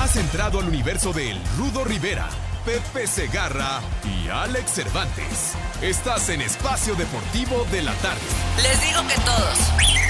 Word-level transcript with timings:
Has 0.00 0.16
entrado 0.16 0.60
al 0.60 0.66
universo 0.66 1.12
de 1.12 1.32
El 1.32 1.38
Rudo 1.58 1.84
Rivera, 1.84 2.26
Pepe 2.64 3.06
Segarra 3.06 3.82
y 4.02 4.30
Alex 4.30 4.70
Cervantes. 4.72 5.52
Estás 5.82 6.30
en 6.30 6.40
Espacio 6.40 6.94
Deportivo 6.94 7.66
de 7.70 7.82
la 7.82 7.92
Tarde. 7.96 8.22
Les 8.62 8.80
digo 8.80 9.06
que 9.06 9.14
todos. 9.16 10.09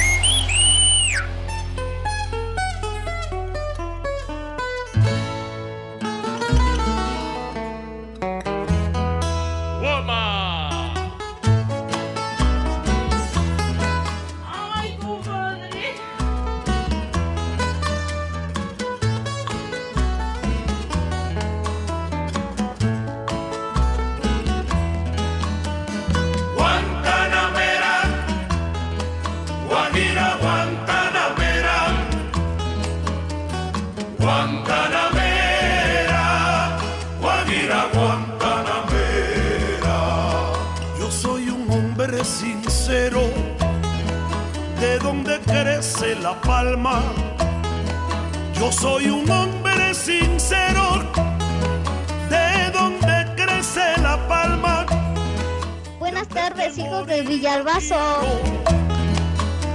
Buenas 56.51 56.75
tardes, 56.75 56.79
hijos 56.79 57.07
de 57.07 57.23
Villalbazo. 57.23 57.95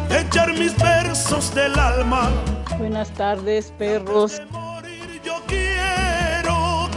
Echar 0.10 0.52
mis 0.54 0.78
versos 0.78 1.56
del 1.56 1.78
alma. 1.80 2.30
Buenas 2.78 3.10
tardes, 3.12 3.72
perros. 3.78 4.40
De 4.40 4.46
morir 4.48 5.22
yo 5.24 5.42
quiero 5.48 6.90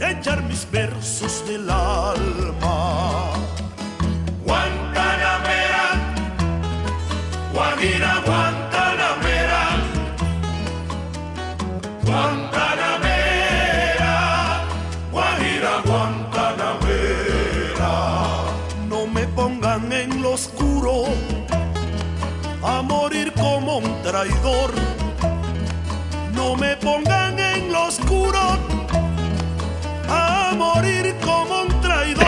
echar 0.00 0.42
mis 0.44 0.70
versos 0.70 1.44
del 1.48 1.68
alma. 1.68 3.32
Guantanamera, 4.44 6.14
Guajira, 7.52 8.22
Guantanamera, 8.24 8.57
traidor. 24.18 24.72
No 26.34 26.56
me 26.56 26.76
pongan 26.78 27.38
en 27.38 27.72
lo 27.72 27.84
oscuro 27.86 28.58
a 30.08 30.52
morir 30.56 31.14
como 31.24 31.62
un 31.62 31.80
traidor. 31.80 32.24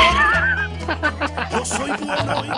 Yo 1.51 1.65
soy 1.65 1.91
bueno 1.91 2.45
y 2.45 2.49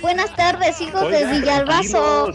Buenas 0.02 0.36
tardes, 0.36 0.80
hijos 0.80 1.10
de 1.10 1.26
Villalbazo. 1.26 2.28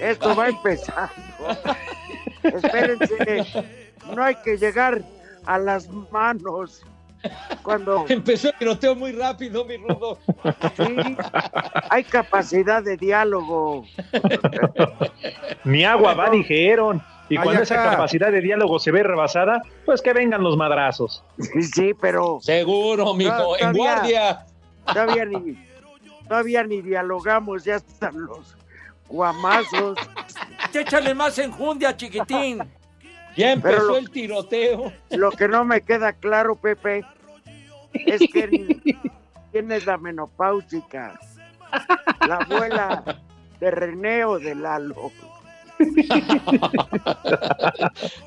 Esto 0.00 0.36
va 0.36 0.48
empezando. 0.48 1.10
Espérense, 2.44 3.44
no 4.14 4.22
hay 4.22 4.36
que 4.36 4.56
llegar 4.56 5.02
a 5.44 5.58
las 5.58 5.88
manos. 6.12 6.84
Cuando 7.62 8.04
Empezó 8.08 8.48
el 8.48 8.54
tiroteo 8.58 8.94
muy 8.94 9.12
rápido, 9.12 9.64
mi 9.64 9.76
rudo. 9.76 10.18
sí, 10.76 11.16
hay 11.90 12.04
capacidad 12.04 12.82
de 12.82 12.96
diálogo. 12.96 13.84
Ni 15.64 15.84
agua 15.84 16.14
va, 16.14 16.30
dijeron. 16.30 17.02
Y 17.28 17.36
Ay, 17.36 17.44
cuando 17.44 17.62
esa 17.62 17.76
capacidad 17.76 18.32
de 18.32 18.40
diálogo 18.40 18.78
se 18.80 18.90
ve 18.90 19.02
rebasada, 19.04 19.62
pues 19.84 20.02
que 20.02 20.12
vengan 20.12 20.42
los 20.42 20.56
madrazos. 20.56 21.22
Sí, 21.72 21.92
pero 22.00 22.38
Seguro, 22.40 23.14
mijo. 23.14 23.36
No, 23.36 23.56
en 23.56 23.72
guardia. 23.72 24.46
todavía 24.84 25.24
ni, 25.26 25.56
todavía 26.26 26.64
ni 26.64 26.82
dialogamos, 26.82 27.64
ya 27.64 27.76
están 27.76 28.20
los 28.24 28.56
guamazos. 29.08 29.96
Échale 30.74 31.14
más 31.14 31.38
enjundia, 31.38 31.96
chiquitín. 31.96 32.62
Ya 33.36 33.52
empezó 33.52 33.76
Pero 33.76 33.86
lo- 33.88 33.96
el 33.98 34.10
tiroteo. 34.10 34.92
Lo 35.10 35.30
que 35.30 35.48
no 35.48 35.64
me 35.64 35.80
queda 35.82 36.12
claro, 36.12 36.56
Pepe, 36.56 37.04
es 37.92 38.20
que 38.32 38.76
quién 39.52 39.72
es 39.72 39.86
la 39.86 39.96
menopáusica. 39.98 41.18
La 42.26 42.36
abuela 42.36 43.20
de 43.60 43.70
René 43.70 44.24
o 44.24 44.38
de 44.38 44.54
Lalo. 44.54 45.12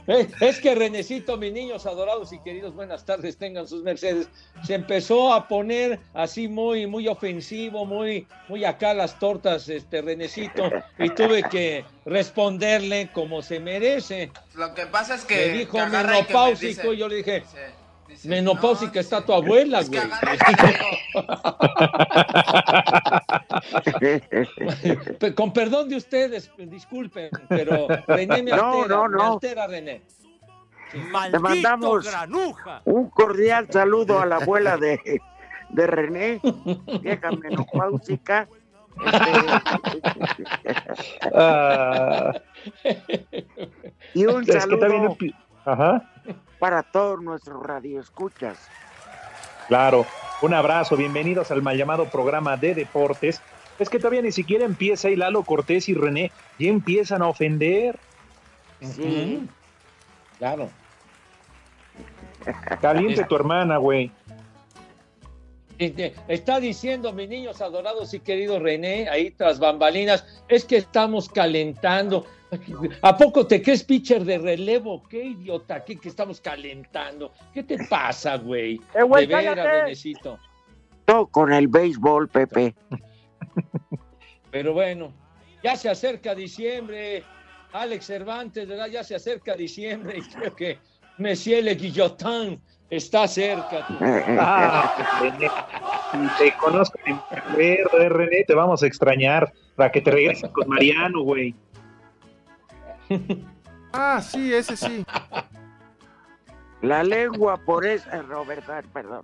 Eh, 0.07 0.27
Es 0.39 0.59
que 0.59 0.75
Renecito, 0.75 1.37
mis 1.37 1.53
niños 1.53 1.85
adorados 1.85 2.33
y 2.33 2.39
queridos, 2.39 2.73
buenas 2.73 3.05
tardes, 3.05 3.37
tengan 3.37 3.67
sus 3.67 3.83
mercedes. 3.83 4.29
Se 4.63 4.73
empezó 4.73 5.33
a 5.33 5.47
poner 5.47 5.99
así 6.13 6.47
muy, 6.47 6.87
muy 6.87 7.07
ofensivo, 7.07 7.85
muy, 7.85 8.27
muy 8.49 8.65
acá 8.65 8.93
las 8.93 9.17
tortas, 9.19 9.69
este 9.69 10.01
Renecito, 10.01 10.69
y 10.99 11.09
tuve 11.09 11.43
que 11.43 11.85
responderle 12.05 13.09
como 13.13 13.41
se 13.41 13.59
merece. 13.59 14.31
Lo 14.55 14.73
que 14.73 14.85
pasa 14.85 15.15
es 15.15 15.25
que. 15.25 15.35
Me 15.35 15.57
dijo 15.59 15.77
menopáusico, 15.85 16.93
y 16.93 16.97
yo 16.97 17.07
le 17.07 17.17
dije, 17.17 17.43
menopáusica 18.23 18.93
no, 18.95 18.99
está 18.99 19.25
tu 19.25 19.33
abuela, 19.33 19.79
es 19.79 19.89
güey. 19.89 20.01
me 25.19 25.35
Con 25.35 25.53
perdón 25.53 25.89
de 25.89 25.97
ustedes, 25.97 26.51
disculpen, 26.57 27.29
pero 27.49 27.87
René 28.07 28.43
me 28.43 28.51
No, 28.51 28.83
altera, 28.83 28.95
no, 28.95 29.09
me 29.09 29.17
no. 29.17 29.33
altera, 29.33 29.67
René. 29.67 30.01
Te 31.31 31.39
mandamos 31.39 32.07
un 32.85 33.09
cordial 33.09 33.67
saludo 33.71 34.19
a 34.19 34.25
la 34.25 34.37
abuela 34.37 34.77
de, 34.77 35.21
de 35.69 35.87
René, 35.87 36.39
vieja 37.01 37.31
menopáusica. 37.31 38.47
Y 44.13 44.25
un 44.27 44.43
es 44.43 44.47
que 44.47 44.59
saludo 44.59 45.17
Ajá, 45.65 46.12
para 46.63 46.81
todos 46.81 47.21
nuestros 47.21 47.61
radioescuchas. 47.61 48.57
claro. 49.67 50.05
Un 50.41 50.53
abrazo, 50.53 50.95
bienvenidos 50.95 51.51
al 51.51 51.61
mal 51.61 51.75
llamado 51.75 52.05
programa 52.05 52.55
de 52.55 52.73
deportes. 52.73 53.41
Es 53.79 53.89
que 53.89 53.97
todavía 53.97 54.21
ni 54.21 54.31
siquiera 54.31 54.63
empieza 54.63 55.09
y 55.09 55.17
Lalo 55.17 55.43
Cortés 55.43 55.89
y 55.89 55.93
René 55.93 56.31
ya 56.57 56.69
empiezan 56.69 57.21
a 57.21 57.27
ofender. 57.27 57.99
Sí. 58.79 59.45
Claro. 60.37 60.69
Caliente 62.79 63.25
tu 63.25 63.35
hermana, 63.35 63.75
güey. 63.75 64.09
Este, 65.77 66.15
Está 66.29 66.61
diciendo, 66.61 67.11
mis 67.11 67.27
niños 67.27 67.61
adorados 67.61 68.13
y 68.13 68.21
queridos 68.21 68.61
René, 68.61 69.09
ahí 69.09 69.31
tras 69.31 69.59
bambalinas, 69.59 70.25
es 70.47 70.63
que 70.63 70.77
estamos 70.77 71.27
calentando. 71.27 72.25
¿A 73.01 73.17
poco 73.17 73.45
te 73.47 73.61
crees 73.61 73.83
pitcher 73.83 74.23
de 74.23 74.37
relevo? 74.37 75.03
¿Qué 75.09 75.23
idiota? 75.23 75.83
¿Qué 75.83 75.97
que 75.97 76.09
estamos 76.09 76.41
calentando? 76.41 77.31
¿Qué 77.53 77.63
te 77.63 77.77
pasa, 77.87 78.37
güey? 78.37 78.79
Eh, 78.93 79.03
güey, 79.03 79.27
de 79.27 79.35
veras. 79.35 80.03
No, 81.07 81.27
con 81.27 81.51
el 81.51 81.67
béisbol, 81.67 82.29
Pepe. 82.29 82.73
Pero 84.51 84.73
bueno, 84.73 85.11
ya 85.63 85.75
se 85.75 85.89
acerca 85.89 86.33
diciembre. 86.35 87.23
Alex 87.73 88.05
Cervantes, 88.05 88.67
¿verdad? 88.67 88.87
Ya 88.87 89.03
se 89.03 89.15
acerca 89.15 89.55
diciembre 89.55 90.19
y 90.19 90.21
creo 90.21 90.55
que 90.55 90.77
Monsieur 91.17 91.63
Le 91.63 91.73
Guillotin 91.73 92.61
está 92.89 93.27
cerca. 93.27 93.85
Ah, 94.39 95.19
René, 95.21 95.49
te 96.37 96.53
conozco 96.57 96.99
eh, 97.57 97.83
René, 97.91 98.43
te 98.45 98.53
vamos 98.53 98.83
a 98.83 98.87
extrañar 98.87 99.51
para 99.75 99.91
que 99.91 100.01
te 100.01 100.11
regreses 100.11 100.49
con 100.51 100.67
Mariano, 100.69 101.21
güey. 101.21 101.55
Ah, 103.91 104.21
sí, 104.21 104.53
ese 104.53 104.75
sí. 104.75 105.05
La 106.81 107.03
lengua 107.03 107.57
por 107.57 107.85
esa, 107.85 108.21
Roberto, 108.23 108.73
perdón. 108.91 109.21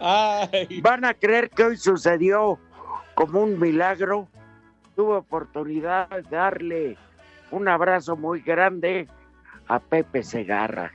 Ay, 0.00 0.80
Van 0.82 1.04
a 1.04 1.14
creer 1.14 1.50
que 1.50 1.64
hoy 1.64 1.76
sucedió 1.76 2.58
como 3.14 3.42
un 3.42 3.58
milagro. 3.58 4.28
Tuve 4.94 5.16
oportunidad 5.16 6.08
de 6.08 6.22
darle 6.22 6.96
un 7.50 7.68
abrazo 7.68 8.16
muy 8.16 8.40
grande 8.40 9.08
a 9.68 9.78
Pepe 9.78 10.22
Segarra. 10.22 10.90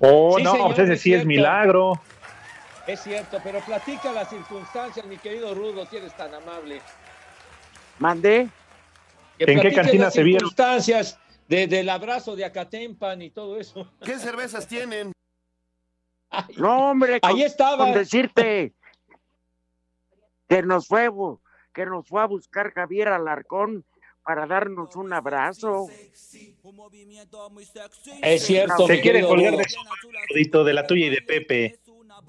Oh, 0.00 0.36
Sí, 0.38 0.42
no, 0.44 0.52
señor, 0.52 0.72
ese 0.80 0.92
es 0.94 1.00
sí 1.00 1.14
es 1.14 1.24
milagro. 1.24 2.00
es 2.86 3.00
cierto, 3.00 3.38
pero 3.44 3.60
platica 3.60 4.12
las 4.12 4.28
circunstancias, 4.28 5.06
mi 5.06 5.16
querido 5.18 5.54
Rudo, 5.54 5.86
si 5.86 5.96
eres 5.98 6.16
tan 6.16 6.34
amable. 6.34 6.80
¿Mandé? 8.02 8.48
Que 9.38 9.44
¿En 9.52 9.60
qué 9.60 9.72
cantina 9.72 10.04
las 10.06 10.14
se 10.14 10.24
vieron? 10.24 10.40
circunstancias 10.40 11.20
de- 11.48 11.68
del 11.68 11.88
abrazo 11.88 12.34
de 12.34 12.44
Acatempan 12.44 13.22
y 13.22 13.30
todo 13.30 13.60
eso. 13.60 13.88
¿Qué 14.04 14.18
cervezas 14.18 14.66
tienen? 14.66 15.12
Ay, 16.28 16.54
No, 16.56 16.90
hombre, 16.90 17.20
con, 17.20 17.30
Ahí 17.30 17.42
estaba. 17.44 17.84
con 17.84 17.94
decirte 17.94 18.72
que 20.48 20.62
nos 20.62 20.88
fue 20.88 21.08
que 21.72 21.86
nos 21.86 22.08
fue 22.08 22.20
a 22.22 22.26
buscar 22.26 22.72
Javier 22.72 23.06
Alarcón 23.08 23.84
para 24.24 24.46
darnos 24.46 24.96
un 24.96 25.12
abrazo. 25.12 25.86
Es 28.22 28.42
cierto, 28.46 28.86
Se 28.88 29.00
quiere 29.00 29.22
colgar 29.22 29.54
su 29.68 30.64
de 30.64 30.72
la 30.72 30.86
tuya 30.88 31.06
y 31.06 31.10
de 31.10 31.22
Pepe. 31.22 31.78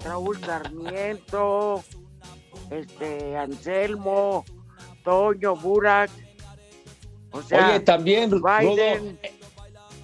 Raúl 0.06 0.40
Sarmiento, 0.40 1.84
este 2.72 3.36
Anselmo, 3.38 4.46
Toño 5.04 5.56
Burak, 5.56 6.10
o 7.32 7.42
sea, 7.42 7.70
Oye, 7.70 7.80
también, 7.82 8.32
Rudo, 8.32 8.48
Biden, 8.60 9.20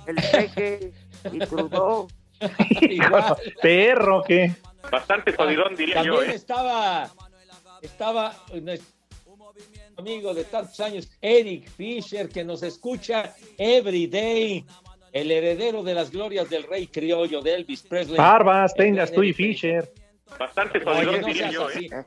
el 0.08 0.16
Peque 0.16 0.92
y 1.32 1.40
Trudeau. 1.40 2.08
Perro, 3.62 4.24
¿qué? 4.26 4.56
Bastante 4.92 5.34
jodidón, 5.34 5.76
diría 5.76 6.04
yo, 6.04 6.14
también 6.16 6.32
¿eh? 6.32 6.36
estaba, 6.36 7.10
estaba 7.82 8.36
nuestro 8.62 8.88
amigo 9.98 10.34
de 10.34 10.46
tantos 10.46 10.80
años, 10.80 11.12
Eric 11.22 11.70
Fisher, 11.70 12.30
que 12.30 12.44
nos 12.44 12.64
escucha 12.64 13.36
every 13.58 14.08
day, 14.08 14.66
el 15.12 15.30
heredero 15.30 15.84
de 15.84 15.94
las 15.94 16.10
glorias 16.10 16.50
del 16.50 16.64
rey 16.64 16.88
criollo 16.88 17.42
de 17.42 17.56
Elvis 17.56 17.84
Presley. 17.84 18.18
Barbas, 18.18 18.74
tengas 18.74 19.12
tú 19.12 19.24
y 19.24 19.34
Fisher. 19.34 19.92
Bastante 20.40 20.80
jodidón, 20.80 21.22
no 21.22 21.28
diría 21.28 21.50
seas 21.50 21.54
yo, 21.54 21.68
así. 21.68 21.86
¿eh? 21.86 22.06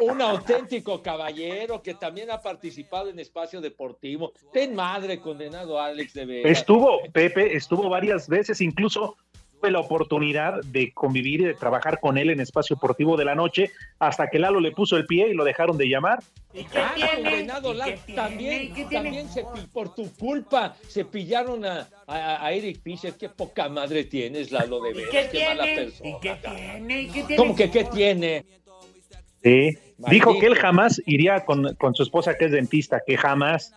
Un 0.00 0.20
auténtico 0.22 1.02
caballero 1.02 1.82
que 1.82 1.94
también 1.94 2.30
ha 2.30 2.40
participado 2.40 3.08
en 3.10 3.18
espacio 3.18 3.60
deportivo. 3.60 4.32
Ten 4.52 4.74
madre, 4.74 5.20
condenado 5.20 5.80
Alex 5.80 6.14
de 6.14 6.26
veras. 6.26 6.52
Estuvo, 6.58 7.00
Pepe, 7.12 7.56
estuvo 7.56 7.88
varias 7.88 8.28
veces, 8.28 8.60
incluso 8.60 9.16
tuve 9.60 9.70
la 9.70 9.80
oportunidad 9.80 10.60
de 10.64 10.92
convivir 10.92 11.40
y 11.40 11.44
de 11.44 11.54
trabajar 11.54 11.98
con 12.00 12.18
él 12.18 12.28
en 12.30 12.40
espacio 12.40 12.76
deportivo 12.76 13.16
de 13.16 13.24
la 13.24 13.34
noche, 13.34 13.70
hasta 13.98 14.28
que 14.28 14.38
Lalo 14.38 14.60
le 14.60 14.72
puso 14.72 14.96
el 14.96 15.06
pie 15.06 15.28
y 15.28 15.34
lo 15.34 15.44
dejaron 15.44 15.78
de 15.78 15.88
llamar. 15.88 16.22
Ah, 16.76 16.94
condenado 17.14 17.72
Lar- 17.72 17.98
también, 18.14 18.72
también 18.90 19.28
se 19.28 19.44
por 19.72 19.94
tu 19.94 20.12
culpa 20.16 20.76
se 20.88 21.04
pillaron 21.04 21.64
a, 21.64 21.88
a- 22.06 22.44
a 22.46 22.52
Eric 22.52 22.82
Fisher. 22.82 23.14
Qué 23.14 23.28
poca 23.28 23.68
madre 23.68 24.04
tienes, 24.04 24.52
Lalo, 24.52 24.80
de 24.82 24.92
veras. 24.92 25.28
Qué, 25.30 25.44
mala 25.46 25.64
persona. 25.64 27.36
¿Cómo 27.36 27.56
que 27.56 27.70
qué 27.70 27.84
tiene? 27.84 28.44
Sí. 29.44 29.78
Maldito. 29.98 30.10
Dijo 30.10 30.40
que 30.40 30.46
él 30.46 30.56
jamás 30.56 31.00
iría 31.06 31.44
con, 31.44 31.74
con 31.76 31.94
su 31.94 32.02
esposa 32.02 32.34
que 32.34 32.46
es 32.46 32.50
dentista, 32.50 33.00
que 33.06 33.16
jamás. 33.16 33.72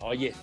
Oye, 0.00 0.34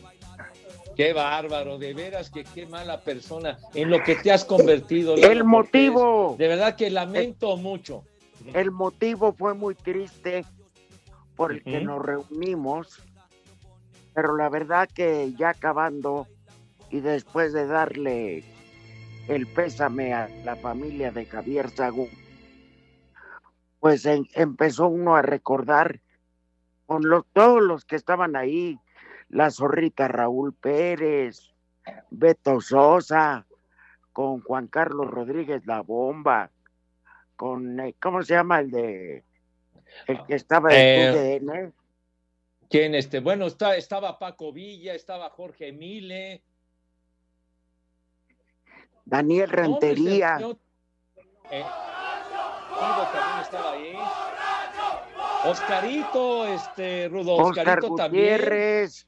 qué 0.96 1.14
bárbaro, 1.14 1.78
de 1.78 1.94
veras 1.94 2.30
que 2.30 2.44
qué 2.44 2.66
mala 2.66 3.02
persona 3.02 3.60
en 3.74 3.90
lo 3.90 4.02
que 4.04 4.16
te 4.16 4.31
has 4.31 4.46
convertido. 4.46 5.16
Lalo 5.16 5.31
El 5.31 5.44
motivo. 5.44 6.36
De 6.40 6.48
verdad 6.48 6.75
que 6.75 6.90
lamento 6.90 7.58
mucho. 7.58 8.04
El 8.54 8.72
motivo 8.72 9.34
fue 9.34 9.54
muy 9.54 9.75
triste 9.75 10.46
por 11.36 11.52
el 11.52 11.64
que 11.64 11.81
nos 11.81 12.02
reunimos, 12.02 13.00
pero 14.14 14.36
la 14.36 14.50
verdad 14.50 14.90
que 14.94 15.34
ya 15.38 15.50
acabando 15.50 16.28
y 16.90 17.00
después 17.00 17.54
de 17.54 17.66
darle 17.66 18.44
el 19.28 19.48
pésame 19.48 20.14
a 20.14 20.28
la 20.44 20.56
familia 20.56 21.12
de 21.12 21.25
Javier 21.25 21.70
Sagú, 21.70 22.10
pues 23.80 24.06
en- 24.06 24.28
empezó 24.34 24.88
uno 24.88 25.16
a 25.16 25.22
recordar 25.22 26.00
con 26.86 27.08
los, 27.08 27.25
todos 27.34 27.62
los 27.62 27.86
que 27.86 27.96
estaban 27.96 28.36
ahí, 28.36 28.78
la 29.30 29.50
zorrita 29.52 30.08
Raúl 30.08 30.54
Pérez, 30.54 31.52
Beto 32.10 32.62
Sosa, 32.62 33.46
con 34.12 34.42
Juan 34.42 34.68
Carlos 34.68 35.10
Rodríguez 35.10 35.66
La 35.66 35.81
Bomba, 35.81 36.52
con, 37.36 37.80
eh, 37.80 37.96
¿cómo 38.02 38.22
se 38.24 38.36
llama 38.36 38.60
el 38.60 38.70
de, 38.72 39.24
el 40.08 40.24
que 40.25 40.36
estaba 40.36 40.70
Eh, 40.72 41.36
en 41.38 41.42
TUDN? 41.42 41.74
¿Quién 42.70 42.96
este? 42.96 43.20
Bueno, 43.20 43.48
está, 43.48 43.75
estaba 43.75 44.18
Paco 44.20 44.52
Villa, 44.54 44.94
estaba 44.94 45.30
Jorge 45.30 45.72
Mile. 45.72 46.42
Daniel 49.06 49.50
Rentería, 49.50 50.38
eh, 51.52 51.64
Rudo 52.70 53.08
también 53.12 53.40
estaba 53.42 53.72
ahí. 53.74 53.96
Oscarito, 55.46 56.48
este, 56.48 57.10
Rudo, 57.10 57.34
Oscar 57.36 57.68
Oscarito 57.80 57.96
también. 57.96 58.24
Gutiérrez, 58.38 59.08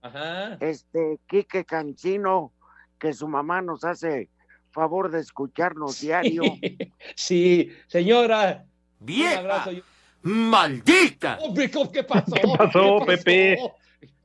Ajá. 0.00 0.56
este, 0.60 1.18
Quique 1.26 1.64
Cancino, 1.64 2.52
que 2.98 3.12
su 3.12 3.26
mamá 3.28 3.62
nos 3.62 3.84
hace 3.84 4.28
favor 4.70 5.10
de 5.10 5.20
escucharnos 5.20 6.00
diario. 6.00 6.42
Sí, 7.16 7.70
señora. 7.88 8.64
Yo- 9.00 9.82
¡Maldita! 10.22 11.38
Hombre, 11.40 11.68
¿cómo- 11.70 11.90
¿qué 11.90 12.04
pasó? 12.04 12.32
¿Qué 12.32 12.42
pasó, 12.56 12.98
Pepe? 13.04 13.58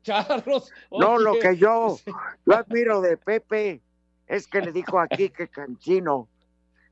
Charros. 0.04 0.72
No, 0.92 1.18
lo 1.18 1.40
que 1.40 1.58
yo, 1.58 1.98
yo 2.46 2.54
admiro 2.56 3.02
de 3.02 3.18
Pepe 3.18 3.82
es 4.28 4.48
que 4.48 4.62
le 4.62 4.72
dijo 4.72 5.00
a 5.00 5.08
Quique 5.08 5.48
Cancino, 5.48 6.28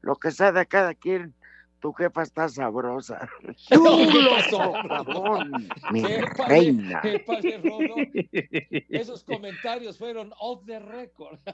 lo 0.02 0.16
que 0.16 0.32
sea 0.32 0.52
de 0.52 0.66
cada 0.66 0.94
quien, 0.94 1.34
tu 1.80 1.92
jefa 1.94 2.24
está 2.24 2.48
sabrosa. 2.50 3.30
¿Qué 3.42 3.76
¡Chulo 3.76 4.30
pasó? 4.36 4.74
socavón, 4.74 5.52
mi 5.92 6.02
¿Qué 6.04 6.22
pasa- 6.36 6.48
reina! 6.48 7.02
Rodo? 7.64 7.96
Esos 8.90 9.24
comentarios 9.24 9.98
fueron 9.98 10.34
off 10.40 10.66
the 10.66 10.80
record. 10.80 11.38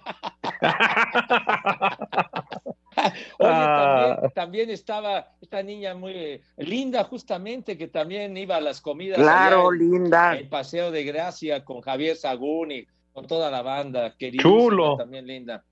Oye, 3.40 3.50
Ah. 3.50 4.16
también, 4.20 4.32
también 4.34 4.70
estaba 4.70 5.32
esta 5.42 5.64
niña 5.64 5.96
muy 5.96 6.12
eh, 6.14 6.42
linda, 6.58 7.04
justamente, 7.06 7.78
que 7.78 7.88
también 7.88 8.36
iba 8.38 8.58
a 8.58 8.62
las 8.62 8.82
comidas. 8.82 9.18
Claro, 9.18 9.72
en 9.74 9.80
linda. 9.80 10.36
El 10.38 10.50
Paseo 10.50 10.92
de 10.92 11.04
Gracia 11.04 11.64
con 11.66 11.82
Javier 11.82 12.16
Sagún 12.16 12.72
y 12.72 12.86
con 13.14 13.26
toda 13.28 13.50
la 13.50 13.62
banda. 13.62 14.16
Querida. 14.18 14.44
Chulo. 14.44 14.98
También 14.98 15.26
linda. 15.26 15.64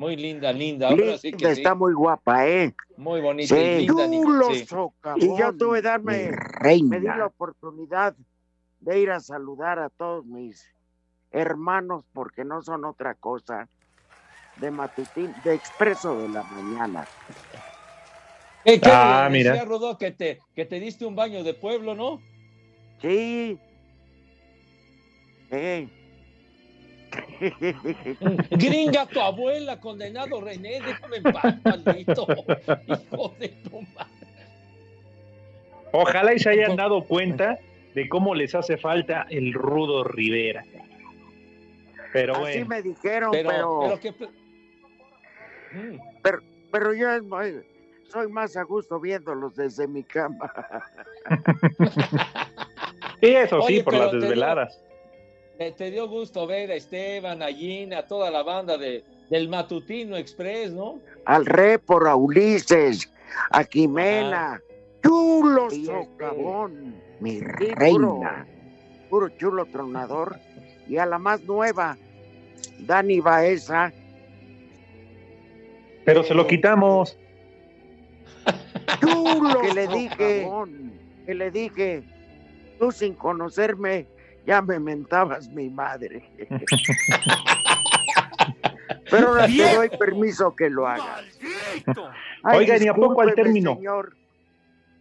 Muy 0.00 0.16
linda, 0.16 0.50
linda. 0.50 0.88
Ahora 0.88 1.18
sí 1.18 1.30
Linda, 1.30 1.48
que 1.50 1.54
sí. 1.56 1.60
está 1.60 1.74
muy 1.74 1.92
guapa, 1.92 2.48
¿eh? 2.48 2.74
Muy 2.96 3.20
bonita 3.20 3.54
Sí. 3.54 3.60
y 3.60 3.78
linda. 3.86 4.06
Chulo 4.10 4.54
sí. 4.54 4.66
Y 5.16 5.38
yo 5.38 5.52
tuve 5.58 5.82
que 5.82 5.88
darme, 5.88 6.16
mi 6.16 6.22
me 6.24 6.30
di 6.30 7.06
reina. 7.06 7.16
la 7.18 7.26
oportunidad 7.26 8.16
de 8.80 8.98
ir 8.98 9.10
a 9.10 9.20
saludar 9.20 9.78
a 9.78 9.90
todos 9.90 10.24
mis 10.24 10.66
hermanos, 11.32 12.06
porque 12.14 12.46
no 12.46 12.62
son 12.62 12.86
otra 12.86 13.14
cosa, 13.14 13.68
de 14.56 14.70
matutín, 14.70 15.34
de 15.44 15.52
expreso 15.54 16.18
de 16.18 16.30
la 16.30 16.44
mañana. 16.44 17.06
¿Qué, 18.64 18.80
qué 18.80 18.90
Ah, 18.90 19.28
decía, 19.30 19.52
mira. 19.52 19.64
Rodó, 19.66 19.98
que 19.98 20.12
te, 20.12 20.40
que 20.54 20.64
te 20.64 20.80
diste 20.80 21.04
un 21.04 21.14
baño 21.14 21.44
de 21.44 21.52
pueblo, 21.52 21.94
¿no? 21.94 22.22
Sí. 23.02 23.58
Sí. 25.50 25.90
Gringa 28.50 29.06
tu 29.06 29.20
abuela, 29.20 29.78
condenado 29.80 30.40
René, 30.40 30.80
déjame 30.80 31.16
en 31.16 31.22
paz, 31.24 31.54
maldito. 31.64 32.26
Hijo 32.86 33.34
de 33.38 33.48
tu 33.48 33.80
madre. 33.94 34.10
Ojalá 35.92 36.34
y 36.34 36.38
se 36.38 36.50
hayan 36.50 36.76
dado 36.76 37.02
cuenta 37.04 37.58
de 37.94 38.08
cómo 38.08 38.34
les 38.34 38.54
hace 38.54 38.76
falta 38.76 39.26
el 39.30 39.52
rudo 39.52 40.04
Rivera. 40.04 40.64
Pero 42.12 42.34
Así 42.34 42.42
bueno, 42.42 42.66
me 42.66 42.82
dijeron, 42.82 43.30
Pero, 43.32 43.48
pero, 43.50 43.80
pero 43.82 44.00
que. 44.00 44.10
Mm. 45.72 45.98
pero 46.72 46.92
yo 46.94 47.10
es 47.12 47.22
muy- 47.22 47.62
soy 48.08 48.28
más 48.28 48.56
a 48.56 48.62
gusto 48.64 48.98
viéndolos 49.00 49.54
desde 49.56 49.86
mi 49.86 50.02
cama. 50.02 50.52
sí, 53.20 53.26
eso 53.34 53.62
sí, 53.62 53.82
por 53.82 53.92
pero 53.92 54.04
las 54.04 54.12
digo- 54.12 54.22
desveladas. 54.22 54.82
Te, 55.60 55.72
te 55.72 55.90
dio 55.90 56.08
gusto 56.08 56.46
ver 56.46 56.70
a 56.70 56.74
Esteban, 56.74 57.42
a 57.42 57.48
Gina, 57.48 57.98
a 57.98 58.06
toda 58.06 58.30
la 58.30 58.42
banda 58.42 58.78
de, 58.78 59.04
del 59.28 59.50
Matutino 59.50 60.16
Express, 60.16 60.72
¿no? 60.72 61.02
Al 61.26 61.44
Repor, 61.44 62.08
a 62.08 62.16
Ulises, 62.16 63.12
a 63.50 63.62
Jimena, 63.64 64.62
Chulo 65.04 65.68
Sí, 65.68 65.84
socavón, 65.84 66.94
mi 67.20 67.40
Sí, 67.40 67.74
reina. 67.74 68.46
Puro 69.10 69.28
chulo 69.36 69.66
tronador. 69.66 70.38
Y 70.88 70.96
a 70.96 71.04
la 71.04 71.18
más 71.18 71.42
nueva, 71.42 71.98
Dani 72.78 73.20
Baeza. 73.20 73.92
Pero 76.06 76.22
se 76.22 76.32
lo 76.32 76.46
quitamos. 76.46 77.18
Chulo 78.98 79.60
que 79.60 79.74
le 79.74 79.86
dije, 79.88 80.48
que 81.26 81.34
le 81.34 81.50
dije, 81.50 82.02
tú 82.78 82.90
sin 82.90 83.12
conocerme 83.12 84.06
ya 84.46 84.62
me 84.62 84.78
mentabas 84.78 85.48
mi 85.48 85.68
madre. 85.70 86.22
Pero 89.10 89.28
ahora 89.28 89.46
te 89.46 89.74
doy 89.74 89.88
permiso 89.90 90.54
que 90.54 90.70
lo 90.70 90.86
hagas. 90.86 91.24
Ay, 92.44 92.58
Oigan, 92.58 92.82
¿y 92.82 92.88
a 92.88 92.94
poco 92.94 93.20
al 93.22 93.34
término? 93.34 93.74
señor. 93.76 94.16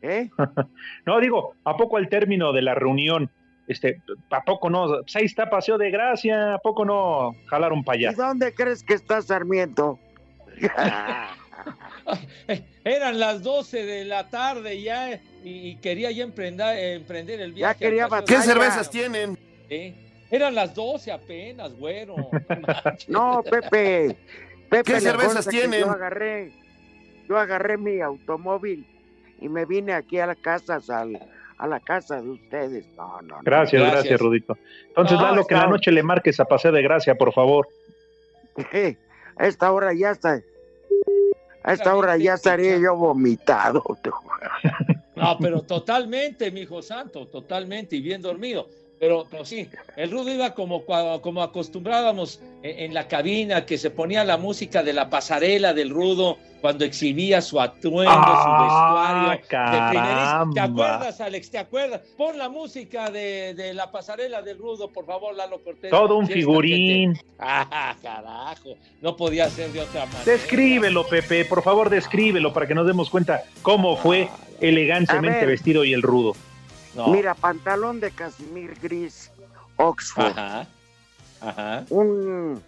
¿Eh? 0.02 0.30
No, 1.06 1.20
digo, 1.20 1.56
¿a 1.64 1.76
poco 1.78 1.98
al 1.98 2.10
término 2.10 2.54
de 2.54 2.62
la 2.62 2.76
reunión? 2.76 3.30
Este, 3.68 4.02
¿A 4.32 4.44
poco 4.44 4.70
no? 4.70 4.88
Pues 5.02 5.16
ahí 5.16 5.26
está 5.26 5.50
Paseo 5.50 5.78
de 5.78 5.92
Gracia, 5.92 6.56
¿a 6.56 6.60
poco 6.60 6.86
no 6.86 7.36
jalaron 7.48 7.84
para 7.84 8.00
¿Y 8.00 8.06
allá? 8.08 8.18
dónde 8.18 8.54
crees 8.54 8.84
que 8.84 8.96
está 8.96 9.22
Sarmiento? 9.22 10.00
Eran 12.84 13.20
las 13.20 13.44
12 13.44 13.86
de 13.86 14.06
la 14.06 14.30
tarde 14.30 14.82
ya 14.82 15.20
y, 15.44 15.70
y 15.70 15.76
quería 15.78 16.12
ya 16.12 16.24
emprender, 16.24 16.96
emprender 16.96 17.40
el 17.42 17.54
viaje. 17.54 17.80
quería 17.86 18.08
¿Qué 18.26 18.38
cervezas 18.42 18.90
tienen? 18.90 19.38
Eran 20.32 20.54
las 20.56 20.74
12 20.76 21.12
apenas, 21.12 21.74
güero. 21.76 22.16
No, 23.08 23.44
Pepe. 23.50 24.16
Pepe, 24.70 24.94
¿Qué 24.94 25.00
cervezas 25.02 25.48
tienen? 25.48 25.80
Yo 25.82 25.90
agarré, 25.92 26.52
yo 27.28 27.38
agarré 27.38 27.78
mi 27.78 28.00
automóvil 28.02 28.86
y 29.42 29.50
me 29.50 29.66
vine 29.66 29.94
aquí 29.94 30.20
a 30.20 30.28
la 30.28 30.36
casa, 30.36 30.80
al- 30.90 31.20
a 31.58 31.68
la 31.68 31.80
casa 31.80 32.22
de 32.22 32.30
ustedes. 32.30 32.86
No, 32.96 33.22
no, 33.24 33.38
no. 33.38 33.40
Gracias, 33.42 33.82
gracias, 33.82 34.04
Gracias. 34.04 34.22
Rudito. 34.22 34.58
Entonces, 34.90 35.18
No, 35.18 35.24
Lalo, 35.24 35.46
que 35.48 35.56
en 35.56 35.60
la 35.62 35.68
noche 35.68 35.92
le 35.92 36.04
marques 36.04 36.40
a 36.40 36.46
Paseo 36.46 36.72
de 36.72 36.82
Gracia, 36.84 37.16
por 37.16 37.34
favor. 37.34 37.68
A 39.38 39.48
esta 39.48 39.72
hora 39.72 39.94
ya 39.94 40.12
está. 40.12 40.42
A 41.64 41.74
esta 41.74 41.96
hora 41.96 42.18
ya 42.18 42.34
estaría 42.36 42.78
yo 42.78 42.96
vomitado. 42.96 43.82
No, 45.20 45.38
pero 45.40 45.62
totalmente, 45.62 46.52
mi 46.52 46.62
hijo 46.62 46.82
santo, 46.82 47.28
totalmente 47.28 47.96
y 47.96 48.02
bien 48.02 48.22
dormido. 48.22 48.68
Pero, 49.00 49.26
pero 49.32 49.46
sí, 49.46 49.66
el 49.96 50.12
Rudo 50.12 50.30
iba 50.34 50.54
como, 50.54 50.84
como 51.22 51.42
acostumbrábamos 51.42 52.42
en, 52.64 52.80
en 52.80 52.94
la 52.94 53.08
cabina, 53.08 53.66
que 53.66 53.78
se 53.78 53.92
ponía 53.92 54.26
la 54.26 54.36
música 54.36 54.84
de 54.84 54.92
la 54.92 55.10
pasarela 55.10 55.74
del 55.74 55.90
Rudo 55.90 56.38
cuando 56.60 56.84
exhibía 56.84 57.42
su 57.42 57.62
atuendo, 57.62 58.12
Ah, 58.14 59.32
su 59.32 59.32
vestuario. 59.32 59.72
de 59.72 59.90
primerísimo. 59.90 60.54
¿Te 60.54 60.60
acuerdas, 60.60 61.22
Alex? 61.22 61.50
¿Te 61.50 61.58
acuerdas? 61.60 62.02
Pon 62.18 62.38
la 62.38 62.50
música 62.50 63.10
de, 63.10 63.54
de 63.54 63.74
la 63.74 63.90
pasarela 63.90 64.42
del 64.42 64.58
Rudo, 64.58 64.90
por 64.92 65.06
favor, 65.06 65.34
Lalo 65.34 65.64
Cortés. 65.64 65.90
Todo 65.92 66.18
un 66.18 66.28
figurín. 66.28 67.16
gente. 67.16 67.26
Ah, 67.40 67.96
carajo. 68.02 68.76
No 69.02 69.16
podía 69.16 69.50
ser 69.50 69.72
de 69.72 69.80
otra 69.80 70.08
manera. 70.08 70.26
Descríbelo, 70.26 71.08
Pepe, 71.08 71.46
por 71.46 71.64
favor, 71.64 71.90
descríbelo 71.90 72.52
para 72.52 72.68
que 72.68 72.76
nos 72.76 72.86
demos 72.86 73.10
cuenta 73.10 73.44
cómo 73.62 73.96
fue 73.96 74.28
elegantemente 74.62 75.46
vestido 75.46 75.84
y 75.84 75.94
el 75.94 76.02
rudo. 76.02 76.36
No. 76.96 77.08
Mira, 77.10 77.34
pantalón 77.36 78.00
de 78.00 78.12
casimir 78.12 78.78
gris, 78.82 79.32
Oxford. 79.78 80.28
Ajá. 80.28 80.68
Ajá. 81.42 81.86
Un, 81.90 82.62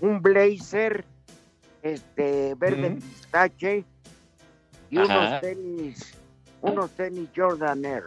un 0.00 0.22
blazer 0.22 1.04
este 1.82 2.54
verde 2.54 2.90
pistache 2.92 3.84
y 4.90 4.98
Ajá. 4.98 5.18
unos 5.18 5.40
tenis, 5.40 6.14
unos 6.62 6.90
tenis 6.92 7.28
Jordan 7.34 7.84
Air. 7.84 8.04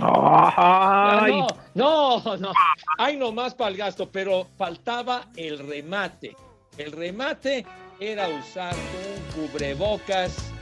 Ay, 0.00 1.32
No, 1.74 2.22
no, 2.22 2.36
no. 2.36 2.52
Hay 2.98 3.16
nomás 3.16 3.54
para 3.54 3.70
el 3.70 3.76
gasto, 3.76 4.08
pero 4.10 4.46
faltaba 4.56 5.26
el 5.36 5.58
remate. 5.58 6.36
El 6.76 6.92
remate 6.92 7.64
era 8.00 8.28
usar 8.28 8.74
un 8.74 9.46
cubrebocas 9.48 10.52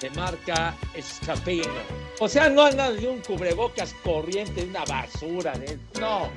de 0.00 0.10
marca 0.10 0.74
Escapino. 0.94 1.64
O 2.20 2.28
sea, 2.28 2.48
no 2.48 2.62
anda 2.62 2.90
de 2.90 3.06
un 3.08 3.20
cubrebocas 3.20 3.94
corriente, 4.04 4.62
de 4.62 4.70
una 4.70 4.84
basura. 4.84 5.52
De... 5.52 5.78
No, 6.00 6.30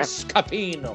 Escapino. 0.00 0.94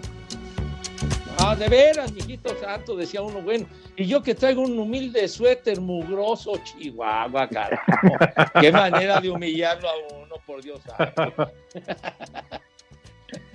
Ah, 1.40 1.56
de 1.56 1.70
veras, 1.70 2.12
mijito 2.14 2.58
santo, 2.58 2.96
decía 2.96 3.22
uno, 3.22 3.42
bueno, 3.42 3.68
y 3.96 4.06
yo 4.06 4.24
que 4.24 4.34
traigo 4.34 4.64
un 4.64 4.78
humilde 4.80 5.28
suéter 5.28 5.80
mugroso, 5.80 6.54
chihuahua, 6.64 7.48
carajo. 7.48 7.92
Qué 8.60 8.72
manera 8.72 9.22
de 9.22 9.30
humillarlo 9.30 9.88
a 9.88 9.94
uno, 10.16 10.36
por 10.48 10.64
Dios 10.64 10.82
santo. 10.82 11.52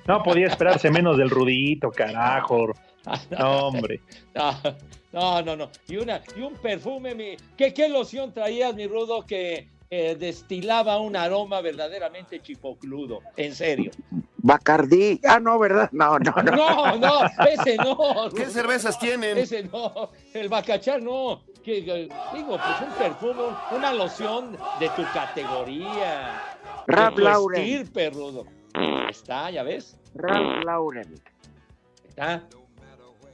no 0.07 0.23
podía 0.23 0.47
esperarse 0.47 0.91
menos 0.91 1.17
del 1.17 1.31
rudito, 1.31 1.91
carajo. 1.91 2.73
No, 3.37 3.67
hombre. 3.67 4.01
No, 4.33 4.57
no, 5.13 5.43
no, 5.43 5.57
no. 5.57 5.71
Y, 5.89 5.97
una, 5.97 6.23
y 6.37 6.41
un 6.41 6.55
perfume, 6.55 7.15
mi... 7.15 7.37
¿Qué, 7.57 7.73
qué 7.75 7.89
loción 7.89 8.33
traías, 8.33 8.75
mi 8.75 8.87
rudo, 8.87 9.25
que 9.27 9.69
eh, 9.91 10.17
destilaba 10.19 10.99
un 10.99 11.17
aroma 11.17 11.61
verdaderamente 11.61 12.41
chipocludo? 12.41 13.21
En 13.37 13.55
serio. 13.55 13.91
Bacardí. 14.39 15.21
Ah, 15.29 15.39
no, 15.39 15.59
¿verdad? 15.59 15.89
No, 15.93 16.19
no, 16.19 16.33
no. 16.43 16.53
No, 16.57 16.97
no, 16.99 17.21
ese 17.49 17.77
no. 17.77 18.29
¿Qué 18.35 18.47
cervezas 18.47 18.99
tienen? 18.99 19.39
Ese 19.39 19.63
no. 19.65 20.11
El 20.35 20.49
bacachar 20.49 21.01
no. 21.03 21.43
Que, 21.63 21.85
que, 21.85 22.09
digo, 22.35 22.59
pues 22.59 22.81
un 22.89 22.93
perfume, 22.99 23.43
un- 23.45 23.77
una 23.77 23.93
loción 23.93 24.57
de 24.81 24.89
tu 24.91 25.05
categoría. 25.15 26.43
Tu 26.87 27.21
Lauren. 27.21 27.61
estirpe, 27.63 28.11
rudo. 28.11 28.47
Ahí 28.75 29.07
Está, 29.11 29.51
ya 29.51 29.63
ves. 29.63 29.97
Ralph 30.15 30.65
Lauren. 30.65 31.15
Está. 32.09 32.43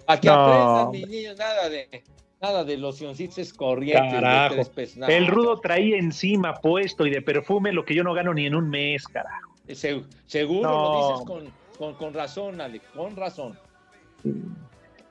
Para 0.08 0.20
que 0.22 0.28
No. 0.28 0.34
aprendan, 0.34 0.90
mis 0.90 1.06
niños, 1.06 1.36
nada 1.36 1.68
de, 1.68 2.02
nada 2.40 2.64
de 2.64 2.78
locioncitos 2.78 3.52
corrientes 3.52 4.10
de 4.10 4.20
Carajo. 4.22 4.54
tres 4.54 4.68
pesos. 4.70 4.96
No, 4.96 5.06
El 5.06 5.26
rudo 5.26 5.60
traía 5.60 5.98
encima 5.98 6.54
puesto 6.54 7.04
y 7.04 7.10
de 7.10 7.20
perfume 7.20 7.72
lo 7.74 7.84
que 7.84 7.94
yo 7.94 8.02
no 8.02 8.14
gano 8.14 8.32
ni 8.32 8.46
en 8.46 8.54
un 8.54 8.70
mes, 8.70 9.06
carajo. 9.06 9.52
Se- 9.68 10.02
seguro 10.24 10.62
No. 10.70 10.82
lo 10.82 11.08
dices 11.12 11.26
con, 11.26 11.52
con, 11.76 11.94
con 11.96 12.14
razón, 12.14 12.58
Alex, 12.62 12.86
con 12.96 13.16
razón. 13.16 13.58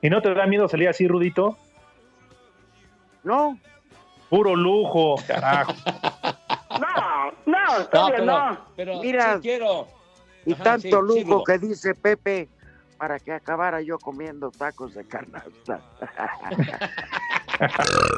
¿Y 0.01 0.09
no 0.09 0.19
te 0.19 0.33
da 0.33 0.47
miedo 0.47 0.67
salir 0.67 0.89
así, 0.89 1.07
rudito? 1.07 1.55
No. 3.23 3.59
Puro 4.31 4.55
lujo, 4.55 5.15
carajo. 5.27 5.73
No, 6.79 7.31
no, 7.45 7.79
No, 7.93 8.07
pero, 8.11 8.25
no. 8.25 8.59
pero 8.75 8.99
Mira. 9.01 9.35
sí 9.35 9.41
quiero. 9.41 9.87
Y 10.45 10.53
Ajá, 10.53 10.63
tanto 10.63 11.07
sí, 11.07 11.23
lujo 11.23 11.43
que 11.43 11.57
dice 11.59 11.93
Pepe 11.95 12.49
para 12.97 13.19
que 13.19 13.31
acabara 13.31 13.81
yo 13.81 13.97
comiendo 13.99 14.51
tacos 14.51 14.93
de 14.93 15.05
canasta. 15.05 15.81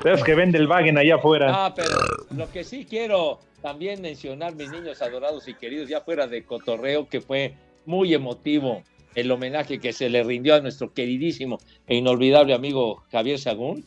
Es 0.03 0.24
que 0.24 0.36
vende 0.36 0.57
el 0.57 0.67
wagen 0.67 0.98
allá 0.98 1.15
afuera. 1.15 1.65
Ah, 1.65 1.74
pero 1.74 1.89
lo 2.36 2.51
que 2.51 2.63
sí 2.63 2.86
quiero 2.86 3.39
también 3.62 4.01
mencionar, 4.01 4.55
mis 4.55 4.69
niños 4.69 5.01
adorados 5.01 5.48
y 5.48 5.53
queridos, 5.53 5.88
ya 5.89 6.01
fuera 6.01 6.27
de 6.27 6.43
cotorreo, 6.43 7.07
que 7.07 7.21
fue 7.21 7.53
muy 7.86 8.13
emotivo 8.13 8.83
el 9.15 9.31
homenaje 9.31 9.79
que 9.79 9.93
se 9.93 10.09
le 10.09 10.24
rindió 10.24 10.55
a 10.55 10.62
nuestro 10.62 10.93
queridísimo 10.93 11.59
e 11.88 11.95
inolvidable 11.95 12.53
amigo 12.53 13.03
Javier 13.12 13.39
Sagún. 13.39 13.86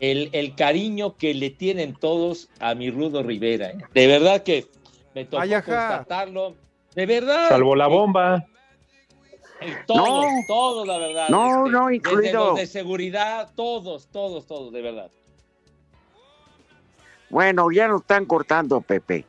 El, 0.00 0.30
el 0.32 0.54
cariño 0.54 1.16
que 1.16 1.34
le 1.34 1.50
tienen 1.50 1.94
todos 1.94 2.48
a 2.58 2.74
mi 2.74 2.90
Rudo 2.90 3.22
Rivera. 3.22 3.70
¿eh? 3.70 3.78
De 3.92 4.06
verdad 4.06 4.42
que 4.42 4.66
me 5.14 5.24
tocó 5.24 5.42
Ay, 5.42 5.50
constatarlo. 5.50 6.54
De 6.94 7.06
verdad. 7.06 7.48
Salvo 7.48 7.76
la 7.76 7.86
bomba. 7.86 8.46
Todos, 9.86 10.08
No. 10.08 10.28
todos, 10.46 10.86
la 10.86 10.98
verdad. 10.98 11.28
No, 11.28 11.66
este, 11.66 11.70
no, 11.70 11.80
desde 11.86 11.96
incluido. 11.96 12.46
los 12.50 12.56
de 12.56 12.66
seguridad, 12.66 13.50
todos, 13.54 14.06
todos, 14.08 14.46
todos, 14.46 14.72
de 14.72 14.82
verdad. 14.82 15.10
Bueno, 17.28 17.70
ya 17.70 17.86
nos 17.88 18.00
están 18.00 18.26
cortando, 18.26 18.80
Pepe. 18.80 19.24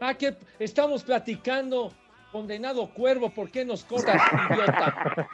Ah, 0.00 0.14
que 0.14 0.34
estamos 0.58 1.04
platicando, 1.04 1.92
condenado 2.32 2.88
cuervo, 2.92 3.30
¿por 3.30 3.50
qué 3.50 3.64
nos 3.64 3.84
cortas, 3.84 4.20
idiota? 4.50 5.28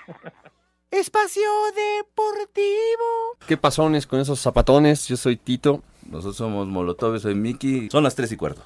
Espacio 0.90 1.48
Deportivo. 1.74 3.36
¿Qué 3.46 3.56
pasones 3.56 4.06
con 4.06 4.20
esos 4.20 4.40
zapatones? 4.40 5.06
Yo 5.08 5.16
soy 5.16 5.36
Tito. 5.36 5.82
Nosotros 6.08 6.36
somos 6.36 6.66
Molotov, 6.68 7.18
soy 7.18 7.34
Miki. 7.34 7.88
Son 7.90 8.04
las 8.04 8.14
tres 8.14 8.30
y 8.32 8.36
cuarto. 8.36 8.62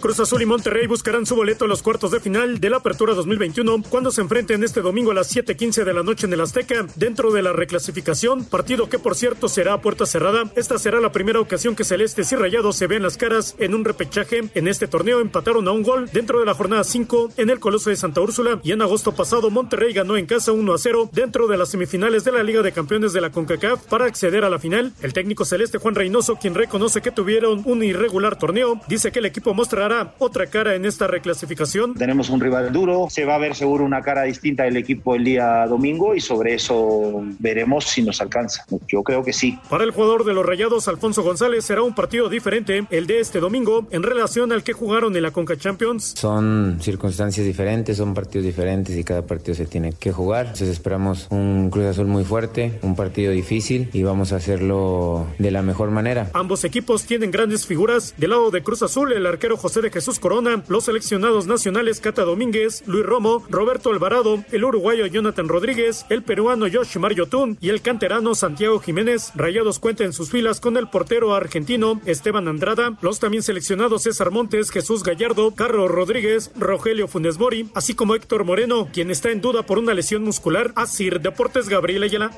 Cruz 0.00 0.18
Azul 0.18 0.40
y 0.40 0.46
Monterrey 0.46 0.86
buscarán 0.86 1.26
su 1.26 1.36
boleto 1.36 1.66
a 1.66 1.68
los 1.68 1.82
cuartos 1.82 2.10
de 2.10 2.20
final 2.20 2.58
de 2.58 2.70
la 2.70 2.78
Apertura 2.78 3.12
2021 3.12 3.82
cuando 3.90 4.10
se 4.10 4.22
enfrenten 4.22 4.64
este 4.64 4.80
domingo 4.80 5.10
a 5.10 5.14
las 5.14 5.30
7:15 5.30 5.84
de 5.84 5.92
la 5.92 6.02
noche 6.02 6.26
en 6.26 6.32
el 6.32 6.40
Azteca 6.40 6.86
dentro 6.96 7.30
de 7.30 7.42
la 7.42 7.52
reclasificación, 7.52 8.46
partido 8.46 8.88
que 8.88 8.98
por 8.98 9.14
cierto 9.14 9.46
será 9.46 9.74
a 9.74 9.82
puerta 9.82 10.06
cerrada. 10.06 10.50
Esta 10.56 10.78
será 10.78 11.00
la 11.00 11.12
primera 11.12 11.38
ocasión 11.38 11.76
que 11.76 11.84
Celestes 11.84 12.32
y 12.32 12.36
Rayados 12.36 12.76
se 12.76 12.86
ven 12.86 13.02
las 13.02 13.18
caras 13.18 13.54
en 13.58 13.74
un 13.74 13.84
repechaje. 13.84 14.48
En 14.54 14.68
este 14.68 14.88
torneo 14.88 15.20
empataron 15.20 15.68
a 15.68 15.72
un 15.72 15.82
gol 15.82 16.08
dentro 16.10 16.40
de 16.40 16.46
la 16.46 16.54
jornada 16.54 16.82
5 16.82 17.34
en 17.36 17.50
el 17.50 17.60
Coloso 17.60 17.90
de 17.90 17.96
Santa 17.96 18.22
Úrsula 18.22 18.58
y 18.62 18.72
en 18.72 18.80
agosto 18.80 19.14
pasado 19.14 19.50
Monterrey 19.50 19.92
ganó 19.92 20.16
en 20.16 20.24
casa 20.24 20.52
1 20.52 20.72
a 20.72 20.78
0 20.78 21.10
dentro 21.12 21.46
de 21.46 21.58
las 21.58 21.68
semifinales 21.68 22.24
de 22.24 22.32
la 22.32 22.42
Liga 22.42 22.62
de 22.62 22.72
Campeones 22.72 23.12
de 23.12 23.20
la 23.20 23.30
CONCACAF 23.30 23.84
para 23.84 24.06
acceder 24.06 24.46
a 24.46 24.50
la 24.50 24.58
final. 24.58 24.94
El 25.02 25.12
técnico 25.12 25.44
celeste 25.44 25.76
Juan 25.76 25.94
Reynoso, 25.94 26.36
quien 26.36 26.54
reconoce 26.54 27.02
que 27.02 27.10
tuvieron 27.10 27.62
un 27.66 27.84
irregular 27.84 28.38
torneo, 28.38 28.80
dice 28.88 29.12
que 29.12 29.18
el 29.18 29.26
equipo 29.26 29.52
mostrará 29.52 29.89
otra 30.18 30.46
cara 30.46 30.74
en 30.74 30.84
esta 30.84 31.06
reclasificación. 31.06 31.94
Tenemos 31.94 32.30
un 32.30 32.40
rival 32.40 32.72
duro, 32.72 33.08
se 33.10 33.24
va 33.24 33.34
a 33.34 33.38
ver 33.38 33.54
seguro 33.54 33.84
una 33.84 34.02
cara 34.02 34.22
distinta 34.22 34.64
del 34.64 34.76
equipo 34.76 35.14
el 35.14 35.24
día 35.24 35.66
domingo 35.66 36.14
y 36.14 36.20
sobre 36.20 36.54
eso 36.54 37.22
veremos 37.38 37.84
si 37.84 38.02
nos 38.02 38.20
alcanza. 38.20 38.64
Yo 38.88 39.02
creo 39.02 39.22
que 39.22 39.32
sí. 39.32 39.58
Para 39.68 39.84
el 39.84 39.90
jugador 39.90 40.24
de 40.24 40.34
los 40.34 40.46
Rayados, 40.46 40.88
Alfonso 40.88 41.22
González, 41.22 41.64
será 41.64 41.82
un 41.82 41.94
partido 41.94 42.28
diferente 42.28 42.86
el 42.90 43.06
de 43.06 43.20
este 43.20 43.40
domingo 43.40 43.86
en 43.90 44.02
relación 44.02 44.52
al 44.52 44.62
que 44.62 44.72
jugaron 44.72 45.14
en 45.16 45.22
la 45.22 45.30
Conca 45.30 45.56
Champions. 45.56 46.14
Son 46.16 46.78
circunstancias 46.80 47.46
diferentes, 47.46 47.96
son 47.96 48.14
partidos 48.14 48.46
diferentes 48.46 48.96
y 48.96 49.04
cada 49.04 49.22
partido 49.22 49.54
se 49.54 49.66
tiene 49.66 49.92
que 49.92 50.12
jugar. 50.12 50.46
Entonces 50.46 50.68
esperamos 50.68 51.26
un 51.30 51.70
Cruz 51.70 51.86
Azul 51.86 52.06
muy 52.06 52.24
fuerte, 52.24 52.78
un 52.82 52.96
partido 52.96 53.32
difícil 53.32 53.90
y 53.92 54.02
vamos 54.02 54.32
a 54.32 54.36
hacerlo 54.36 55.26
de 55.38 55.50
la 55.50 55.62
mejor 55.62 55.90
manera. 55.90 56.30
Ambos 56.32 56.64
equipos 56.64 57.04
tienen 57.04 57.30
grandes 57.30 57.66
figuras. 57.66 58.14
Del 58.16 58.30
lado 58.30 58.50
de 58.50 58.62
Cruz 58.62 58.82
Azul, 58.82 59.12
el 59.12 59.26
arquero 59.26 59.56
José 59.56 59.79
de 59.82 59.90
Jesús 59.90 60.18
Corona, 60.18 60.62
los 60.68 60.84
seleccionados 60.84 61.46
nacionales 61.46 62.00
Cata 62.00 62.22
Domínguez, 62.22 62.82
Luis 62.86 63.04
Romo, 63.04 63.44
Roberto 63.48 63.90
Alvarado, 63.90 64.44
el 64.52 64.64
uruguayo 64.64 65.06
Jonathan 65.06 65.48
Rodríguez, 65.48 66.06
el 66.08 66.22
peruano 66.22 66.66
Yoshimar 66.66 67.14
Yotun 67.14 67.58
y 67.60 67.70
el 67.70 67.82
canterano 67.82 68.34
Santiago 68.34 68.80
Jiménez. 68.80 69.32
Rayados 69.34 69.78
cuenta 69.78 70.04
en 70.04 70.12
sus 70.12 70.30
filas 70.30 70.60
con 70.60 70.76
el 70.76 70.88
portero 70.88 71.34
argentino 71.34 72.00
Esteban 72.06 72.48
Andrada, 72.48 72.98
los 73.00 73.20
también 73.20 73.42
seleccionados 73.42 74.02
César 74.02 74.30
Montes, 74.30 74.70
Jesús 74.70 75.02
Gallardo, 75.02 75.52
Carlos 75.54 75.90
Rodríguez, 75.90 76.50
Rogelio 76.56 77.08
Funes 77.08 77.38
Mori, 77.38 77.68
así 77.74 77.94
como 77.94 78.14
Héctor 78.14 78.44
Moreno, 78.44 78.88
quien 78.92 79.10
está 79.10 79.30
en 79.30 79.40
duda 79.40 79.64
por 79.64 79.78
una 79.78 79.94
lesión 79.94 80.22
muscular. 80.22 80.72
Asir 80.76 81.20
Deportes 81.20 81.68
Gabriel 81.68 82.02
Ayala. 82.02 82.30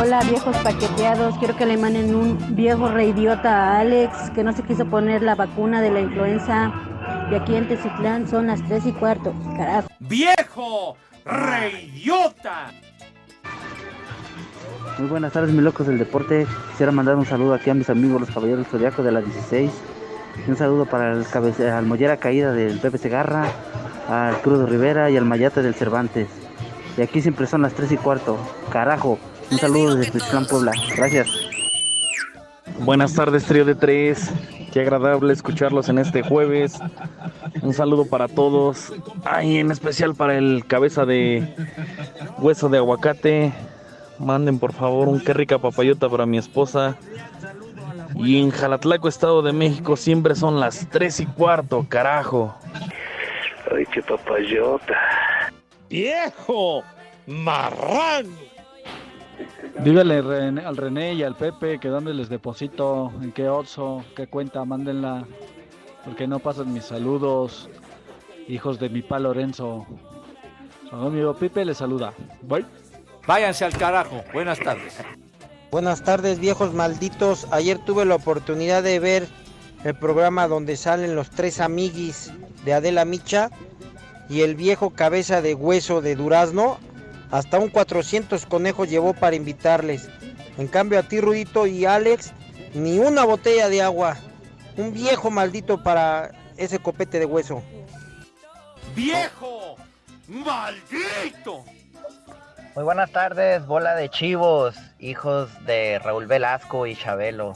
Hola 0.00 0.22
viejos 0.22 0.56
paqueteados, 0.56 1.36
quiero 1.36 1.54
que 1.58 1.66
le 1.66 1.76
manden 1.76 2.14
un 2.14 2.56
viejo 2.56 2.88
reidiota 2.88 3.50
a 3.52 3.80
Alex 3.80 4.30
que 4.30 4.42
no 4.42 4.54
se 4.54 4.62
quiso 4.62 4.86
poner 4.86 5.22
la 5.22 5.34
vacuna 5.34 5.82
de 5.82 5.90
la 5.90 6.00
influenza. 6.00 6.72
De 7.28 7.36
aquí 7.36 7.54
en 7.54 7.68
Tecitlán 7.68 8.26
son 8.26 8.46
las 8.46 8.64
3 8.64 8.86
y 8.86 8.92
cuarto. 8.92 9.34
Carajo. 9.58 9.88
¡Viejo 9.98 10.96
reidiota! 11.26 12.72
Muy 14.98 15.08
buenas 15.10 15.34
tardes, 15.34 15.52
mis 15.52 15.62
locos 15.62 15.86
del 15.86 15.98
deporte. 15.98 16.46
Quisiera 16.70 16.92
mandar 16.92 17.16
un 17.16 17.26
saludo 17.26 17.52
aquí 17.52 17.68
a 17.68 17.74
mis 17.74 17.90
amigos 17.90 18.22
los 18.22 18.30
caballeros 18.30 18.68
zodiacos 18.68 19.04
de 19.04 19.12
la 19.12 19.20
16. 19.20 19.70
Y 20.46 20.50
un 20.50 20.56
saludo 20.56 20.86
para 20.86 21.12
el 21.12 21.26
cabece 21.26 21.70
al 21.70 21.84
Mollera 21.84 22.16
Caída 22.16 22.54
del 22.54 22.78
Pepe 22.78 22.96
Segarra, 22.96 23.44
al 24.08 24.40
Crudo 24.40 24.64
Rivera 24.64 25.10
y 25.10 25.18
al 25.18 25.26
Mayate 25.26 25.60
del 25.60 25.74
Cervantes. 25.74 26.28
Y 26.96 27.02
aquí 27.02 27.20
siempre 27.20 27.46
son 27.46 27.60
las 27.60 27.74
3 27.74 27.92
y 27.92 27.96
cuarto. 27.98 28.38
Carajo. 28.72 29.18
Un 29.50 29.58
saludo 29.58 29.96
desde 29.96 30.12
Tecitlán, 30.12 30.46
Puebla. 30.46 30.72
Gracias. 30.96 31.28
Buenas 32.80 33.14
tardes, 33.14 33.44
trío 33.44 33.64
de 33.64 33.74
tres. 33.74 34.30
Qué 34.72 34.80
agradable 34.80 35.32
escucharlos 35.32 35.88
en 35.88 35.98
este 35.98 36.22
jueves. 36.22 36.78
Un 37.60 37.74
saludo 37.74 38.06
para 38.06 38.28
todos. 38.28 38.92
Ay, 39.24 39.58
en 39.58 39.70
especial 39.70 40.14
para 40.14 40.38
el 40.38 40.64
cabeza 40.66 41.04
de 41.04 41.54
hueso 42.38 42.68
de 42.68 42.78
aguacate. 42.78 43.52
Manden 44.18 44.58
por 44.58 44.72
favor 44.72 45.08
un 45.08 45.20
qué 45.20 45.32
rica 45.32 45.58
papayota 45.58 46.08
para 46.08 46.26
mi 46.26 46.38
esposa. 46.38 46.96
Y 48.14 48.40
en 48.40 48.50
Jalatlaco, 48.50 49.08
Estado 49.08 49.42
de 49.42 49.52
México, 49.52 49.96
siempre 49.96 50.34
son 50.34 50.60
las 50.60 50.88
tres 50.90 51.20
y 51.20 51.26
cuarto, 51.26 51.86
carajo. 51.88 52.54
Ay, 53.74 53.84
qué 53.86 54.02
papayota. 54.02 54.94
¡Viejo! 55.88 56.82
¡Marrano! 57.26 58.49
Dígale 59.84 60.20
René- 60.22 60.64
al 60.64 60.76
René 60.76 61.14
y 61.14 61.22
al 61.22 61.36
Pepe 61.36 61.78
que 61.78 61.88
dónde 61.88 62.12
les 62.12 62.28
deposito, 62.28 63.10
en 63.22 63.32
qué 63.32 63.48
Oxxo, 63.48 64.04
qué 64.14 64.26
cuenta, 64.26 64.64
mándenla. 64.64 65.24
Porque 66.04 66.26
no 66.26 66.38
pasan 66.38 66.72
mis 66.72 66.84
saludos, 66.84 67.68
hijos 68.48 68.78
de 68.78 68.88
mi 68.90 69.02
pa 69.02 69.18
Lorenzo. 69.18 69.86
Su 70.88 70.96
amigo 70.96 71.34
Pepe 71.34 71.64
les 71.64 71.78
saluda. 71.78 72.12
Bye. 72.42 72.66
Váyanse 73.26 73.64
al 73.64 73.72
carajo. 73.76 74.22
Buenas 74.32 74.58
tardes. 74.60 74.98
Buenas 75.70 76.02
tardes, 76.02 76.40
viejos 76.40 76.74
malditos. 76.74 77.46
Ayer 77.50 77.78
tuve 77.78 78.04
la 78.04 78.16
oportunidad 78.16 78.82
de 78.82 78.98
ver 78.98 79.28
el 79.84 79.94
programa 79.94 80.46
donde 80.48 80.76
salen 80.76 81.14
los 81.14 81.30
tres 81.30 81.60
amiguis 81.60 82.32
de 82.64 82.74
Adela 82.74 83.04
Micha 83.04 83.50
y 84.28 84.40
el 84.42 84.56
viejo 84.56 84.90
cabeza 84.90 85.40
de 85.42 85.54
hueso 85.54 86.00
de 86.02 86.16
Durazno. 86.16 86.78
Hasta 87.30 87.58
un 87.58 87.68
400 87.68 88.46
conejos 88.46 88.88
llevó 88.88 89.14
para 89.14 89.36
invitarles. 89.36 90.08
En 90.58 90.66
cambio 90.66 90.98
a 90.98 91.02
ti, 91.02 91.20
Rudito 91.20 91.66
y 91.66 91.84
Alex, 91.84 92.32
ni 92.74 92.98
una 92.98 93.24
botella 93.24 93.68
de 93.68 93.82
agua. 93.82 94.16
Un 94.76 94.92
viejo 94.92 95.30
maldito 95.30 95.82
para 95.82 96.32
ese 96.56 96.78
copete 96.78 97.18
de 97.18 97.26
hueso. 97.26 97.62
¡Viejo! 98.94 99.76
¡Maldito! 100.28 101.64
Muy 102.74 102.84
buenas 102.84 103.10
tardes, 103.10 103.66
bola 103.66 103.94
de 103.94 104.08
chivos, 104.08 104.76
hijos 104.98 105.50
de 105.66 105.98
Raúl 105.98 106.26
Velasco 106.26 106.86
y 106.86 106.94
Chabelo. 106.94 107.54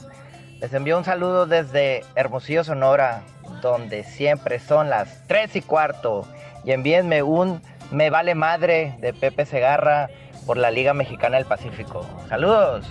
Les 0.59 0.73
envío 0.73 0.97
un 0.97 1.05
saludo 1.05 1.45
desde 1.45 2.03
Hermosillo, 2.15 2.63
Sonora, 2.63 3.23
donde 3.61 4.03
siempre 4.03 4.59
son 4.59 4.89
las 4.89 5.25
3 5.27 5.55
y 5.57 5.61
cuarto. 5.61 6.27
Y 6.63 6.71
envíenme 6.71 7.23
un 7.23 7.61
Me 7.91 8.09
vale 8.09 8.35
madre 8.35 8.97
de 8.99 9.13
Pepe 9.13 9.45
Segarra 9.45 10.09
por 10.45 10.57
la 10.57 10.71
Liga 10.71 10.93
Mexicana 10.93 11.37
del 11.37 11.45
Pacífico. 11.45 12.05
Saludos. 12.29 12.85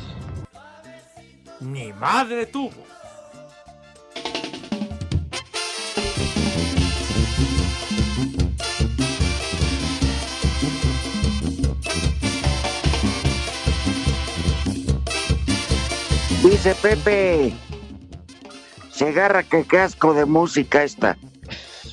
¡Mi 1.61 1.93
madre 1.93 2.47
tuvo! 2.47 2.73
Dice 16.45 16.75
Pepe. 16.75 17.55
Se 18.91 19.09
agarra 19.09 19.43
que 19.43 19.65
casco 19.65 20.13
de 20.13 20.27
música 20.27 20.83
esta. 20.83 21.17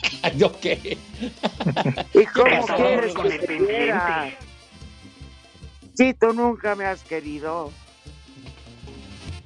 ¿Yo 0.38 0.52
qué? 0.60 0.98
¿Y 2.14 2.26
cómo 2.34 2.66
quieres 2.66 3.14
con 3.14 3.28
que 3.28 3.36
el 3.36 3.42
te 3.42 3.48
pendiente. 3.48 3.76
quiera? 3.76 4.30
Si 5.96 6.14
tú 6.14 6.34
nunca 6.34 6.76
me 6.76 6.86
has 6.86 7.04
querido. 7.04 7.72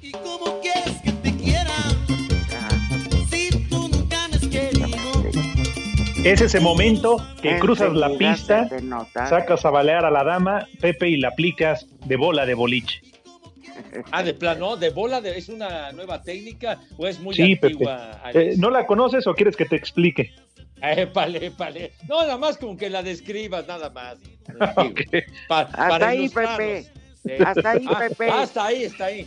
¿Y 0.00 0.12
cómo 0.12 0.60
quieres 0.60 1.00
que 1.02 1.12
te 1.12 1.36
quiera? 1.36 1.74
Si 3.30 3.50
tú 3.68 3.88
nunca 3.88 4.28
me 4.28 4.36
has 4.36 4.46
querido. 4.46 4.86
Es 6.24 6.40
ese 6.40 6.60
momento 6.60 7.16
que 7.42 7.58
cruzas 7.58 7.92
la 7.92 8.10
pista, 8.16 8.68
nota. 8.82 9.26
sacas 9.26 9.64
a 9.64 9.70
balear 9.70 10.04
a 10.04 10.10
la 10.10 10.24
dama, 10.24 10.66
Pepe, 10.80 11.08
y 11.08 11.16
la 11.18 11.28
aplicas 11.28 11.86
de 12.04 12.16
bola 12.16 12.46
de 12.46 12.54
boliche. 12.54 13.00
Ah, 14.10 14.22
de 14.22 14.34
plano, 14.34 14.76
de 14.76 14.90
bola 14.90 15.20
de, 15.20 15.36
es 15.38 15.48
una 15.48 15.92
nueva 15.92 16.22
técnica 16.22 16.80
o 16.96 17.06
es 17.06 17.18
muy 17.20 17.34
Sí, 17.34 17.54
Pepe. 17.56 17.66
antigua. 17.74 18.20
Eh, 18.34 18.54
¿No 18.56 18.70
la 18.70 18.86
conoces 18.86 19.26
o 19.26 19.34
quieres 19.34 19.56
que 19.56 19.64
te 19.64 19.76
explique? 19.76 20.32
Épale, 20.80 21.46
épale. 21.46 21.92
No, 22.08 22.20
nada 22.20 22.36
más 22.36 22.58
como 22.58 22.76
que 22.76 22.90
la 22.90 23.02
describas, 23.02 23.66
nada 23.66 23.88
más. 23.90 24.16
Pa- 25.48 25.60
Hasta 25.62 25.88
para 25.88 26.08
ahí, 26.08 26.18
ilustrarnos. 26.20 26.56
Pepe. 26.58 26.90
Sí. 27.24 27.32
Hasta 27.44 27.70
ahí, 27.70 27.86
Ah, 27.88 27.98
Pepe. 27.98 28.30
Hasta 28.30 28.64
ahí, 28.66 28.82
está 28.84 29.04
ahí. 29.06 29.26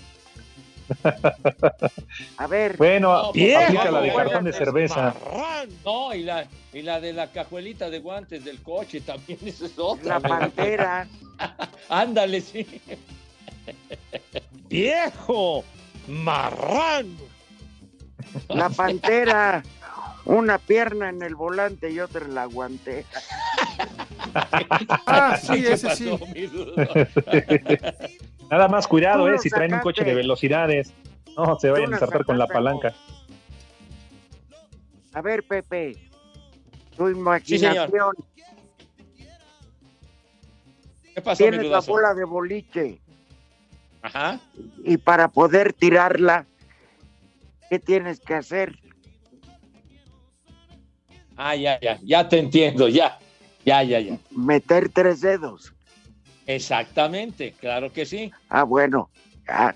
A 2.38 2.48
ver. 2.48 2.78
Bueno, 2.78 3.10
No, 3.10 3.18
aplica 3.30 3.92
la 3.92 4.02
de 4.02 4.14
cartón 4.14 4.44
de 4.46 4.54
cerveza. 4.54 5.14
No, 5.86 6.14
y 6.14 6.24
la, 6.24 6.46
y 6.74 6.82
la 6.82 7.00
de 7.00 7.14
la 7.14 7.28
cajuelita 7.32 7.90
de 7.90 8.00
guantes 8.00 8.44
del 8.46 8.62
coche 8.62 9.02
también, 9.02 9.40
es 9.46 9.62
otra. 9.78 10.20
La 10.20 10.20
pantera. 10.20 11.08
Ándale, 11.90 12.42
sí. 12.42 12.66
¡Viejo! 14.70 15.64
¡Marrano! 16.08 17.10
La 18.50 18.70
pantera. 18.70 19.64
Una 20.26 20.58
pierna 20.60 21.10
en 21.10 21.24
el 21.24 21.34
volante 21.36 21.90
y 21.90 22.00
otra 22.00 22.26
en 22.26 22.36
la 22.36 22.46
guante. 22.46 23.06
Ah, 25.08 25.38
sí, 25.42 25.64
¿Qué 25.64 25.72
ese 25.74 25.96
sí. 25.96 26.10
pasó, 26.10 26.26
mi? 26.28 26.48
Nada 28.52 28.68
más 28.68 28.88
cuidado, 28.88 29.28
eh, 29.34 29.40
si 29.40 29.50
traen 29.50 29.74
un 29.74 29.80
coche 29.80 30.04
de 30.04 30.14
velocidades. 30.14 30.94
No, 31.36 31.58
se 31.60 31.72
vayan 31.72 31.92
a 31.92 31.96
ensartar 31.96 32.26
con 32.26 32.38
la 32.38 32.46
palanca. 32.46 32.94
A 35.14 35.22
ver, 35.22 35.42
Pepe, 35.44 35.98
tu 36.96 37.08
Sí, 37.08 37.14
imaginación. 37.14 37.90
señor. 37.90 38.16
¿Qué 41.16 41.22
pasó, 41.22 41.44
mi 41.46 41.50
Tienes 41.50 41.62
la 41.62 41.78
rudazo? 41.78 41.92
bola 41.92 42.14
de 42.14 42.24
boliche 42.26 43.02
Ajá. 44.02 44.40
y 44.84 44.98
para 44.98 45.28
poder 45.28 45.74
tirarla, 45.74 46.46
¿qué 47.70 47.80
tienes 47.80 48.20
que 48.20 48.34
hacer? 48.36 48.80
Ah, 51.36 51.56
ya, 51.56 51.80
ya, 51.82 52.00
ya 52.04 52.28
te 52.28 52.40
entiendo, 52.40 52.88
ya. 52.88 53.18
Ya, 53.66 53.84
ya, 53.84 54.00
ya. 54.00 54.18
Meter 54.32 54.90
tres 54.90 55.22
dedos. 55.22 55.74
Exactamente, 56.46 57.54
claro 57.60 57.92
que 57.92 58.06
sí. 58.06 58.32
Ah, 58.50 58.64
bueno. 58.64 59.10
Ah, 59.48 59.74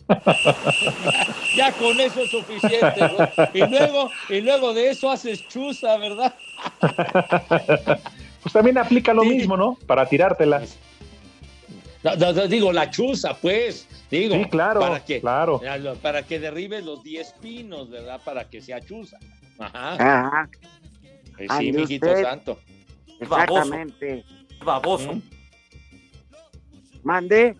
Ya 1.55 1.71
con 1.73 1.99
eso 1.99 2.21
es 2.23 2.29
suficiente. 2.29 3.01
¿no? 3.01 3.29
Y 3.53 3.65
luego, 3.67 4.09
y 4.29 4.41
luego 4.41 4.73
de 4.73 4.91
eso 4.91 5.09
haces 5.11 5.47
chuza, 5.47 5.97
¿verdad? 5.97 6.33
Pues 8.41 8.53
también 8.53 8.77
aplica 8.77 9.13
lo 9.13 9.25
mismo, 9.25 9.57
¿no? 9.57 9.77
Para 9.85 10.05
tirártela. 10.05 10.61
No, 12.03 12.15
no, 12.15 12.31
no, 12.33 12.47
digo, 12.47 12.71
la 12.71 12.89
chuza, 12.89 13.35
pues. 13.35 13.87
Digo, 14.09 14.35
Sí, 14.35 14.45
claro, 14.45 14.79
para 14.79 15.03
que, 15.03 15.19
claro. 15.19 15.61
Para 16.01 16.23
que 16.23 16.39
derribes 16.39 16.83
los 16.83 17.03
10 17.03 17.33
pinos, 17.41 17.89
¿verdad? 17.89 18.21
Para 18.23 18.49
que 18.49 18.61
sea 18.61 18.79
chuza. 18.79 19.19
Ajá. 19.57 19.93
Ajá. 19.93 20.49
Pues 21.35 21.49
sí, 21.57 21.69
Ande 21.69 21.81
mijito 21.81 22.15
santo. 22.21 22.59
Exactamente. 23.19 24.23
Baboso. 24.63 25.21
Mande. 27.03 27.55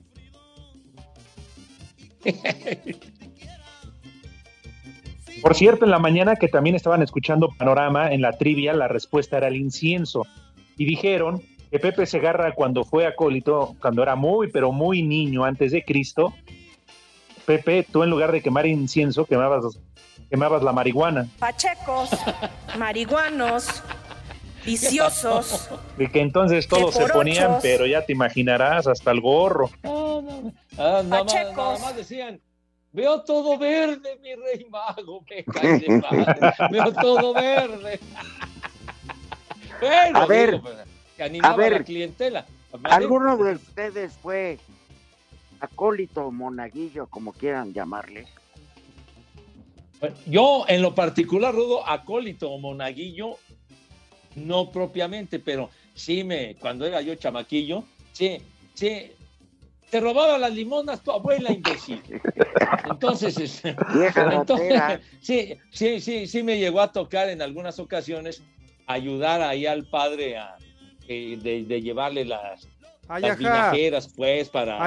Por 5.42 5.56
cierto, 5.56 5.86
en 5.86 5.92
la 5.92 6.00
mañana 6.00 6.36
que 6.36 6.50
también 6.50 6.76
estaban 6.76 7.02
escuchando 7.02 7.50
Panorama, 7.58 8.12
en 8.12 8.22
la 8.22 8.34
trivia 8.34 8.74
la 8.74 8.90
respuesta 8.90 9.38
era 9.38 9.48
el 9.48 9.56
incienso. 9.56 10.26
Y 10.78 10.86
dijeron 10.86 11.42
que 11.72 11.80
Pepe 11.80 12.06
Segarra 12.06 12.54
cuando 12.54 12.84
fue 12.84 13.06
acólito, 13.06 13.76
cuando 13.82 14.02
era 14.02 14.16
muy, 14.16 14.50
pero 14.52 14.72
muy 14.72 15.02
niño 15.04 15.44
antes 15.44 15.72
de 15.72 15.84
Cristo, 15.84 16.34
Pepe, 17.46 17.86
tú 17.92 18.04
en 18.04 18.10
lugar 18.10 18.32
de 18.32 18.42
quemar 18.42 18.66
incienso, 18.66 19.26
quemabas, 19.26 19.80
quemabas 20.30 20.64
la 20.64 20.72
marihuana. 20.72 21.28
Pachecos, 21.40 22.10
marihuanos, 22.78 23.84
viciosos. 24.66 25.70
Y 25.98 26.08
que 26.08 26.22
entonces 26.22 26.68
todos 26.68 26.96
se 26.96 27.08
ponían, 27.08 27.58
pero 27.62 27.86
ya 27.86 28.06
te 28.06 28.14
imaginarás, 28.14 28.88
hasta 28.88 29.12
el 29.12 29.22
gorro. 29.22 29.70
Ah, 29.84 30.22
no, 30.22 30.54
ah, 30.78 31.02
nada, 31.04 31.04
más, 31.04 31.34
Pachecos. 31.34 31.56
nada 31.56 31.80
más 31.80 31.96
decían, 31.96 32.42
veo 32.92 33.22
todo 33.24 33.58
verde, 33.58 34.18
mi 34.22 34.36
rey 34.36 34.66
mago, 34.70 35.24
me 35.30 35.44
cae 35.44 35.80
de 35.80 35.98
madre, 35.98 36.54
veo 36.72 36.94
todo 36.94 37.34
verde. 37.34 38.00
bueno, 39.82 40.20
A 40.20 40.26
ver, 40.26 40.52
digo, 40.52 40.70
que 41.20 41.26
animaba 41.26 41.54
a 41.54 41.58
ver, 41.58 41.72
la 41.74 41.84
clientela. 41.84 42.46
¿Alguno 42.84 43.36
de 43.36 43.56
ustedes 43.56 44.14
fue 44.14 44.58
acólito 45.60 46.28
o 46.28 46.32
monaguillo, 46.32 47.08
como 47.08 47.34
quieran 47.34 47.74
llamarle? 47.74 48.26
Yo, 50.26 50.64
en 50.70 50.82
lo 50.82 50.96
particular, 50.96 51.54
Rudo, 51.54 51.86
acólito 51.86 52.50
o 52.50 52.58
monaguillo, 52.58 53.36
no 54.36 54.72
propiamente, 54.72 55.40
pero 55.40 55.70
sí 55.94 56.24
me, 56.24 56.56
cuando 56.56 56.86
era 56.86 57.02
yo 57.02 57.14
chamaquillo, 57.16 57.84
sí, 58.14 58.38
sí, 58.74 59.12
te 59.90 60.00
robaba 60.00 60.38
las 60.38 60.54
limonas 60.54 61.04
tu 61.04 61.12
abuela, 61.12 61.52
imbécil. 61.52 62.02
Entonces, 62.86 63.62
entonces, 64.32 65.02
sí, 65.20 65.58
sí, 65.70 66.00
sí, 66.00 66.28
sí 66.28 66.44
me 66.44 66.58
llegó 66.58 66.80
a 66.80 66.94
tocar 66.94 67.28
en 67.28 67.42
algunas 67.42 67.78
ocasiones 67.78 68.42
ayudar 68.88 69.42
ahí 69.42 69.66
al 69.66 69.84
padre 69.84 70.38
a, 70.38 70.56
eh, 71.12 71.40
de, 71.42 71.64
de 71.64 71.82
llevarle 71.82 72.24
las, 72.24 72.68
vinajeras, 73.40 74.14
pues, 74.16 74.48
para, 74.50 74.78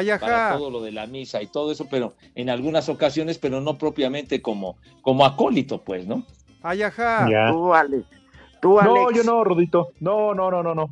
todo 0.52 0.70
lo 0.70 0.80
de 0.80 0.92
la 0.92 1.08
misa 1.08 1.42
y 1.42 1.48
todo 1.48 1.72
eso, 1.72 1.88
pero 1.90 2.14
en 2.36 2.48
algunas 2.48 2.88
ocasiones, 2.88 3.38
pero 3.38 3.60
no 3.60 3.76
propiamente 3.76 4.40
como, 4.40 4.76
como 5.00 5.26
acólito, 5.26 5.82
pues, 5.82 6.06
¿no? 6.06 6.24
Ay, 6.62 6.82
ajá. 6.82 7.28
Ya. 7.28 7.50
Tú, 7.50 7.74
Alex. 7.74 8.04
Tú, 8.60 8.78
No, 8.80 9.08
Alex. 9.08 9.16
yo 9.16 9.24
no, 9.24 9.42
Rudito. 9.42 9.88
No, 9.98 10.32
no, 10.32 10.48
no, 10.48 10.62
no, 10.62 10.76
no. 10.76 10.90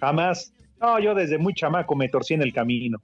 Jamás. 0.00 0.52
No, 0.80 0.98
yo 0.98 1.14
desde 1.14 1.38
muy 1.38 1.54
chamaco 1.54 1.94
me 1.94 2.08
torcí 2.08 2.34
en 2.34 2.42
el 2.42 2.52
camino. 2.52 2.98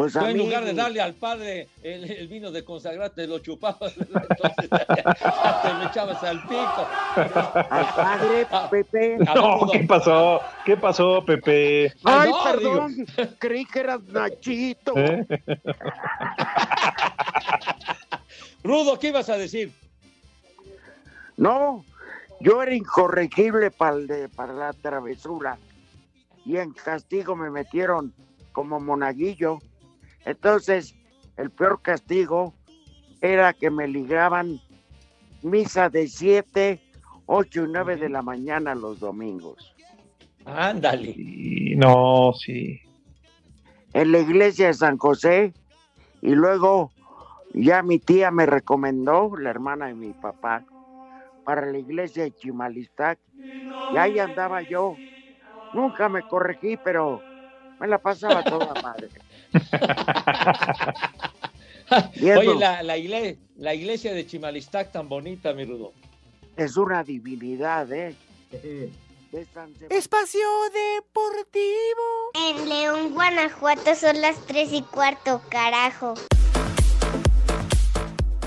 Pues 0.00 0.16
a 0.16 0.30
en 0.30 0.38
mí, 0.38 0.44
lugar 0.44 0.64
de 0.64 0.72
darle 0.72 1.02
al 1.02 1.12
padre 1.12 1.68
el, 1.82 2.10
el 2.10 2.26
vino 2.28 2.50
de 2.50 2.64
consagrarte, 2.64 3.26
lo 3.26 3.38
chupabas, 3.40 3.92
entonces 3.98 4.70
te 4.70 5.74
me 5.74 5.84
echabas 5.84 6.22
al 6.22 6.40
pico. 6.44 6.88
al 7.16 7.94
padre, 7.94 8.46
Pepe. 8.70 9.18
A 9.26 9.34
ver, 9.34 9.42
No. 9.42 9.60
¿qué 9.70 9.80
pasó? 9.80 10.40
¿Qué 10.64 10.76
pasó, 10.78 11.22
Pepe? 11.22 11.92
Ay, 12.04 12.30
no, 12.30 12.42
perdón, 12.44 12.94
creí 13.38 13.66
que 13.66 13.80
eras 13.80 14.02
Nachito. 14.04 14.94
¿Eh? 14.96 15.26
Rudo, 18.64 18.98
¿qué 18.98 19.08
ibas 19.08 19.28
a 19.28 19.36
decir? 19.36 19.70
No, 21.36 21.84
yo 22.40 22.62
era 22.62 22.74
incorregible 22.74 23.70
para, 23.70 23.96
el 23.96 24.06
de- 24.06 24.28
para 24.30 24.54
la 24.54 24.72
travesura. 24.72 25.58
Y 26.46 26.56
en 26.56 26.72
castigo 26.72 27.36
me 27.36 27.50
metieron 27.50 28.14
como 28.52 28.80
monaguillo. 28.80 29.58
Entonces, 30.24 30.94
el 31.36 31.50
peor 31.50 31.80
castigo 31.82 32.54
era 33.20 33.52
que 33.52 33.70
me 33.70 33.88
ligaban 33.88 34.60
misa 35.42 35.88
de 35.88 36.08
7, 36.08 36.80
8 37.26 37.64
y 37.64 37.68
9 37.68 37.96
de 37.96 38.08
la 38.08 38.22
mañana 38.22 38.74
los 38.74 39.00
domingos. 39.00 39.74
Ándale. 40.44 41.14
No, 41.76 42.32
sí. 42.34 42.80
En 43.92 44.12
la 44.12 44.18
iglesia 44.18 44.68
de 44.68 44.74
San 44.74 44.98
José. 44.98 45.52
Y 46.22 46.34
luego 46.34 46.90
ya 47.54 47.82
mi 47.82 47.98
tía 47.98 48.30
me 48.30 48.46
recomendó, 48.46 49.36
la 49.36 49.50
hermana 49.50 49.86
de 49.86 49.94
mi 49.94 50.12
papá, 50.12 50.64
para 51.44 51.66
la 51.66 51.78
iglesia 51.78 52.24
de 52.24 52.32
Chimalistac. 52.32 53.18
Y 53.92 53.96
ahí 53.96 54.18
andaba 54.18 54.62
yo. 54.62 54.96
Nunca 55.72 56.08
me 56.08 56.22
corregí, 56.22 56.76
pero 56.76 57.22
me 57.78 57.86
la 57.86 57.98
pasaba 57.98 58.42
toda 58.42 58.74
madre. 58.82 59.08
Oye, 61.90 62.54
la, 62.56 62.82
la, 62.82 62.96
igle- 62.96 63.36
la 63.56 63.74
iglesia 63.74 64.14
de 64.14 64.26
Chimalistac 64.26 64.92
tan 64.92 65.08
bonita, 65.08 65.52
mi 65.52 65.64
Rudo. 65.64 65.92
Es 66.56 66.76
una 66.76 67.02
divinidad, 67.02 67.90
¿eh? 67.92 68.14
De 68.52 69.44
San 69.52 69.72
Sebastián. 69.74 69.90
Espacio 69.90 70.46
Deportivo. 70.72 72.30
En 72.34 72.68
León, 72.68 73.12
Guanajuato 73.14 73.94
son 73.94 74.20
las 74.20 74.36
3 74.46 74.72
y 74.72 74.82
cuarto, 74.82 75.40
carajo. 75.48 76.14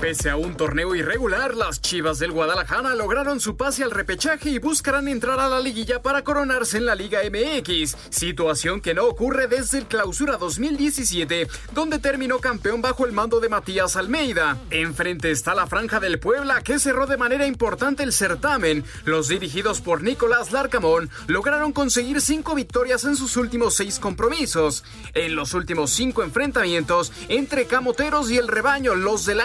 Pese 0.04 0.28
a 0.28 0.36
un 0.36 0.54
torneo 0.54 0.94
irregular, 0.94 1.54
las 1.54 1.80
Chivas 1.80 2.18
del 2.18 2.30
Guadalajara 2.30 2.94
lograron 2.94 3.40
su 3.40 3.56
pase 3.56 3.84
al 3.84 3.90
repechaje 3.90 4.50
y 4.50 4.58
buscarán 4.58 5.08
entrar 5.08 5.40
a 5.40 5.48
la 5.48 5.60
liguilla 5.60 6.02
para 6.02 6.22
coronarse 6.22 6.76
en 6.76 6.84
la 6.84 6.94
Liga 6.94 7.20
MX, 7.22 7.96
situación 8.10 8.82
que 8.82 8.92
no 8.92 9.06
ocurre 9.06 9.46
desde 9.46 9.78
el 9.78 9.86
Clausura 9.86 10.36
2017, 10.36 11.48
donde 11.72 12.00
terminó 12.00 12.38
campeón 12.38 12.82
bajo 12.82 13.06
el 13.06 13.12
mando 13.12 13.40
de 13.40 13.48
Matías 13.48 13.96
Almeida. 13.96 14.58
Enfrente 14.68 15.30
está 15.30 15.54
la 15.54 15.66
Franja 15.66 16.00
del 16.00 16.18
Puebla, 16.18 16.60
que 16.60 16.78
cerró 16.78 17.06
de 17.06 17.16
manera 17.16 17.46
importante 17.46 18.02
el 18.02 18.12
certamen. 18.12 18.84
Los 19.06 19.28
dirigidos 19.28 19.80
por 19.80 20.02
Nicolás 20.02 20.52
Larcamón 20.52 21.08
lograron 21.28 21.72
conseguir 21.72 22.20
cinco 22.20 22.54
victorias 22.54 23.06
en 23.06 23.16
sus 23.16 23.38
últimos 23.38 23.74
seis 23.74 23.98
compromisos. 23.98 24.84
En 25.14 25.34
los 25.34 25.54
últimos 25.54 25.92
cinco 25.92 26.22
enfrentamientos 26.22 27.10
entre 27.28 27.64
Camoteros 27.64 28.30
y 28.30 28.36
el 28.36 28.48
rebaño, 28.48 28.94
los 28.94 29.24
del 29.24 29.40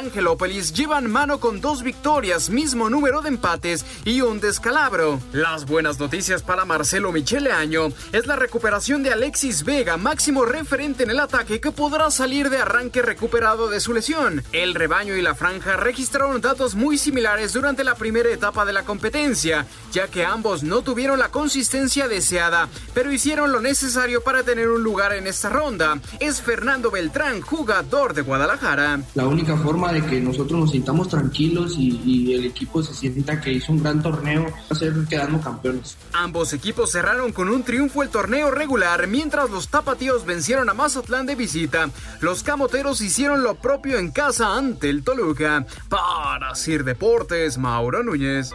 Llevan 0.50 1.12
mano 1.12 1.40
con 1.40 1.62
dos 1.62 1.84
victorias, 1.84 2.50
mismo 2.50 2.90
número 2.90 3.22
de 3.22 3.30
empates 3.30 3.86
y 4.04 4.22
un 4.22 4.40
descalabro. 4.40 5.22
Las 5.32 5.68
buenas 5.68 6.00
noticias 6.00 6.42
para 6.42 6.66
Marcelo 6.66 7.12
Michele 7.12 7.52
Año 7.52 7.90
es 8.12 8.26
la 8.26 8.36
recuperación 8.36 9.04
de 9.04 9.12
Alexis 9.12 9.64
Vega, 9.64 9.98
máximo 9.98 10.46
referente 10.46 11.04
en 11.04 11.12
el 11.12 11.20
ataque 11.20 11.62
que 11.62 11.72
podrá 11.72 12.10
salir 12.10 12.50
de 12.50 12.58
arranque 12.58 13.04
recuperado 13.04 13.70
de 13.70 13.80
su 13.80 13.94
lesión. 13.94 14.44
El 14.52 14.74
rebaño 14.74 15.16
y 15.16 15.22
la 15.22 15.36
franja 15.36 15.78
registraron 15.78 16.42
datos 16.42 16.74
muy 16.74 16.98
similares 16.98 17.54
durante 17.54 17.84
la 17.84 17.94
primera 17.94 18.30
etapa 18.30 18.66
de 18.66 18.74
la 18.74 18.84
competencia, 18.84 19.68
ya 19.92 20.08
que 20.08 20.26
ambos 20.26 20.64
no 20.64 20.82
tuvieron 20.82 21.20
la 21.20 21.30
consistencia 21.30 22.08
deseada, 22.08 22.70
pero 22.96 23.14
hicieron 23.14 23.52
lo 23.52 23.62
necesario 23.62 24.24
para 24.24 24.42
tener 24.42 24.70
un 24.70 24.82
lugar 24.82 25.14
en 25.14 25.28
esta 25.28 25.50
ronda. 25.50 26.02
Es 26.20 26.42
Fernando 26.42 26.90
Beltrán, 26.90 27.42
jugador 27.42 28.16
de 28.16 28.24
Guadalajara. 28.24 29.02
La 29.14 29.28
única 29.28 29.56
forma 29.56 29.94
de 29.94 30.04
que 30.04 30.20
nosotros 30.20 30.39
nosotros 30.40 30.62
nos 30.62 30.72
sintamos 30.72 31.10
tranquilos 31.10 31.76
y, 31.78 32.34
el 32.34 32.46
equipo 32.46 32.82
se 32.82 32.94
sienta 32.94 33.42
que 33.42 33.52
hizo 33.52 33.74
un 33.74 33.84
gran 33.84 34.02
torneo, 34.02 34.46
ser 34.72 34.94
quedando 35.10 35.42
campeones. 35.42 35.98
Ambos 36.14 36.54
equipos 36.54 36.92
cerraron 36.92 37.34
con 37.34 37.50
un 37.50 37.64
triunfo 37.64 38.04
el 38.04 38.10
torneo 38.10 38.52
regular, 38.52 39.08
mientras 39.08 39.50
los 39.50 39.68
tapatíos 39.68 40.26
vencieron 40.26 40.70
a 40.70 40.74
Mazatlán 40.74 41.26
de 41.26 41.36
visita. 41.36 41.90
Los 42.22 42.44
camoteros 42.44 43.02
hicieron 43.02 43.44
lo 43.44 43.56
propio 43.56 43.98
en 43.98 44.12
casa 44.12 44.56
ante 44.56 44.90
el 44.90 45.04
Toluca. 45.04 45.66
Para 45.90 46.56
Sir 46.56 46.86
Deportes, 46.86 47.58
Mauro 47.58 48.02
Núñez. 48.04 48.52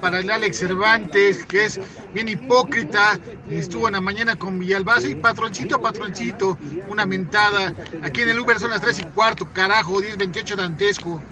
Para 0.00 0.20
el 0.20 0.30
Alex 0.30 0.58
Cervantes, 0.58 1.44
que 1.44 1.66
es 1.66 1.78
bien 2.14 2.28
hipócrita. 2.28 3.20
Estuvo 3.50 3.88
en 3.88 3.92
la 3.92 4.00
mañana 4.00 4.34
con 4.34 4.58
Villalbazo 4.58 5.08
y 5.08 5.14
patroncito, 5.16 5.78
patroncito, 5.78 6.56
una 6.88 7.04
mentada. 7.04 7.74
Aquí 8.02 8.22
en 8.22 8.30
el 8.30 8.40
Uber 8.40 8.58
son 8.58 8.70
las 8.70 8.80
3 8.80 9.00
y 9.00 9.04
cuarto, 9.04 9.46
carajo, 9.52 10.00
10-28 10.00 10.56
dantesco. 10.56 11.22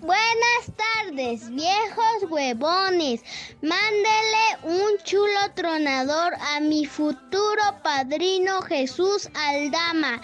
Buenas 0.00 0.72
tardes, 0.74 1.50
viejos 1.50 2.30
huevones. 2.30 3.20
Mándele 3.60 4.56
un 4.62 4.96
chulo 5.04 5.52
tronador 5.54 6.32
a 6.56 6.60
mi 6.60 6.86
futuro 6.86 7.62
padrino 7.82 8.62
Jesús 8.62 9.28
Aldama. 9.34 10.18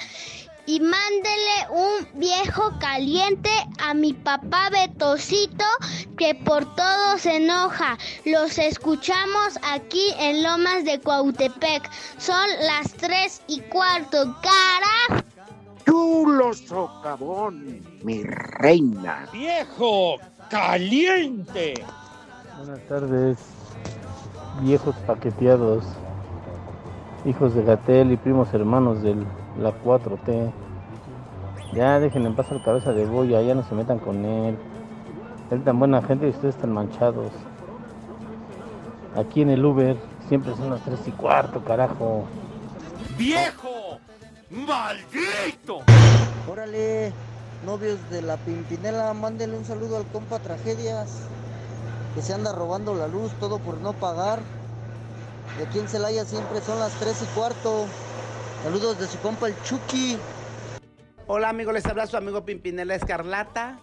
Y 0.66 0.81
mándele 0.81 1.68
un 1.70 2.18
viejo 2.18 2.72
caliente 2.81 3.50
a 3.79 3.92
mi 3.92 4.14
papá 4.14 4.70
Betosito 4.70 5.64
que 6.16 6.35
por 6.35 6.64
todo 6.74 7.18
se 7.18 7.37
enoja. 7.37 7.98
Los 8.24 8.57
escuchamos 8.57 9.59
aquí 9.62 10.07
en 10.18 10.42
Lomas 10.42 10.85
de 10.85 10.98
Cuautepec. 11.00 11.90
Son 12.16 12.48
las 12.62 12.92
tres 12.94 13.42
y 13.46 13.61
cuarto. 13.61 14.35
¡Carajo! 14.40 15.24
Chulo 15.85 16.55
socavón, 16.55 17.83
mi 18.03 18.22
reina. 18.22 19.29
¡Viejo 19.33 20.16
caliente! 20.48 21.74
Buenas 22.57 22.81
tardes, 22.88 23.38
viejos 24.62 24.96
paqueteados, 25.07 25.85
hijos 27.27 27.55
de 27.55 27.64
Gatel 27.64 28.12
y 28.12 28.16
primos 28.16 28.55
hermanos 28.55 29.03
de 29.03 29.14
la 29.59 29.73
4T. 29.83 30.53
Ya 31.75 31.99
dejen 31.99 32.27
en 32.27 32.37
paz 32.37 32.51
al 32.53 32.62
cabeza 32.62 32.93
de 32.93 33.05
boya, 33.07 33.43
ya 33.43 33.55
no 33.55 33.62
se 33.64 33.75
metan 33.75 33.99
con 33.99 34.25
él. 34.25 34.57
Él 35.51 35.64
tan 35.64 35.79
buena 35.79 36.03
gente 36.03 36.27
y 36.27 36.31
ustedes 36.31 36.55
están 36.55 36.73
manchados. 36.73 37.33
Aquí 39.17 39.43
en 39.43 39.51
el 39.51 39.64
Uber 39.64 39.97
siempre 40.29 40.55
son 40.57 40.71
las 40.71 40.81
3 40.83 40.99
y 41.07 41.11
cuarto, 41.12 41.62
carajo. 41.64 42.25
¡Viejo! 43.17 43.99
¡Maldito! 44.51 45.81
Órale, 46.51 47.12
novios 47.64 47.99
de 48.11 48.23
la 48.23 48.37
Pimpinela, 48.37 49.12
mándenle 49.14 49.57
un 49.57 49.64
saludo 49.64 49.97
al 49.97 50.07
compa 50.07 50.38
Tragedias, 50.38 51.29
que 52.14 52.23
se 52.23 52.35
anda 52.35 52.53
robando 52.53 52.95
la 52.95 53.09
luz, 53.09 53.33
todo 53.40 53.59
por 53.59 53.79
no 53.79 53.93
pagar. 53.93 54.40
De 55.59 55.64
aquí 55.64 55.79
en 55.79 55.88
Celaya 55.88 56.25
siempre 56.25 56.61
son 56.61 56.79
las 56.79 56.93
3 56.93 57.23
y 57.23 57.27
cuarto. 57.38 57.87
Saludos 58.64 58.98
de 58.98 59.07
su 59.07 59.18
compa 59.18 59.48
el 59.48 59.55
Chucky. 59.64 60.16
Hola 61.27 61.50
amigos, 61.50 61.74
les 61.74 61.85
habla 61.85 62.07
su 62.07 62.16
amigo 62.16 62.46
Pimpinela 62.46 62.94
Escarlata. 62.94 63.79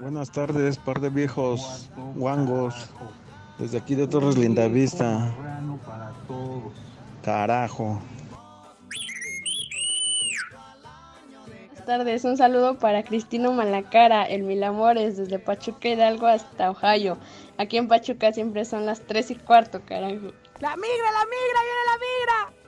Buenas 0.00 0.30
tardes, 0.30 0.78
par 0.78 1.00
de 1.00 1.08
viejos 1.08 1.90
guangos. 2.14 2.88
Desde 3.58 3.78
aquí 3.78 3.96
de 3.96 4.06
Torres 4.06 4.38
Lindavista. 4.38 5.34
Carajo. 7.24 8.00
Buenas 11.48 11.84
tardes, 11.84 12.24
un 12.24 12.36
saludo 12.36 12.78
para 12.78 13.02
Cristino 13.02 13.50
Malacara, 13.52 14.22
el 14.22 14.44
Mil 14.44 14.62
Amores, 14.62 15.16
desde 15.16 15.40
Pachuca 15.40 15.88
Hidalgo 15.88 16.28
hasta 16.28 16.70
Ohio. 16.70 17.18
Aquí 17.58 17.76
en 17.76 17.88
Pachuca 17.88 18.32
siempre 18.32 18.64
son 18.64 18.86
las 18.86 19.00
3 19.00 19.32
y 19.32 19.34
cuarto, 19.34 19.80
carajo. 19.84 20.30
La 20.60 20.76
migra, 20.76 21.10
la 21.10 21.24
migra, 21.24 21.60
viene 21.64 21.82
la 21.88 21.98
migra. 21.98 22.61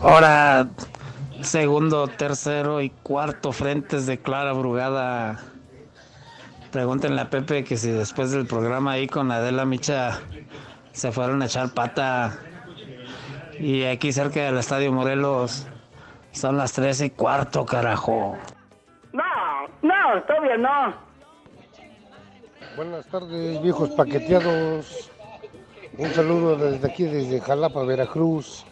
Ahora, 0.00 0.68
segundo, 1.40 2.08
tercero 2.08 2.80
y 2.80 2.90
cuarto 2.90 3.52
frentes 3.52 4.06
de 4.06 4.18
Clara 4.18 4.52
Brugada. 4.52 5.40
Pregúntenle 6.70 7.20
a 7.20 7.30
Pepe 7.30 7.64
que 7.64 7.76
si 7.76 7.90
después 7.90 8.30
del 8.30 8.46
programa 8.46 8.92
ahí 8.92 9.06
con 9.06 9.30
Adela 9.30 9.64
Micha 9.64 10.20
se 10.92 11.12
fueron 11.12 11.42
a 11.42 11.46
echar 11.46 11.70
pata. 11.70 12.38
Y 13.58 13.84
aquí 13.84 14.12
cerca 14.12 14.40
del 14.40 14.58
Estadio 14.58 14.92
Morelos 14.92 15.66
son 16.32 16.56
las 16.56 16.72
tres 16.72 17.00
y 17.00 17.10
cuarto, 17.10 17.64
carajo. 17.64 18.36
No, 19.12 19.24
no, 19.82 20.22
todavía 20.26 20.56
no. 20.56 20.94
Buenas 22.76 23.06
tardes, 23.06 23.60
viejos 23.62 23.90
paqueteados. 23.90 25.10
Un 25.98 26.12
saludo 26.14 26.56
desde 26.56 26.86
aquí, 26.88 27.04
desde 27.04 27.40
Jalapa, 27.40 27.82
Veracruz. 27.82 28.64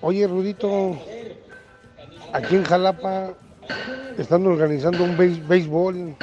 Oye, 0.00 0.26
Rudito, 0.26 0.96
aquí 2.32 2.56
en 2.56 2.64
Jalapa 2.64 3.34
están 4.16 4.46
organizando 4.46 5.02
un 5.04 5.16
béis- 5.16 5.46
béisbol 5.46 6.14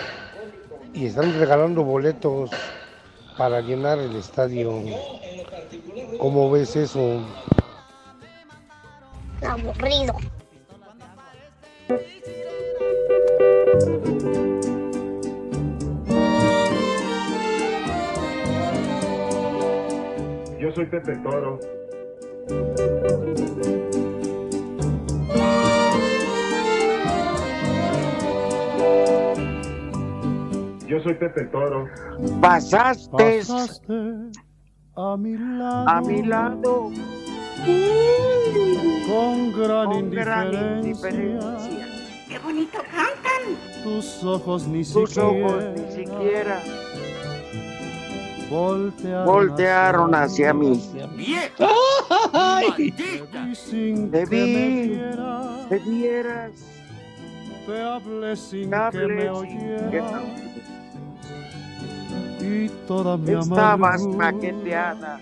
y 0.93 1.05
están 1.07 1.37
regalando 1.37 1.83
boletos 1.83 2.49
para 3.37 3.61
llenar 3.61 3.99
el 3.99 4.15
estadio. 4.15 4.81
¿Cómo 6.19 6.49
ves 6.49 6.75
eso? 6.75 7.21
Aburrido. 9.45 10.15
Yo 20.59 20.71
soy 20.71 20.87
Pepe 20.87 21.15
Toro. 21.17 21.59
Yo 30.87 30.99
soy 31.01 31.13
Pepe 31.13 31.45
Toro. 31.51 31.87
Pasaste 32.41 33.41
a 34.95 35.15
mi 35.15 35.37
lado, 35.37 35.89
a 35.89 36.01
mi 36.01 36.23
lado 36.23 36.91
con 39.07 39.51
gran 39.53 39.91
con 39.91 40.09
gran 40.09 40.53
indiferencia. 40.53 40.79
indiferencia. 40.79 41.87
¡Qué 42.27 42.39
bonito 42.39 42.79
cantan! 42.79 43.83
Tus 43.83 44.23
ojos 44.23 44.67
ni 44.67 44.83
Tus 44.83 45.11
siquiera, 45.11 45.27
ojos 45.27 45.63
ni 45.75 45.91
siquiera 45.91 46.61
voltearon, 48.49 49.25
voltearon 49.25 50.15
hacia 50.15 50.53
mí. 50.53 50.81
Sin 53.53 54.11
Te 54.11 54.25
vi, 54.25 54.99
te 55.69 55.79
vieras, 55.79 56.51
te 57.65 57.81
hablé 57.81 58.35
sin 58.35 58.71
que 58.91 59.07
me 59.07 59.29
oyeras. 59.29 60.23
Y 62.39 62.69
toda 62.87 63.17
mi 63.17 63.33
estabas 63.33 64.01
amargura 64.01 64.31
paqueteada. 64.31 65.19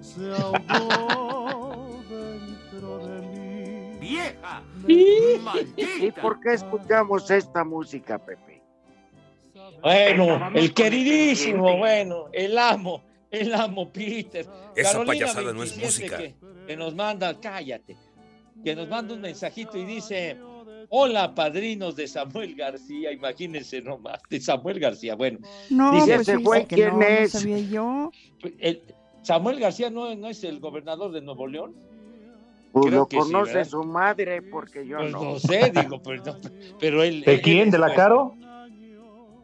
se 0.00 0.30
ahogó 0.32 1.88
dentro 2.08 2.98
de 2.98 3.20
mí. 3.22 3.98
¡Vieja! 4.00 4.62
¿Y 5.76 6.12
por 6.12 6.40
qué 6.40 6.54
escuchamos 6.54 7.30
esta 7.30 7.64
música, 7.64 8.18
Pepe? 8.18 8.57
Bueno, 9.82 10.50
el 10.54 10.72
queridísimo, 10.74 11.76
bueno, 11.78 12.26
el 12.32 12.56
amo, 12.58 13.02
el 13.30 13.54
amo 13.54 13.90
Peter. 13.92 14.46
Esa 14.74 14.92
Carolina 14.92 15.06
payasada 15.26 15.52
no 15.52 15.62
es 15.62 15.76
27 15.76 15.84
música. 15.86 16.18
Que, 16.18 16.34
que 16.66 16.76
nos 16.76 16.94
manda, 16.94 17.38
cállate, 17.40 17.96
que 18.64 18.74
nos 18.74 18.88
manda 18.88 19.14
un 19.14 19.20
mensajito 19.20 19.76
y 19.78 19.84
dice, 19.84 20.36
hola 20.90 21.34
padrinos 21.34 21.96
de 21.96 22.06
Samuel 22.08 22.54
García, 22.54 23.12
imagínense 23.12 23.80
nomás, 23.82 24.20
de 24.30 24.40
Samuel 24.40 24.78
García, 24.80 25.14
bueno. 25.14 25.38
No, 25.70 25.92
dice, 25.94 26.16
pues 26.16 26.26
fíjese 26.26 26.66
que 26.66 26.86
no, 26.90 26.98
no 26.98 27.28
sabía 27.28 27.58
yo. 27.58 28.10
el- 28.58 28.82
Samuel 29.22 29.60
García 29.60 29.90
no, 29.90 30.14
no 30.14 30.28
es 30.28 30.42
el 30.44 30.58
gobernador 30.60 31.12
de 31.12 31.20
Nuevo 31.20 31.46
León. 31.46 31.74
Pues 32.72 32.86
Creo 32.86 33.00
lo 33.00 33.08
sí, 33.10 33.16
conoce 33.16 33.64
su 33.64 33.82
madre, 33.82 34.42
porque 34.42 34.86
yo 34.86 34.98
Pues 34.98 35.10
no. 35.12 35.22
no 35.24 35.38
sé, 35.38 35.70
digo, 35.74 36.00
pero, 36.02 36.22
no, 36.24 36.36
pero 36.78 37.02
él... 37.02 37.22
¿De 37.22 37.34
él- 37.34 37.40
quién? 37.42 37.58
él 37.60 37.70
¿De 37.70 37.78
la 37.78 37.88
es- 37.88 37.94
Caro? 37.96 38.34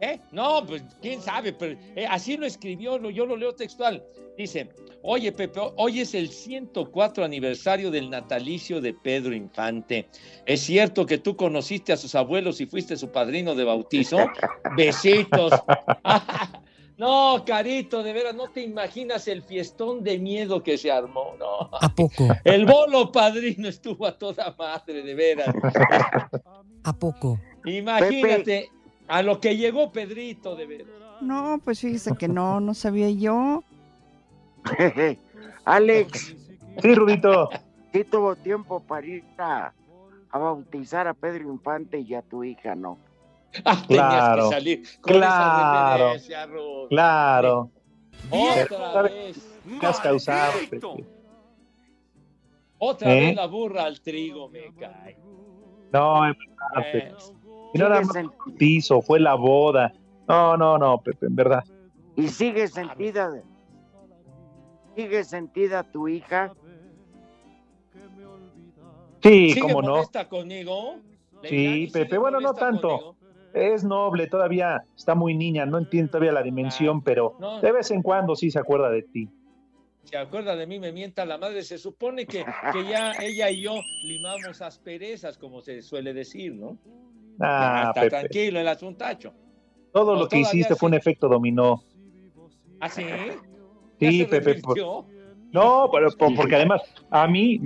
¿Eh? 0.04 0.20
No, 0.32 0.64
pues 0.66 0.82
quién 1.00 1.22
sabe, 1.22 1.54
pero 1.54 1.78
eh, 1.96 2.06
así 2.06 2.36
lo 2.36 2.44
escribió, 2.44 2.98
lo- 2.98 3.08
yo 3.08 3.24
lo 3.24 3.36
leo 3.38 3.54
textual. 3.54 4.04
Dice, 4.36 4.68
oye 5.02 5.32
Pepe, 5.32 5.60
hoy 5.76 6.00
es 6.00 6.12
el 6.14 6.28
104 6.28 7.24
aniversario 7.24 7.90
del 7.90 8.10
natalicio 8.10 8.80
de 8.82 8.92
Pedro 8.92 9.34
Infante. 9.34 10.08
¿Es 10.44 10.60
cierto 10.60 11.06
que 11.06 11.16
tú 11.18 11.36
conociste 11.36 11.92
a 11.92 11.96
sus 11.96 12.14
abuelos 12.14 12.60
y 12.60 12.66
fuiste 12.66 12.96
su 12.98 13.10
padrino 13.12 13.54
de 13.54 13.64
bautizo? 13.64 14.18
Besitos. 14.76 15.52
No, 16.96 17.42
Carito, 17.44 18.04
de 18.04 18.12
veras, 18.12 18.36
no 18.36 18.50
te 18.52 18.62
imaginas 18.62 19.26
el 19.26 19.42
fiestón 19.42 20.04
de 20.04 20.16
miedo 20.16 20.62
que 20.62 20.78
se 20.78 20.92
armó, 20.92 21.34
no. 21.40 21.68
¿A 21.80 21.92
poco? 21.92 22.28
El 22.44 22.66
bolo 22.66 23.10
padrino 23.10 23.66
estuvo 23.66 24.06
a 24.06 24.16
toda 24.16 24.54
madre, 24.56 25.02
de 25.02 25.12
veras. 25.12 25.52
¿A 26.84 26.96
poco? 26.96 27.40
Imagínate 27.64 28.70
a 29.08 29.22
lo 29.22 29.40
que 29.40 29.56
llegó 29.56 29.92
Pedrito, 29.92 30.56
de 30.56 30.66
veras. 30.66 30.88
No, 31.20 31.60
pues 31.64 31.80
fíjese 31.80 32.14
que 32.16 32.28
no, 32.28 32.60
no 32.60 32.74
sabía 32.74 33.10
yo. 33.10 33.62
Alex. 35.64 36.34
Sí, 36.80 36.94
Rudito. 36.94 37.50
Sí 37.92 38.04
tuvo 38.04 38.34
tiempo 38.36 38.80
para 38.80 39.06
ir 39.06 39.24
a, 39.38 39.72
a 40.30 40.38
bautizar 40.38 41.06
a 41.06 41.14
Pedro 41.14 41.50
Infante 41.52 42.00
y 42.00 42.14
a 42.14 42.22
tu 42.22 42.42
hija, 42.44 42.74
¿no? 42.74 42.98
Ah, 43.64 43.80
Claro, 43.86 44.48
tenías 44.48 44.48
que 44.48 44.54
salir 44.54 45.00
con 45.00 45.12
claro, 45.14 46.12
esa. 46.14 46.48
Claro. 46.88 47.70
Otra 48.30 48.92
¿Sabes 48.92 49.12
vez. 49.12 49.78
qué 49.80 49.86
has 49.86 50.00
causado, 50.00 50.52
Pepe? 50.70 51.04
Otra 52.78 53.14
¿Eh? 53.14 53.20
vez 53.20 53.36
la 53.36 53.46
burra 53.46 53.84
al 53.84 54.00
trigo 54.00 54.48
me 54.48 54.74
cae. 54.74 55.16
No, 55.92 56.28
es 56.28 56.36
verdad, 56.36 56.94
Eh. 56.94 57.14
Y 57.74 57.78
no 57.78 57.88
más 57.90 58.14
en- 58.16 58.26
el 58.46 58.54
piso, 58.56 59.02
fue 59.02 59.20
la 59.20 59.34
boda. 59.34 59.92
No, 60.28 60.56
no, 60.56 60.78
no, 60.78 60.98
Pepe, 60.98 61.26
en 61.26 61.36
verdad. 61.36 61.64
Y 62.16 62.28
sigue 62.28 62.68
sentida, 62.68 63.42
sigue 64.96 65.24
sentida 65.24 65.82
tu 65.82 66.08
hija. 66.08 66.52
Sí, 69.22 69.48
¿Sigue 69.50 69.60
cómo 69.60 69.82
no. 69.82 69.90
molesta 69.92 70.28
conmigo? 70.28 70.96
Sí, 71.42 71.88
Pepe, 71.92 72.18
bueno, 72.18 72.40
no 72.40 72.54
tanto. 72.54 73.16
Es 73.52 73.84
noble, 73.84 74.26
todavía 74.26 74.84
está 74.96 75.14
muy 75.14 75.34
niña, 75.36 75.64
no 75.64 75.78
entiende 75.78 76.10
todavía 76.10 76.32
la 76.32 76.42
dimensión, 76.42 77.02
pero 77.02 77.36
no. 77.38 77.60
de 77.60 77.70
vez 77.70 77.90
en 77.92 78.02
cuando 78.02 78.34
sí 78.34 78.50
se 78.50 78.58
acuerda 78.58 78.90
de 78.90 79.02
ti. 79.02 79.28
Se 80.04 80.16
acuerda 80.18 80.54
de 80.56 80.66
mí, 80.66 80.78
me 80.80 80.92
mienta 80.92 81.24
la 81.24 81.38
madre. 81.38 81.62
Se 81.62 81.78
supone 81.78 82.26
que, 82.26 82.44
que 82.72 82.84
ya 82.84 83.12
ella 83.22 83.50
y 83.50 83.62
yo 83.62 83.74
limamos 84.02 84.60
asperezas, 84.60 85.38
como 85.38 85.60
se 85.60 85.80
suele 85.82 86.12
decir, 86.12 86.52
¿no? 86.54 86.76
Ah, 87.40 87.84
Está 87.88 88.00
Pepe. 88.02 88.10
tranquilo 88.10 88.60
el 88.60 88.68
asuntacho. 88.68 89.32
Todo 89.92 90.14
No, 90.14 90.20
lo 90.22 90.28
que 90.28 90.38
hiciste 90.38 90.74
fue 90.74 90.88
un 90.88 90.94
efecto 90.94 91.28
dominó. 91.28 91.82
¿Ah, 92.80 92.88
sí? 92.88 93.02
Sí, 94.00 94.18
¿Ya 94.18 94.24
se 94.24 94.24
Pepe. 94.26 94.54
por- 94.60 94.76
revirtió? 94.76 95.06
No, 95.52 95.88
pero, 95.92 96.10
por- 96.18 96.34
porque 96.34 96.56
además 96.56 96.82
a 97.10 97.26
mí 97.28 97.58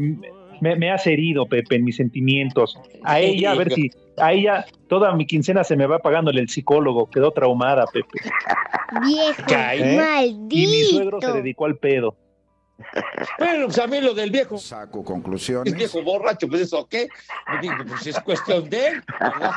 me, 0.60 0.76
me 0.76 0.90
has 0.90 1.06
herido, 1.06 1.46
Pepe, 1.46 1.76
en 1.76 1.84
mis 1.84 1.96
sentimientos. 1.96 2.78
A 3.02 3.18
ella, 3.20 3.52
a 3.52 3.54
ver 3.54 3.72
si, 3.72 3.90
a 4.18 4.32
ella, 4.32 4.66
toda 4.88 5.14
mi 5.14 5.26
quincena 5.26 5.64
se 5.64 5.74
me 5.76 5.86
va 5.86 5.98
pagándole 6.00 6.40
el 6.40 6.48
psicólogo, 6.50 7.08
quedó 7.10 7.30
traumada, 7.30 7.86
Pepe. 7.86 8.08
Viejo 9.06 9.42
¿Eh? 9.50 10.26
Y 10.50 10.66
mi 10.66 10.82
suegro 10.84 11.20
se 11.20 11.26
maldito. 11.28 11.42
dedicó 11.42 11.64
al 11.66 11.76
pedo. 11.78 12.16
Bueno, 13.38 13.66
pues 13.66 13.78
a 13.78 13.86
mí 13.88 14.00
lo 14.00 14.14
del 14.14 14.30
viejo. 14.30 14.56
Saco 14.58 15.00
Es 15.00 15.06
conclusiones. 15.06 15.74
viejo 15.74 16.02
borracho, 16.02 16.46
pues 16.48 16.62
eso 16.62 16.86
qué. 16.88 17.08
Me 17.52 17.60
digo, 17.60 17.74
pues 17.88 18.06
es 18.06 18.20
cuestión 18.20 18.68
de 18.70 18.86
él. 18.88 19.02
¿verdad? 19.20 19.52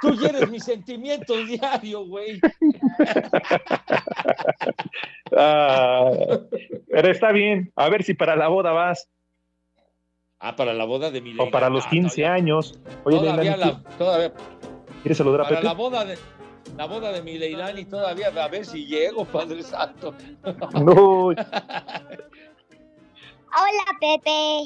Tú 0.00 0.26
eres 0.26 0.50
mi 0.50 0.60
sentimiento 0.60 1.34
diario, 1.44 2.04
güey. 2.06 2.40
Ah, 5.36 6.10
pero 6.90 7.10
está 7.10 7.32
bien, 7.32 7.72
a 7.76 7.88
ver 7.88 8.02
si 8.02 8.14
para 8.14 8.36
la 8.36 8.48
boda 8.48 8.72
vas, 8.72 9.08
Ah, 10.40 10.54
para 10.54 10.72
la 10.72 10.84
boda 10.84 11.10
de 11.10 11.20
mi 11.20 11.34
o 11.36 11.50
para 11.50 11.68
los 11.68 11.84
15 11.86 12.24
años. 12.24 12.78
Oye, 13.04 13.18
Todavía, 13.18 13.56
Leilani, 13.56 13.72
la, 13.82 13.96
todavía 13.98 14.32
¿quieres 15.02 15.18
saludar 15.18 15.40
a 15.40 15.44
para 15.44 15.56
Pepe? 15.56 15.66
la 15.66 15.74
boda 15.74 16.04
de 16.04 16.16
la 16.76 16.86
boda 16.86 17.12
de 17.12 17.22
mi 17.22 17.38
Leilani 17.38 17.84
todavía 17.84 18.28
a 18.28 18.48
ver 18.48 18.64
si 18.64 18.86
llego, 18.86 19.24
Padre 19.24 19.62
Santo. 19.62 20.14
No, 20.74 21.32
Hola, 23.50 23.84
Pepe. 24.00 24.64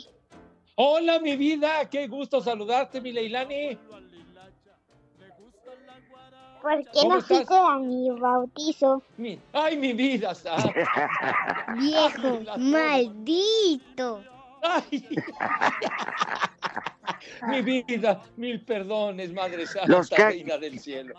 Hola, 0.75 1.19
mi 1.21 1.37
vida, 1.37 1.89
qué 1.89 2.07
gusto 2.09 2.41
saludarte, 2.41 3.01
mi 3.01 3.13
Leilani. 3.13 3.79
¿Por 6.63 6.79
qué 6.79 6.91
¿Cómo 7.01 7.15
no 7.15 7.19
estás? 7.19 7.37
fuiste 7.39 7.57
a 7.57 7.79
mi 7.79 8.11
bautizo? 8.11 9.03
Mi- 9.17 9.39
ay, 9.53 9.77
mi 9.77 9.93
vida, 9.95 10.33
Viejo 11.77 12.41
maldito. 12.57 14.23
Ay. 14.63 15.09
mi 17.49 17.63
vida, 17.63 18.23
mil 18.37 18.61
perdones, 18.65 19.33
Madre 19.33 19.67
Santa, 19.67 20.29
Reina 20.29 20.57
del 20.57 20.79
Cielo. 20.79 21.15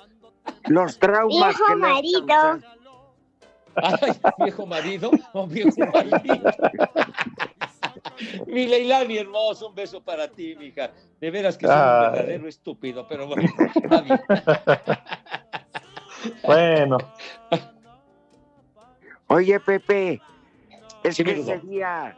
Los 0.67 0.97
traumas 0.99 1.55
Viejo 1.55 1.65
que 1.67 1.75
marido. 1.75 2.59
Ay, 3.75 4.11
viejo 4.39 4.65
marido 4.65 5.11
o 5.33 5.47
viejo 5.47 5.71
marido. 5.93 6.51
Mi 8.47 8.67
Leilani 8.67 9.17
hermoso, 9.17 9.69
un 9.69 9.75
beso 9.75 10.01
para 10.01 10.27
ti, 10.27 10.55
mija. 10.55 10.91
De 11.19 11.31
veras 11.31 11.57
que 11.57 11.67
soy 11.67 11.75
un 11.75 11.81
verdadero 11.81 12.47
estúpido, 12.47 13.07
pero 13.07 13.27
bueno, 13.27 13.49
está 13.75 14.01
bien. 14.01 14.21
bueno, 16.43 16.97
Oye, 19.33 19.59
Pepe, 19.59 20.21
es 21.03 21.15
Sí, 21.15 21.23
que 21.23 21.31
ese 21.31 21.57
día 21.59 22.15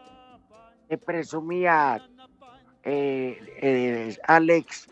te 0.90 0.98
presumía 0.98 2.06
eh, 2.84 3.40
eh, 3.62 4.18
Alex 4.28 4.90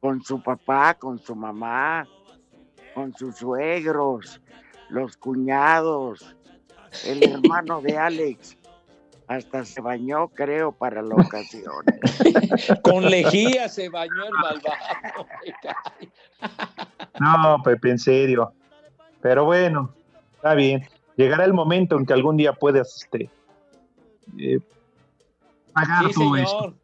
con 0.00 0.22
su 0.22 0.40
papá, 0.40 0.94
con 0.94 1.18
su 1.18 1.34
mamá, 1.34 2.06
con 2.98 3.14
sus 3.14 3.36
suegros, 3.36 4.40
los 4.88 5.16
cuñados, 5.16 6.34
el 7.06 7.22
hermano 7.22 7.80
de 7.80 7.96
Alex. 7.96 8.56
Hasta 9.28 9.64
se 9.64 9.80
bañó, 9.80 10.26
creo, 10.28 10.72
para 10.72 11.00
la 11.00 11.14
ocasión. 11.14 11.84
Con 12.82 13.04
lejía 13.08 13.68
se 13.68 13.88
bañó 13.90 14.24
el 14.24 14.32
malvado. 14.32 15.26
no, 17.20 17.62
Pepe, 17.62 17.90
en 17.90 17.98
serio. 17.98 18.52
Pero 19.20 19.44
bueno, 19.44 19.94
está 20.34 20.54
bien. 20.54 20.88
Llegará 21.16 21.44
el 21.44 21.52
momento 21.52 21.98
en 21.98 22.06
que 22.06 22.14
algún 22.14 22.36
día 22.38 22.52
puedas 22.54 23.02
este, 23.02 23.30
eh, 24.38 24.58
pagar 25.72 26.06
Sí, 26.06 26.14
todo 26.14 26.36
esto. 26.36 26.58
señor. 26.58 26.74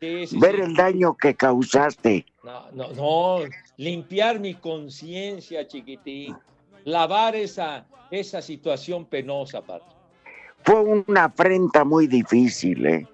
Sí, 0.00 0.26
sí, 0.26 0.40
Ver 0.40 0.56
sí. 0.56 0.62
el 0.62 0.74
daño 0.74 1.14
que 1.16 1.34
causaste. 1.36 2.24
No, 2.42 2.70
no, 2.72 2.88
no, 2.94 3.38
limpiar 3.76 4.40
mi 4.40 4.54
conciencia, 4.54 5.66
chiquitín. 5.66 6.36
Lavar 6.84 7.34
esa, 7.34 7.86
esa 8.10 8.42
situación 8.42 9.06
penosa, 9.06 9.62
Pato. 9.62 9.86
Fue 10.62 10.80
una 10.80 11.24
afrenta 11.24 11.84
muy 11.84 12.06
difícil, 12.06 12.84
¿eh? 12.86 13.06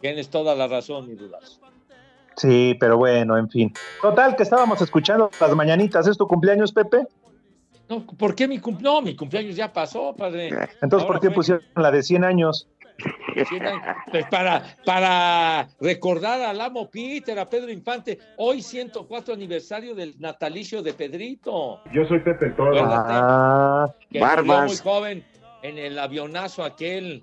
Tienes 0.00 0.28
toda 0.30 0.54
la 0.54 0.66
razón, 0.66 1.08
mi 1.08 1.14
dudas. 1.14 1.60
Sí, 2.36 2.76
pero 2.80 2.96
bueno, 2.96 3.36
en 3.36 3.50
fin. 3.50 3.72
Total, 4.00 4.34
que 4.34 4.44
estábamos 4.44 4.80
escuchando 4.80 5.30
las 5.40 5.54
mañanitas. 5.54 6.06
¿Es 6.06 6.16
tu 6.16 6.26
cumpleaños, 6.26 6.72
Pepe? 6.72 7.06
No, 7.88 8.06
¿por 8.06 8.34
qué 8.34 8.48
mi 8.48 8.58
cumpleaños? 8.58 9.00
No, 9.02 9.02
mi 9.02 9.14
cumpleaños 9.16 9.56
ya 9.56 9.72
pasó, 9.72 10.14
padre. 10.16 10.48
Entonces, 10.80 11.06
¿por 11.06 11.20
qué 11.20 11.26
fue- 11.28 11.34
pusieron 11.34 11.64
la 11.76 11.90
de 11.90 12.02
100 12.02 12.24
años? 12.24 12.68
Pues 14.10 14.26
para, 14.26 14.62
para 14.84 15.68
recordar 15.80 16.40
al 16.42 16.60
amo 16.60 16.90
Peter, 16.90 17.38
a 17.38 17.48
Pedro 17.48 17.70
Infante, 17.70 18.18
hoy 18.36 18.62
104 18.62 19.34
aniversario 19.34 19.94
del 19.94 20.14
natalicio 20.18 20.82
de 20.82 20.92
Pedrito. 20.92 21.80
Yo 21.92 22.04
soy 22.06 22.20
Pepe 22.20 22.50
Toro. 22.50 22.76
Ah, 22.82 23.92
que 24.10 24.20
muy 24.20 24.76
joven 24.76 25.24
en 25.62 25.78
el 25.78 25.98
avionazo 25.98 26.64
aquel 26.64 27.22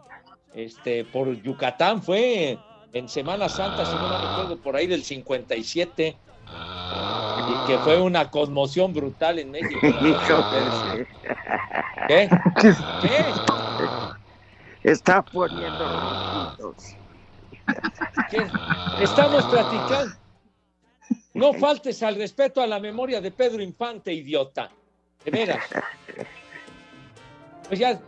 este 0.54 1.06
por 1.06 1.32
Yucatán 1.42 2.02
fue 2.02 2.58
en 2.94 3.10
Semana 3.10 3.50
Santa, 3.50 3.86
si 3.86 3.96
no 3.96 4.10
me 4.10 4.18
recuerdo, 4.18 4.58
por 4.58 4.76
ahí 4.76 4.88
del 4.88 5.04
57. 5.04 6.18
Y 7.50 7.68
que 7.68 7.78
fue 7.80 8.02
una 8.02 8.32
conmoción 8.32 8.94
brutal 8.94 9.40
en 9.40 9.52
México. 9.52 9.80
¿Qué? 12.08 12.30
¿Qué? 13.02 13.26
Está 14.88 15.22
poniendo 15.22 15.86
rojitos. 15.86 16.96
¿Qué? 18.32 18.48
Estamos 19.02 19.44
platicando. 19.48 20.16
No 21.34 21.52
faltes 21.60 22.02
al 22.04 22.16
respeto 22.16 22.62
a 22.62 22.68
la 22.68 22.80
memoria 22.80 23.20
de 23.20 23.32
Pedro 23.32 23.62
Infante, 23.62 24.14
idiota. 24.14 24.72
De 25.26 25.32
veras. 25.32 25.66
Pues 27.68 27.82
ya, 27.82 28.00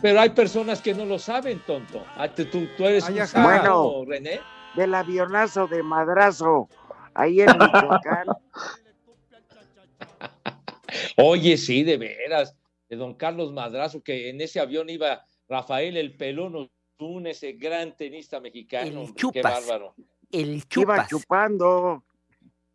pero 0.00 0.20
hay 0.20 0.30
personas 0.30 0.80
que 0.80 0.94
no 0.94 1.04
lo 1.04 1.18
saben, 1.18 1.58
tonto. 1.66 2.04
Ah, 2.16 2.28
tú, 2.28 2.68
eres 2.78 3.08
Ay, 3.08 3.18
un 3.18 3.26
santo, 3.26 3.48
Bueno. 3.48 4.04
René. 4.06 4.40
Del 4.76 4.94
avionazo 4.94 5.66
de 5.66 5.82
madrazo 5.82 6.68
ahí 7.14 7.40
en 7.40 7.48
Michoacán. 7.58 8.26
Oye, 11.16 11.56
sí, 11.56 11.82
de 11.82 11.98
veras. 11.98 12.54
De 12.88 12.94
don 12.94 13.14
Carlos 13.14 13.52
Madrazo, 13.52 14.04
que 14.04 14.30
en 14.30 14.40
ese 14.40 14.60
avión 14.60 14.88
iba 14.88 15.24
Rafael 15.52 15.96
el 15.98 16.16
Pelón 16.16 16.70
Ozuna, 16.98 17.30
ese 17.30 17.52
gran 17.52 17.94
tenista 17.94 18.40
mexicano. 18.40 19.02
hombre, 19.02 19.12
Qué 19.14 19.20
chupas. 19.20 19.42
bárbaro. 19.68 19.94
El 20.30 20.54
Iba 20.56 20.64
chupas. 20.68 21.08
chupando. 21.08 22.02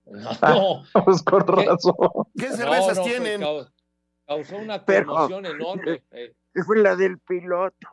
No, 0.06 0.84
pues 1.04 1.24
con 1.24 1.48
razón. 1.48 1.96
¿Qué 2.38 2.50
no, 2.50 2.56
cervezas 2.56 2.98
no, 2.98 3.04
fue 3.04 3.12
tienen? 3.12 3.42
cau- 3.42 3.72
causó 4.28 4.58
una 4.58 4.86
Pero- 4.86 5.08
conmoción 5.08 5.46
enorme. 5.48 6.04
eh. 6.12 6.34
Fue 6.66 6.78
la 6.80 6.96
del 6.96 7.18
piloto. 7.20 7.88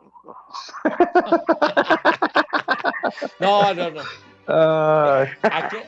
No, 3.39 3.73
no, 3.73 3.91
no. 3.91 4.01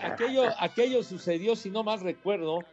Aquello, 0.04 0.44
aquello 0.60 1.04
sucedió, 1.04 1.56
si 1.56 1.70
no 1.70 1.84
mal 1.84 2.00
recuerdo, 2.00 2.64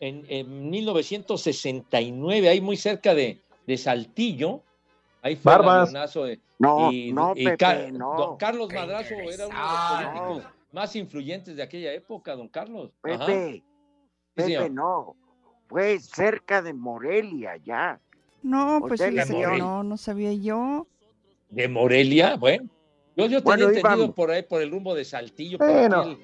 en, 0.00 0.24
en 0.28 0.70
1969, 0.70 2.48
ahí 2.48 2.60
muy 2.60 2.76
cerca 2.76 3.14
de, 3.14 3.40
de 3.66 3.76
Saltillo. 3.76 4.62
Ahí 5.22 5.36
fue 5.36 5.52
Barbas. 5.52 5.92
de- 5.92 6.40
No, 6.58 6.92
y- 6.92 7.12
no, 7.12 7.32
y 7.36 7.44
Pepe, 7.44 7.56
Car- 7.56 7.92
no. 7.92 8.14
Don 8.16 8.36
Carlos 8.36 8.68
Madrazo 8.72 9.14
era 9.14 9.46
uno 9.46 9.56
de 9.56 9.62
los 9.62 9.90
políticos 10.12 10.52
más 10.72 10.96
influyentes 10.96 11.56
de 11.56 11.62
aquella 11.62 11.92
época, 11.92 12.34
don 12.36 12.48
Carlos. 12.48 12.92
Ajá. 13.02 13.26
Pepe, 13.26 13.64
Sí, 14.36 14.52
Pepe, 14.54 14.70
no. 14.70 15.16
Fue 15.68 15.98
cerca 15.98 16.62
de 16.62 16.72
Morelia, 16.72 17.56
ya. 17.56 18.00
No, 18.42 18.78
pues 18.86 19.02
fíjese 19.02 19.34
que 19.34 19.58
no, 19.58 19.82
no 19.82 19.96
sabía 19.96 20.32
yo. 20.32 20.86
De 21.50 21.68
Morelia, 21.68 22.36
bueno. 22.36 22.68
Yo, 23.16 23.26
yo 23.26 23.42
Bueno, 23.42 23.66
tenía 23.66 23.80
entendido 23.80 24.14
por 24.14 24.30
ahí, 24.30 24.42
por 24.44 24.62
el 24.62 24.70
rumbo 24.70 24.94
de 24.94 25.04
Saltillo. 25.04 25.58
por 25.58 25.68
Bueno. 25.70 26.00
aquel- 26.02 26.18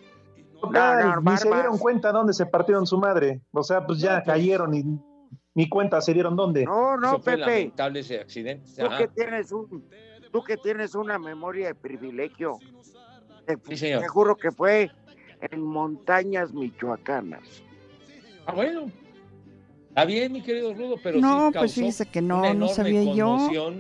Total, 0.61 1.23
no, 1.23 1.31
ni 1.33 1.37
se 1.37 1.49
dieron 1.53 1.77
cuenta 1.77 2.13
dónde 2.13 2.33
se 2.33 2.47
partieron 2.47 2.87
su 2.87 2.97
madre. 2.97 3.41
O 3.53 3.63
sea, 3.63 3.85
pues 3.85 3.99
ya 3.99 4.23
cayeron 4.23 4.73
y 4.75 4.85
ni 5.55 5.69
cuenta 5.69 6.01
se 6.01 6.13
dieron 6.13 6.37
dónde. 6.37 6.65
No, 6.65 6.97
no, 6.97 7.09
Eso 7.15 7.21
fue 7.23 7.33
Pepe. 7.37 7.41
lamentable 7.51 8.01
ese 8.01 8.19
accidente. 8.21 8.69
Tú 8.77 8.87
Ajá. 8.87 8.99
que 8.99 9.09
tienes 9.09 9.53
un, 9.53 9.85
tú 10.33 10.43
que 10.43 10.57
tienes 10.57 10.95
una 10.95 11.19
memoria 11.19 11.69
de 11.69 11.75
privilegio. 11.75 12.59
Te, 13.47 13.57
Sí, 13.69 13.77
señor. 13.77 14.01
te 14.03 14.09
juro 14.09 14.37
que 14.37 14.51
fue 14.51 14.91
en 15.41 15.61
montañas 15.63 16.53
michoacanas. 16.53 17.63
Ah, 18.47 18.53
bueno. 18.53 18.91
Está 19.89 20.05
bien, 20.07 20.33
mi 20.33 20.43
querido 20.43 20.75
Rudo, 20.75 20.97
pero 21.03 21.21
No, 21.21 21.29
sí 21.29 21.43
pues 21.45 21.55
causó 21.55 21.75
fíjese 21.81 22.07
que 22.07 22.19
una 22.19 22.35
no, 22.53 22.55
no 22.55 22.69
sabía 22.69 23.15
yo. 23.15 23.73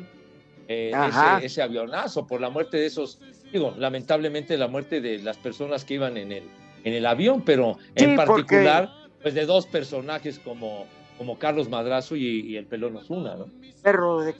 eh, 0.68 0.92
Ajá. 0.94 1.38
ese, 1.38 1.46
ese 1.46 1.62
avionazo 1.62 2.24
por 2.26 2.40
la 2.40 2.50
muerte 2.50 2.76
de 2.76 2.86
esos, 2.86 3.20
digo, 3.52 3.74
lamentablemente 3.76 4.56
la 4.56 4.68
muerte 4.68 5.00
de 5.00 5.18
las 5.18 5.36
personas 5.38 5.84
que 5.84 5.94
iban 5.94 6.16
en 6.16 6.30
el, 6.30 6.44
en 6.84 6.92
el 6.94 7.04
avión, 7.04 7.42
pero 7.44 7.78
en 7.96 8.14
porque- 8.14 8.26
particular, 8.26 8.90
pues 9.22 9.34
de 9.34 9.44
dos 9.44 9.66
personajes 9.66 10.38
como, 10.38 10.86
como 11.18 11.38
Carlos 11.38 11.68
Madrazo 11.68 12.16
y, 12.16 12.40
y 12.40 12.56
el 12.56 12.66
Pelón 12.66 12.96
Osuna, 12.96 13.36
¿no? 13.36 13.46
Perro 13.82 14.20
de 14.20 14.34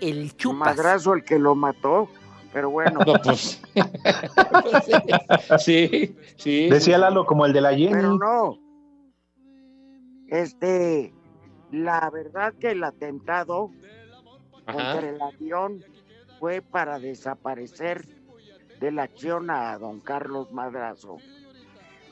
El 0.00 0.32
madrazo 0.54 1.14
el 1.14 1.24
que 1.24 1.38
lo 1.38 1.54
mató, 1.54 2.08
pero 2.52 2.70
bueno. 2.70 3.00
No, 3.06 3.14
pues. 3.22 3.62
sí, 5.58 6.16
sí. 6.36 6.68
Decía 6.68 6.98
Lalo 6.98 7.24
como 7.26 7.46
el 7.46 7.52
de 7.52 7.60
la 7.60 7.70
Jenny. 7.70 7.92
Pero 7.92 8.18
no. 8.18 8.58
Este, 10.28 11.12
la 11.72 12.08
verdad 12.10 12.54
que 12.60 12.70
el 12.70 12.84
atentado 12.84 13.70
Ajá. 14.66 14.92
contra 14.92 15.08
el 15.08 15.20
avión 15.20 15.84
fue 16.38 16.62
para 16.62 16.98
desaparecer 16.98 18.06
de 18.80 18.90
la 18.90 19.02
acción 19.02 19.50
a 19.50 19.76
don 19.78 20.00
Carlos 20.00 20.50
Madrazo, 20.52 21.18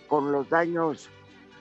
con 0.06 0.30
los 0.32 0.50
daños, 0.50 1.08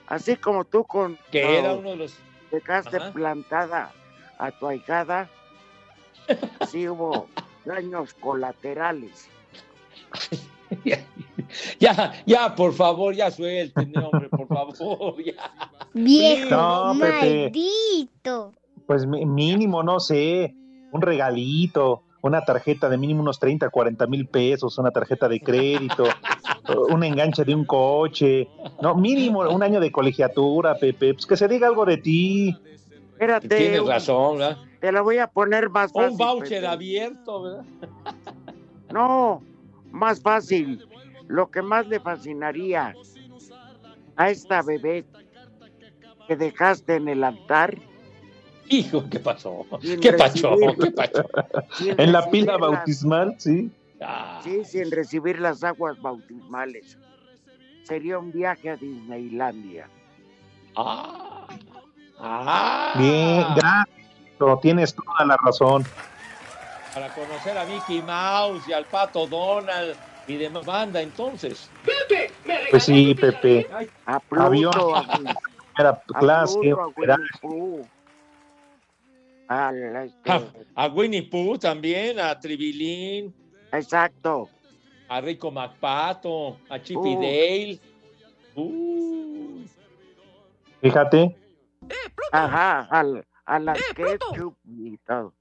así 0.08 0.36
como 0.36 0.64
tú 0.64 0.84
con 0.84 1.18
Que 1.30 1.58
era 1.58 1.72
uno 1.74 1.90
de 1.90 1.96
los. 1.96 2.16
dejaste 2.50 2.96
Ajá. 2.96 3.12
plantada 3.12 3.92
a 4.38 4.50
tu 4.50 4.66
ahijada, 4.66 5.28
sí 6.68 6.88
hubo 6.88 7.28
daños 7.64 8.14
colaterales. 8.14 9.28
Ya, 11.80 12.12
ya, 12.26 12.54
por 12.54 12.74
favor, 12.74 13.14
ya 13.14 13.30
suelten, 13.30 13.96
hombre, 13.96 14.28
por 14.28 14.46
favor, 14.76 15.14
ya. 15.24 15.50
Viejo 15.94 16.50
No, 16.50 16.92
maldito. 16.94 18.52
Pues 18.86 19.06
mínimo, 19.06 19.82
no 19.82 19.98
sé, 19.98 20.54
un 20.92 21.00
regalito, 21.00 22.02
una 22.22 22.44
tarjeta 22.44 22.90
de 22.90 22.98
mínimo 22.98 23.22
unos 23.22 23.38
30, 23.38 23.70
40 23.70 24.06
mil 24.08 24.28
pesos, 24.28 24.76
una 24.76 24.90
tarjeta 24.90 25.26
de 25.26 25.40
crédito, 25.40 26.04
un 26.90 27.04
enganche 27.04 27.44
de 27.44 27.54
un 27.54 27.64
coche, 27.64 28.48
no, 28.82 28.94
mínimo 28.94 29.40
un 29.40 29.62
año 29.62 29.80
de 29.80 29.90
colegiatura, 29.90 30.74
Pepe, 30.74 31.14
pues 31.14 31.26
que 31.26 31.36
se 31.36 31.48
diga 31.48 31.66
algo 31.66 31.84
de 31.84 31.96
ti. 31.98 32.56
Espérate, 33.12 33.48
Tienes 33.48 33.86
razón, 33.86 34.38
¿verdad? 34.38 34.58
te 34.80 34.92
la 34.92 35.00
voy 35.00 35.18
a 35.18 35.26
poner 35.26 35.70
más 35.70 35.92
fácil. 35.92 36.12
Un 36.12 36.16
voucher 36.18 36.60
Pepe. 36.60 36.66
abierto, 36.66 37.42
¿verdad? 37.42 37.64
No, 38.92 39.42
más 39.90 40.20
fácil. 40.22 40.82
Lo 41.26 41.50
que 41.50 41.60
más 41.60 41.86
le 41.88 42.00
fascinaría 42.00 42.94
a 44.16 44.30
esta 44.30 44.62
bebé 44.62 45.04
que 46.26 46.36
dejaste 46.36 46.96
en 46.96 47.08
el 47.08 47.22
altar. 47.22 47.76
Hijo, 48.70 49.04
¿qué 49.10 49.18
pasó? 49.18 49.66
¿Qué 50.00 50.12
pasó? 50.14 50.56
¿Qué 50.80 50.90
pasó? 50.90 51.24
En 51.80 52.12
la 52.12 52.30
pila 52.30 52.56
bautismal, 52.56 53.34
sí. 53.38 53.70
Ah, 54.00 54.40
Sí, 54.44 54.64
sin 54.64 54.90
recibir 54.90 55.40
las 55.40 55.64
aguas 55.64 56.00
bautismales. 56.00 56.98
Sería 57.82 58.18
un 58.18 58.32
viaje 58.32 58.70
a 58.70 58.76
Disneylandia. 58.76 59.88
ah, 60.76 61.46
ah. 62.20 62.94
Bien, 62.98 63.44
gracias, 63.56 63.88
no, 64.38 64.58
tienes 64.58 64.94
toda 64.94 65.24
la 65.26 65.36
razón. 65.44 65.84
Para 66.94 67.08
conocer 67.14 67.56
a 67.58 67.64
Mickey 67.64 68.02
Mouse 68.02 68.66
y 68.68 68.72
al 68.72 68.84
Pato 68.86 69.26
Donald 69.26 69.96
y 70.26 70.36
demás 70.36 70.64
banda, 70.64 71.00
entonces. 71.00 71.70
Pues 72.70 72.84
sí, 72.84 73.14
Pepe, 73.14 73.66
A 74.06 74.18
Pluto, 74.20 74.42
Avión. 74.44 74.74
a, 74.94 75.18
Win- 75.18 75.34
era 75.78 75.90
a 75.90 76.18
clase, 76.18 76.72
a 79.48 79.72
este, 80.04 80.30
A, 80.30 80.42
a 80.84 80.86
Winnie 80.88 81.22
Pooh 81.22 81.56
también, 81.58 82.18
a 82.20 82.38
Tribilín, 82.38 83.32
exacto. 83.72 84.48
a 85.08 85.20
Rico 85.20 85.50
McPato, 85.50 86.58
a 86.68 86.78
Chippy 86.80 87.16
Uh. 87.16 87.20
Dale. 87.20 87.80
Uh, 88.56 89.64
fíjate. 90.82 91.36
Ajá, 92.32 92.80
al, 92.90 93.26
a 93.46 93.58
la 93.58 93.74
ketchup 93.94 94.56
y 94.64 94.98
todo. 94.98 95.32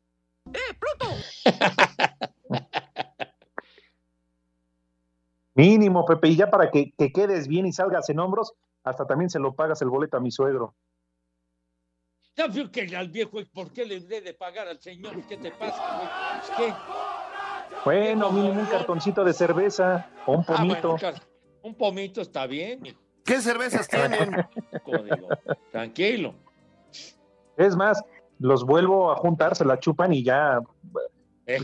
Mínimo, 5.55 6.05
Pepe, 6.05 6.29
y 6.29 6.35
ya 6.35 6.49
para 6.51 6.69
que, 6.69 6.91
que 6.97 7.11
quedes 7.11 7.47
bien 7.47 7.65
y 7.65 7.73
salgas 7.73 8.07
en 8.09 8.19
hombros, 8.19 8.53
hasta 8.83 9.05
también 9.07 9.29
se 9.29 9.39
lo 9.39 9.53
pagas 9.53 9.81
el 9.81 9.89
boleto 9.89 10.15
a 10.15 10.19
mi 10.19 10.29
suegro. 10.31 10.75
ya 12.35 12.47
vio 12.47 12.71
que 12.71 12.95
al 12.95 13.09
viejo, 13.09 13.39
¿por 13.53 13.73
qué 13.73 13.83
le 13.85 13.99
debe 13.99 14.21
de 14.21 14.33
pagar 14.35 14.67
al 14.67 14.79
señor? 14.79 15.19
¿Qué 15.27 15.35
te 15.37 15.51
pasa, 15.51 15.97
güey? 15.97 16.69
Que, 16.69 16.75
Bueno, 17.87 18.31
mínimo 18.33 18.59
un 18.59 18.65
cartoncito 18.65 19.23
de 19.23 19.31
cerveza 19.31 20.09
o 20.25 20.33
un 20.33 20.45
ah, 20.49 20.55
bueno, 20.65 20.81
pomito. 20.81 21.13
un 21.61 21.73
pomito 21.75 22.19
está 22.19 22.45
bien, 22.45 22.81
¿Qué 23.23 23.39
cervezas 23.39 23.87
tienen? 23.87 24.45
código. 24.83 25.29
Tranquilo. 25.71 26.35
Es 27.55 27.77
más, 27.77 28.03
los 28.39 28.65
vuelvo 28.65 29.09
a 29.09 29.15
juntar, 29.15 29.55
se 29.55 29.63
la 29.63 29.79
chupan 29.79 30.11
y 30.11 30.21
ya, 30.21 30.59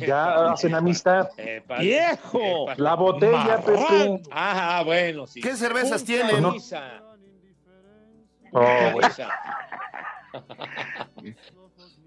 ya 0.07 0.53
hacen 0.53 0.75
amistad. 0.75 1.27
Epa, 1.35 1.79
¡Viejo! 1.79 2.71
epa. 2.71 2.81
La 2.81 2.95
botella, 2.95 3.57
Pepe. 3.57 4.21
Ah, 4.31 4.81
bueno, 4.85 5.27
sí. 5.27 5.41
¿Qué 5.41 5.57
cervezas 5.57 6.03
Punta 6.03 6.27
tienen? 6.27 6.51
Lisa. 6.53 7.03
Oh. 8.53 8.93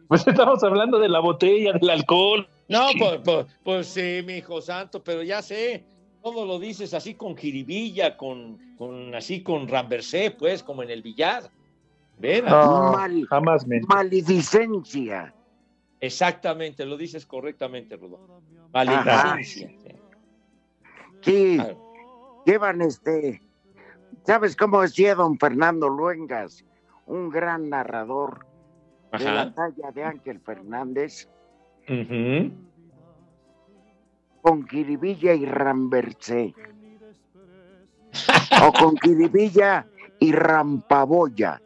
Pues 0.09 0.27
estamos 0.27 0.63
hablando 0.63 0.99
de 0.99 1.09
la 1.09 1.21
botella, 1.21 1.73
del 1.73 1.91
alcohol. 1.91 2.49
No, 2.69 2.87
pues, 2.99 3.21
pues, 3.25 3.47
pues 3.65 3.87
sí, 3.89 4.21
mi 4.25 4.35
hijo 4.35 4.61
santo, 4.61 5.03
pero 5.03 5.23
ya 5.23 5.43
sé, 5.43 5.85
todo 6.23 6.45
lo 6.45 6.59
dices 6.59 6.95
así 6.95 7.15
con 7.15 7.37
jiribilla, 7.37 8.17
con, 8.17 8.59
con 8.77 9.15
así 9.15 9.43
con 9.43 9.69
ramversé, 9.69 10.31
pues, 10.33 10.63
como 10.63 10.83
en 10.83 10.91
el 10.91 11.03
billar. 11.03 11.51
Vera. 12.19 12.51
No, 12.51 12.93
Mal- 12.93 13.27
jamás 13.29 13.67
me. 13.67 13.81
Maledicencia. 13.83 15.35
Exactamente, 16.01 16.85
lo 16.87 16.97
dices 16.97 17.27
correctamente, 17.27 17.97
Rudo. 17.97 18.19
Maledicencia. 18.73 19.71
sí. 21.23 21.59
Llevan 22.45 22.81
este. 22.81 23.43
¿Sabes 24.25 24.55
cómo 24.57 24.83
decía 24.83 25.15
don 25.15 25.39
Fernando 25.39 25.89
Luengas? 25.89 26.65
Un 27.07 27.29
gran 27.31 27.69
narrador 27.71 28.47
de 29.13 29.25
la 29.25 29.55
talla 29.55 29.91
de 29.93 30.05
Ángel 30.05 30.41
Fernández, 30.41 31.29
con 34.43 34.67
Kiribilla 34.67 35.35
y 35.35 35.47
Ramversé. 35.47 36.55
o 38.63 38.73
con 38.73 38.97
Kiribilla 38.97 39.87
y 40.21 40.33
Rampaboya. 40.33 41.61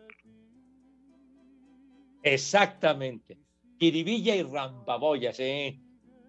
Exactamente. 2.23 3.39
Kiribilla 3.79 4.37
y 4.37 4.43
Rampaboya, 4.43 5.33
sí. 5.33 5.81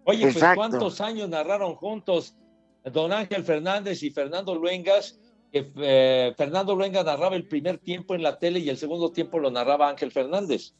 Oye, 0.05 0.23
pues 0.23 0.35
Exacto. 0.35 0.55
cuántos 0.55 1.01
años 1.01 1.29
narraron 1.29 1.75
juntos 1.75 2.35
don 2.83 3.11
Ángel 3.11 3.43
Fernández 3.43 4.01
y 4.03 4.09
Fernando 4.09 4.55
Luengas, 4.55 5.19
que 5.51 5.71
eh, 5.77 6.33
Fernando 6.37 6.75
Luengas 6.75 7.05
narraba 7.05 7.35
el 7.35 7.47
primer 7.47 7.77
tiempo 7.77 8.15
en 8.15 8.23
la 8.23 8.39
tele 8.39 8.59
y 8.59 8.69
el 8.69 8.77
segundo 8.77 9.11
tiempo 9.11 9.37
lo 9.37 9.51
narraba 9.51 9.89
Ángel 9.89 10.11
Fernández. 10.11 10.73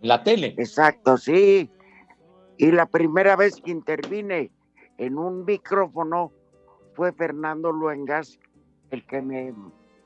La 0.00 0.22
tele. 0.22 0.54
Exacto, 0.58 1.16
sí. 1.16 1.70
Y 2.56 2.72
la 2.72 2.86
primera 2.86 3.36
vez 3.36 3.60
que 3.60 3.70
intervine 3.70 4.50
en 4.98 5.18
un 5.18 5.44
micrófono 5.44 6.32
fue 6.94 7.12
Fernando 7.12 7.70
Luengas, 7.70 8.38
el 8.90 9.06
que 9.06 9.22
me, 9.22 9.54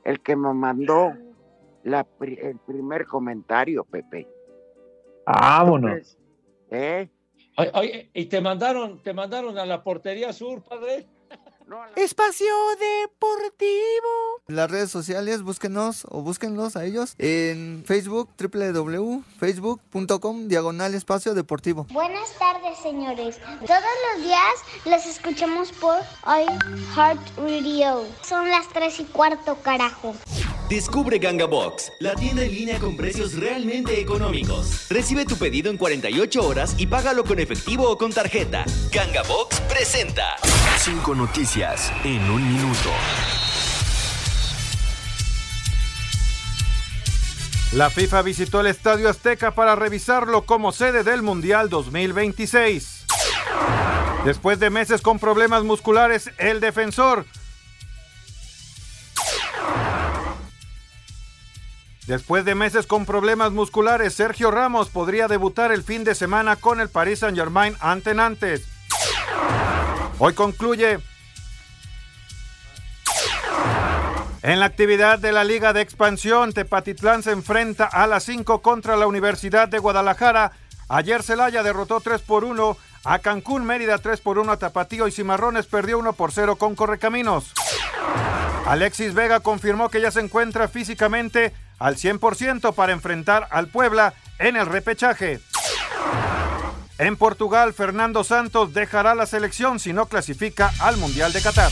el 0.03 0.19
que 0.21 0.35
me 0.35 0.53
mandó 0.53 1.13
la, 1.83 2.05
el 2.21 2.59
primer 2.59 3.05
comentario, 3.05 3.83
Pepe. 3.83 4.27
Vámonos. 5.25 6.17
¿Eh? 6.69 7.09
Oye, 7.57 7.71
oye, 7.73 8.09
y 8.13 8.25
te 8.25 8.41
mandaron, 8.41 9.01
te 9.01 9.13
mandaron 9.13 9.57
a 9.57 9.65
la 9.65 9.83
portería 9.83 10.33
sur, 10.33 10.63
padre. 10.63 11.07
Espacio 11.95 12.53
Deportivo. 12.79 14.41
Las 14.47 14.69
redes 14.69 14.91
sociales, 14.91 15.41
búsquenos 15.41 16.05
o 16.09 16.21
búsquenlos 16.21 16.75
a 16.75 16.85
ellos 16.85 17.15
en 17.17 17.83
Facebook, 17.85 18.29
www.facebook.com, 18.37 20.47
diagonal 20.47 20.93
espacio 20.95 21.33
deportivo. 21.33 21.87
Buenas 21.91 22.31
tardes, 22.37 22.77
señores. 22.79 23.39
Todos 23.65 23.81
los 24.15 24.23
días 24.23 24.53
los 24.85 25.05
escuchamos 25.05 25.71
por 25.73 25.97
Heart 26.25 27.21
Radio. 27.37 28.05
Son 28.21 28.49
las 28.49 28.67
3 28.69 28.99
y 28.99 29.05
cuarto, 29.05 29.57
carajo. 29.61 30.13
Descubre 30.69 31.19
Ganga 31.19 31.45
Box, 31.45 31.91
la 31.99 32.15
tienda 32.15 32.43
en 32.43 32.51
línea 32.51 32.79
con 32.79 32.97
precios 32.97 33.35
realmente 33.35 33.99
económicos. 33.99 34.87
Recibe 34.89 35.25
tu 35.25 35.37
pedido 35.37 35.69
en 35.69 35.77
48 35.77 36.45
horas 36.45 36.75
y 36.77 36.87
págalo 36.87 37.23
con 37.23 37.39
efectivo 37.39 37.89
o 37.89 37.97
con 37.97 38.11
tarjeta. 38.11 38.65
Ganga 38.91 39.23
Box 39.23 39.59
presenta. 39.61 40.35
Cinco 40.79 41.15
noticias 41.15 41.52
en 41.55 42.31
un 42.31 42.51
minuto. 42.51 42.89
La 47.73 47.91
FIFA 47.91 48.23
visitó 48.23 48.61
el 48.61 48.67
Estadio 48.67 49.07
Azteca 49.07 49.51
para 49.51 49.75
revisarlo 49.75 50.47
como 50.47 50.71
sede 50.71 51.03
del 51.03 51.21
Mundial 51.21 51.69
2026. 51.69 53.05
Después 54.25 54.59
de 54.59 54.71
meses 54.71 55.01
con 55.01 55.19
problemas 55.19 55.63
musculares, 55.63 56.31
el 56.39 56.59
defensor 56.59 57.25
Después 62.07 62.45
de 62.45 62.55
meses 62.55 62.87
con 62.87 63.05
problemas 63.05 63.51
musculares, 63.51 64.15
Sergio 64.15 64.49
Ramos 64.49 64.89
podría 64.89 65.27
debutar 65.27 65.71
el 65.71 65.83
fin 65.83 66.03
de 66.03 66.15
semana 66.15 66.55
con 66.55 66.81
el 66.81 66.89
Paris 66.89 67.19
Saint-Germain 67.19 67.75
ante. 67.79 68.15
Hoy 70.17 70.33
concluye 70.33 70.99
En 74.43 74.59
la 74.59 74.65
actividad 74.65 75.19
de 75.19 75.31
la 75.31 75.45
Liga 75.45 75.71
de 75.71 75.79
Expansión, 75.79 76.51
Tepatitlán 76.51 77.23
se 77.23 77.31
enfrenta 77.31 77.85
a 77.85 78.07
las 78.07 78.25
5 78.25 78.61
contra 78.61 78.97
la 78.97 79.07
Universidad 79.07 79.69
de 79.69 79.79
Guadalajara. 79.79 80.51
Ayer 80.89 81.23
Celaya 81.23 81.63
derrotó 81.63 82.01
3 82.01 82.21
por 82.23 82.43
1 82.43 82.75
a 83.05 83.19
Cancún, 83.19 83.63
Mérida 83.63 83.99
3 83.99 84.19
por 84.19 84.39
1 84.39 84.51
a 84.51 84.57
Tapatío 84.57 85.07
y 85.07 85.13
Cimarrones 85.13 85.65
perdió 85.65 85.97
1 85.97 86.11
por 86.11 86.33
0 86.33 86.57
con 86.57 86.75
Correcaminos. 86.75 87.53
Alexis 88.65 89.13
Vega 89.13 89.39
confirmó 89.39 89.87
que 89.87 90.01
ya 90.01 90.11
se 90.11 90.19
encuentra 90.19 90.67
físicamente 90.67 91.53
al 91.79 91.95
100% 91.95 92.73
para 92.75 92.91
enfrentar 92.91 93.47
al 93.49 93.67
Puebla 93.67 94.13
en 94.39 94.57
el 94.57 94.65
repechaje. 94.65 95.39
En 96.97 97.15
Portugal, 97.15 97.73
Fernando 97.73 98.25
Santos 98.25 98.73
dejará 98.73 99.15
la 99.15 99.25
selección 99.25 99.79
si 99.79 99.93
no 99.93 100.07
clasifica 100.07 100.73
al 100.81 100.97
Mundial 100.97 101.31
de 101.31 101.41
Qatar. 101.41 101.71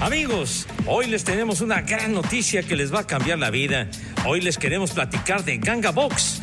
Amigos, 0.00 0.66
hoy 0.86 1.06
les 1.06 1.22
tenemos 1.24 1.60
una 1.60 1.80
gran 1.82 2.12
noticia 2.12 2.62
que 2.62 2.74
les 2.76 2.92
va 2.92 3.00
a 3.00 3.06
cambiar 3.06 3.38
la 3.38 3.50
vida. 3.50 3.88
Hoy 4.26 4.40
les 4.40 4.58
queremos 4.58 4.90
platicar 4.90 5.44
de 5.44 5.58
Ganga 5.58 5.92
Box, 5.92 6.42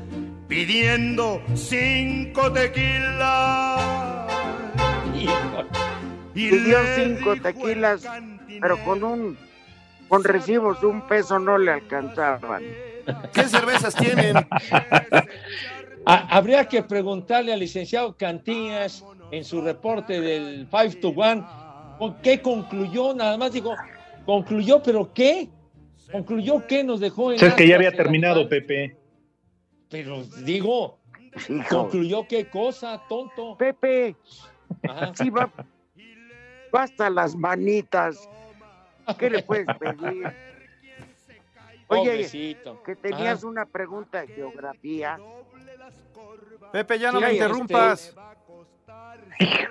pidiendo 0.51 1.41
cinco 1.55 2.51
tequilas. 2.51 3.79
Pidió 6.33 6.77
cinco 6.93 7.37
tequilas, 7.41 8.05
pero 8.59 8.77
con 8.83 9.01
un 9.01 9.37
con 10.09 10.25
recibos 10.25 10.81
de 10.81 10.87
un 10.87 11.07
peso 11.07 11.39
no 11.39 11.57
le 11.57 11.71
alcanzaban. 11.71 12.63
¿Qué 13.33 13.43
cervezas 13.43 13.95
tienen? 13.95 14.35
Ha- 16.03 16.35
Habría 16.35 16.65
que 16.65 16.81
preguntarle 16.81 17.53
al 17.53 17.59
licenciado 17.59 18.17
Cantillas 18.17 19.05
en 19.29 19.45
su 19.45 19.61
reporte 19.61 20.19
del 20.19 20.67
5 20.71 20.97
to 20.99 21.09
1 21.11 21.95
con 21.99 22.15
qué 22.23 22.41
concluyó, 22.41 23.13
nada 23.13 23.37
más 23.37 23.51
digo, 23.53 23.75
concluyó, 24.25 24.81
pero 24.81 25.13
¿qué? 25.13 25.47
¿Concluyó 26.11 26.65
qué 26.65 26.83
nos 26.83 26.99
dejó 27.01 27.31
en 27.31 27.45
es 27.45 27.53
que 27.53 27.67
ya 27.67 27.75
había 27.75 27.91
terminado? 27.95 28.49
Pepe. 28.49 28.97
Pero 29.91 30.23
digo, 30.45 30.97
concluyó 31.69 32.25
qué 32.27 32.47
cosa, 32.49 33.01
tonto. 33.07 33.57
Pepe, 33.57 34.15
Ajá. 34.87 35.11
sí 35.13 35.29
va, 35.29 35.51
hasta 36.71 37.09
las 37.09 37.35
manitas. 37.35 38.27
¿Qué 39.19 39.29
le 39.29 39.43
puedes 39.43 39.67
pedir? 39.77 40.33
Oye, 41.87 42.09
Pobrecito. 42.11 42.81
que 42.83 42.95
tenías 42.95 43.39
Ajá. 43.39 43.47
una 43.47 43.65
pregunta 43.65 44.21
de 44.21 44.27
geografía. 44.29 45.19
Pepe, 46.71 46.97
ya 46.97 47.11
no 47.11 47.19
Sí, 47.19 47.25
me 47.25 47.31
este, 47.31 47.43
interrumpas. 47.43 48.15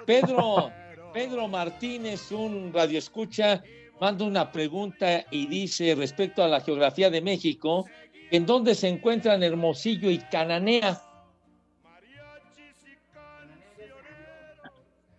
Pedro, 0.04 0.70
Pedro 1.14 1.48
Martínez, 1.48 2.30
un 2.30 2.72
radioescucha, 2.74 3.62
manda 4.00 4.24
una 4.26 4.52
pregunta 4.52 5.24
y 5.30 5.46
dice 5.46 5.94
respecto 5.94 6.42
a 6.42 6.48
la 6.48 6.60
geografía 6.60 7.08
de 7.08 7.22
México, 7.22 7.86
¿en 8.30 8.46
dónde 8.46 8.74
se 8.74 8.88
encuentran 8.88 9.42
Hermosillo 9.42 10.10
y 10.10 10.18
Cananea? 10.18 11.00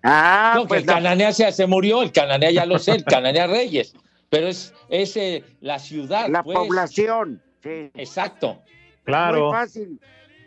Ah, 0.04 0.54
no, 0.56 0.64
que 0.64 0.68
pues 0.70 0.82
el 0.82 0.88
la- 0.88 0.94
Cananea 0.96 1.32
se, 1.32 1.52
se 1.52 1.68
murió, 1.68 2.02
el 2.02 2.12
Cananea 2.12 2.52
ya 2.52 2.66
lo 2.66 2.80
sé, 2.80 2.94
el 2.94 3.04
Cananea 3.04 3.48
Reyes, 3.48 3.94
pero 4.30 4.48
es, 4.48 4.74
es 4.90 5.16
eh, 5.16 5.44
la 5.62 5.78
ciudad. 5.78 6.28
La 6.28 6.44
pues. 6.44 6.58
población. 6.58 7.42
Sí. 7.62 7.92
Exacto. 7.94 8.62
Muy 9.06 9.52
fácil. 9.52 10.00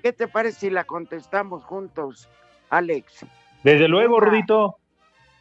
¿Qué 0.02 0.12
te 0.12 0.26
parece 0.26 0.60
si 0.60 0.70
la 0.70 0.84
contestamos 0.84 1.64
juntos, 1.64 2.28
Alex? 2.70 3.24
Desde 3.62 3.88
luego. 3.88 4.20
Rudito. 4.20 4.76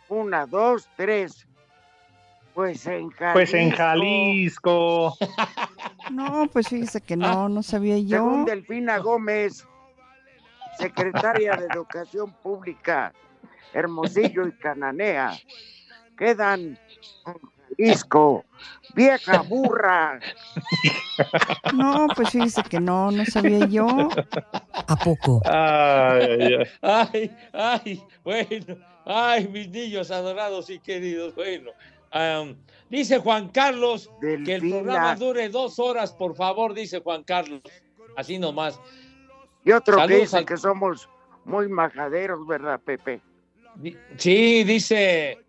Una, 0.10 0.46
dos, 0.46 0.88
tres. 0.96 1.48
Pues 2.54 2.86
en 2.86 3.10
Jalisco. 3.10 3.34
Pues 3.34 3.54
en 3.54 3.72
Jalisco. 3.72 5.18
No, 6.12 6.48
pues 6.52 6.68
fíjese 6.68 7.00
que 7.00 7.16
no, 7.16 7.48
no 7.48 7.64
sabía 7.64 7.98
yo. 7.98 8.18
Según 8.18 8.46
Delfina 8.46 8.98
Gómez, 8.98 9.66
secretaria 10.78 11.56
de 11.56 11.66
Educación 11.74 12.34
Pública, 12.44 13.14
Hermosillo 13.74 14.46
y 14.46 14.52
Cananea, 14.52 15.32
quedan 16.18 16.78
en 17.26 17.40
Jalisco. 17.78 18.44
Vieja 18.96 19.42
burra. 19.44 20.20
No, 21.74 22.08
pues 22.16 22.32
fíjese 22.32 22.62
que 22.64 22.80
no, 22.82 23.12
no 23.12 23.26
sabía 23.26 23.66
yo. 23.66 24.10
¿A 24.88 24.96
poco? 24.98 25.42
Ay, 25.46 26.58
ay, 26.58 26.68
Ay, 26.82 27.32
ay, 27.54 28.04
bueno, 28.24 28.78
ay, 29.06 29.48
mis 29.48 29.70
niños 29.70 30.12
adorados 30.12 30.70
y 30.70 30.80
queridos, 30.80 31.34
bueno, 31.34 31.72
Dice 32.90 33.18
Juan 33.20 33.50
Carlos 33.50 34.10
que 34.22 34.56
el 34.56 34.62
programa 34.70 35.16
dure 35.16 35.50
dos 35.50 35.80
horas, 35.80 36.12
por 36.14 36.36
favor, 36.36 36.74
dice 36.74 37.00
Juan 37.02 37.24
Carlos. 37.24 37.62
Así 38.16 38.38
nomás. 38.38 38.80
Y 39.66 39.72
otro 39.72 39.98
que 40.08 40.18
dice 40.18 40.38
al- 40.38 40.46
que 40.46 40.58
somos 40.58 41.10
muy 41.46 41.68
majaderos, 41.68 42.46
¿verdad, 42.46 42.80
Pepe? 42.80 43.22
Sí, 44.18 44.64
dice 44.64 45.40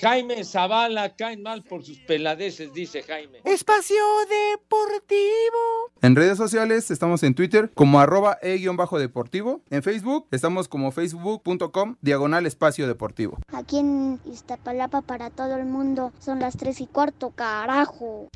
Jaime 0.00 0.44
Zavala, 0.44 1.16
caen 1.16 1.42
mal 1.42 1.62
por 1.62 1.82
sus 1.82 1.98
peladeces, 2.00 2.72
dice 2.74 3.02
Jaime. 3.02 3.40
Espacio 3.44 3.96
Deportivo. 4.28 5.90
En 6.02 6.14
redes 6.14 6.36
sociales 6.36 6.90
estamos 6.90 7.22
en 7.22 7.34
Twitter 7.34 7.70
como 7.72 7.98
arroba 7.98 8.38
e-deportivo. 8.42 9.62
En 9.70 9.82
Facebook 9.82 10.26
estamos 10.30 10.68
como 10.68 10.92
facebook.com 10.92 11.96
diagonal 12.02 12.46
espacio 12.46 12.86
deportivo. 12.86 13.38
Aquí 13.52 13.78
en 13.78 14.20
Iztapalapa 14.26 15.00
para 15.00 15.30
todo 15.30 15.56
el 15.56 15.64
mundo 15.64 16.12
son 16.20 16.40
las 16.40 16.56
tres 16.56 16.80
y 16.80 16.86
cuarto, 16.86 17.30
carajo. 17.30 18.28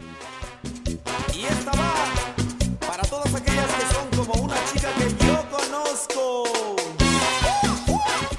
Y 1.34 1.44
esta 1.44 1.72
va 1.72 1.94
para 2.86 3.02
todas 3.02 3.34
aquellas 3.34 3.66
que 3.74 3.94
son 3.94 4.24
como 4.26 4.44
una 4.44 4.56
chica 4.72 4.88
que 4.98 5.26
yo 5.26 5.44
conozco. 5.50 6.44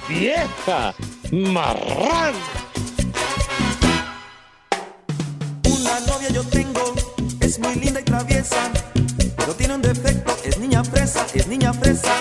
¡Vieja! 0.09 0.93
¡Marrán! 1.31 2.33
Novia 6.21 6.29
yo 6.29 6.43
tengo, 6.49 6.93
es 7.39 7.59
muy 7.59 7.75
linda 7.75 7.99
y 7.99 8.03
traviesa, 8.03 8.71
pero 9.37 9.53
tiene 9.55 9.75
un 9.75 9.81
defecto, 9.81 10.35
es 10.43 10.57
niña 10.59 10.83
fresa, 10.83 11.25
es 11.33 11.47
niña 11.47 11.73
fresa. 11.73 12.13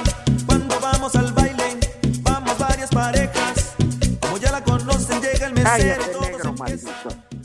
Cuando 0.47 0.79
vamos 0.81 1.15
al 1.17 1.33
baile, 1.33 1.79
vamos 2.23 2.59
varias 2.59 2.91
parejas, 2.91 3.75
como 4.21 4.39
ya 4.39 4.53
la 4.53 4.65
conocen, 4.65 5.21
llega 5.21 5.47
el 5.47 5.53
mesero, 5.53 5.71
Cállate, 5.71 6.13
todos 6.13 6.31
negro 6.31 6.49
empiezan. 6.51 6.95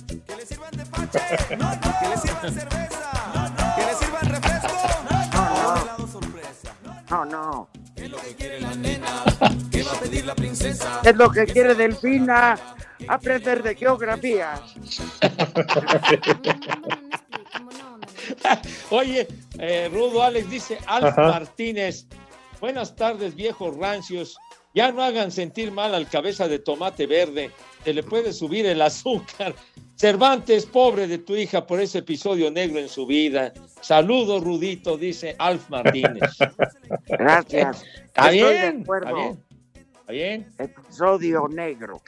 Que 0.07 0.35
le 0.35 0.45
sirvan 0.45 0.71
de 0.71 0.85
pache, 0.85 1.19
no, 1.57 1.75
no, 1.75 1.99
que 1.99 2.09
le 2.09 2.17
sirvan 2.17 2.53
cerveza, 2.53 3.75
que 3.75 3.85
le 3.85 3.95
sirvan 3.95 4.29
refresco, 4.29 4.77
o 5.33 5.81
helado 5.81 6.07
sorpresa. 6.07 6.73
No, 7.09 7.25
no. 7.25 7.69
¿Qué 7.95 8.05
es 8.05 8.11
lo 8.11 8.17
que 8.17 8.35
quiere 8.35 8.61
la 8.61 8.75
nena? 8.75 9.07
¿Qué 9.71 9.83
va 9.83 9.91
a 9.91 9.99
pedir 9.99 10.25
la 10.25 10.35
princesa? 10.35 11.01
Es 11.03 11.15
lo 11.15 11.31
que 11.31 11.45
quiere 11.45 11.75
Delfina. 11.75 12.57
Aprender 13.07 13.63
de 13.63 13.75
geografía. 13.75 14.61
Oye, 18.89 19.27
eh, 19.59 19.89
Rudo 19.91 20.23
Alex 20.23 20.49
dice, 20.49 20.77
Alf 20.87 21.17
Ajá. 21.17 21.27
Martínez, 21.27 22.07
buenas 22.59 22.95
tardes 22.95 23.35
viejos 23.35 23.75
rancios, 23.77 24.37
ya 24.73 24.91
no 24.91 25.03
hagan 25.03 25.31
sentir 25.31 25.71
mal 25.71 25.93
al 25.95 26.09
cabeza 26.09 26.47
de 26.47 26.59
tomate 26.59 27.07
verde, 27.07 27.51
se 27.83 27.93
le 27.93 28.03
puede 28.03 28.33
subir 28.33 28.65
el 28.65 28.81
azúcar. 28.81 29.53
Cervantes, 29.95 30.65
pobre 30.65 31.07
de 31.07 31.19
tu 31.19 31.35
hija 31.35 31.65
por 31.65 31.79
ese 31.79 31.99
episodio 31.99 32.51
negro 32.51 32.79
en 32.79 32.89
su 32.89 33.05
vida. 33.05 33.53
Saludos, 33.79 34.43
Rudito, 34.43 34.97
dice 34.97 35.35
Alf 35.39 35.69
Martínez. 35.69 36.31
Gracias. 37.07 37.83
Está 38.07 38.31
Estoy 38.31 38.39
de 38.39 38.53
bien, 38.53 38.81
acuerdo. 38.81 39.07
está 39.07 39.15
bien. 39.15 39.43
Está 40.01 40.11
bien. 40.11 40.51
Episodio 40.57 41.47
negro. 41.47 42.01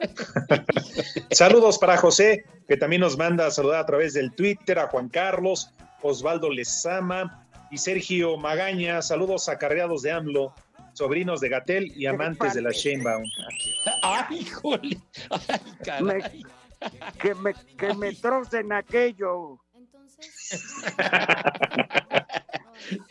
Saludos 1.30 1.78
para 1.78 1.96
José, 1.96 2.44
que 2.68 2.76
también 2.76 3.00
nos 3.00 3.16
manda 3.18 3.46
a 3.46 3.50
saludar 3.50 3.80
a 3.80 3.86
través 3.86 4.14
del 4.14 4.32
Twitter, 4.32 4.78
a 4.78 4.88
Juan 4.88 5.08
Carlos, 5.08 5.72
Osvaldo 6.02 6.50
Lezama 6.50 7.46
y 7.70 7.78
Sergio 7.78 8.36
Magaña. 8.36 9.02
Saludos 9.02 9.48
acarreados 9.48 10.02
de 10.02 10.12
AMLO, 10.12 10.54
sobrinos 10.94 11.40
de 11.40 11.48
Gatel 11.48 11.92
y 11.96 12.06
amantes 12.06 12.54
de 12.54 12.62
la 12.62 12.70
Sheinbaum. 12.70 13.24
¡Ay, 14.02 14.38
híjole! 14.38 14.98
¡Ay, 15.30 15.60
caray! 15.84 16.44
Que 17.20 17.34
me, 17.34 17.54
que 17.76 17.92
me 17.94 18.14
trocen 18.14 18.72
aquello. 18.72 19.58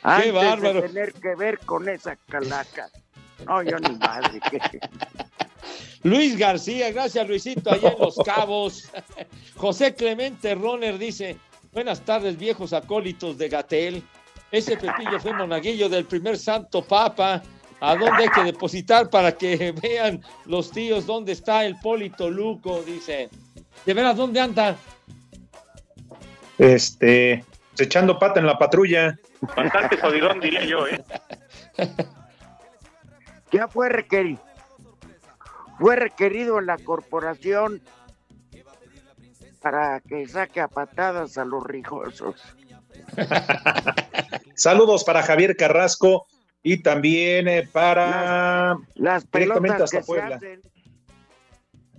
Antes 0.04 0.26
de 0.26 0.32
bárbaro! 0.32 0.82
tener 0.82 1.14
que 1.14 1.36
ver 1.36 1.60
con 1.60 1.88
esa 1.88 2.16
calaca. 2.16 2.90
No, 3.46 3.62
yo 3.64 3.78
ni 3.80 3.96
madre. 3.98 4.40
que- 4.50 4.60
Luis 6.04 6.38
García, 6.38 6.92
gracias 6.92 7.28
Luisito, 7.28 7.72
allá 7.72 7.90
en 7.90 8.00
Los 8.00 8.16
Cabos. 8.26 8.90
José 9.56 9.94
Clemente 9.94 10.56
Roner 10.56 10.98
dice, 10.98 11.38
buenas 11.74 12.02
tardes 12.02 12.38
viejos 12.38 12.74
acólitos 12.74 13.38
de 13.38 13.50
Gatel. 13.50 14.04
Ese 14.52 14.78
Pepillo 14.78 15.20
fue 15.20 15.34
monaguillo 15.34 15.90
del 15.90 16.06
primer 16.06 16.38
santo 16.38 16.84
papa. 16.84 17.42
¿A 17.82 17.96
dónde 17.96 18.24
hay 18.24 18.30
que 18.30 18.44
depositar 18.44 19.10
para 19.10 19.32
que 19.32 19.72
vean 19.82 20.22
los 20.46 20.72
tíos 20.72 21.06
dónde 21.06 21.34
está 21.34 21.66
el 21.66 21.78
Polito 21.80 22.30
Luco? 22.30 22.82
Dice. 22.84 23.30
¿De 23.86 23.94
veras 23.94 24.18
dónde 24.18 24.40
anda? 24.40 24.76
Este, 26.58 27.46
pues, 27.72 27.88
echando 27.88 28.20
pata 28.20 28.40
en 28.40 28.48
la 28.48 28.58
patrulla. 28.58 29.18
Bastante 29.56 29.98
jodidón, 29.98 30.42
diría 30.42 30.66
yo, 30.66 30.86
¿eh? 30.88 31.02
Ya 33.52 33.68
fue 33.68 33.88
requerido. 33.88 34.49
Fue 35.80 35.96
requerido 35.96 36.60
en 36.60 36.66
la 36.66 36.78
corporación 36.78 37.82
para 39.62 40.00
que 40.02 40.28
saque 40.28 40.62
a 40.62 40.68
patadas 40.68 41.38
a 41.38 41.46
los 41.46 41.64
rijosos. 41.64 42.36
Saludos 44.56 45.04
para 45.04 45.24
Javier 45.24 45.56
Carrasco 45.56 46.28
y 46.62 46.82
también 46.82 47.48
eh, 47.48 47.68
para 47.72 48.78
Las 48.96 49.30
directamente 49.32 49.34
pelotas 49.70 49.82
hasta 49.82 49.98
que 49.98 50.04
se 50.04 50.08
Puebla. 50.08 50.36
hacen. 50.36 50.62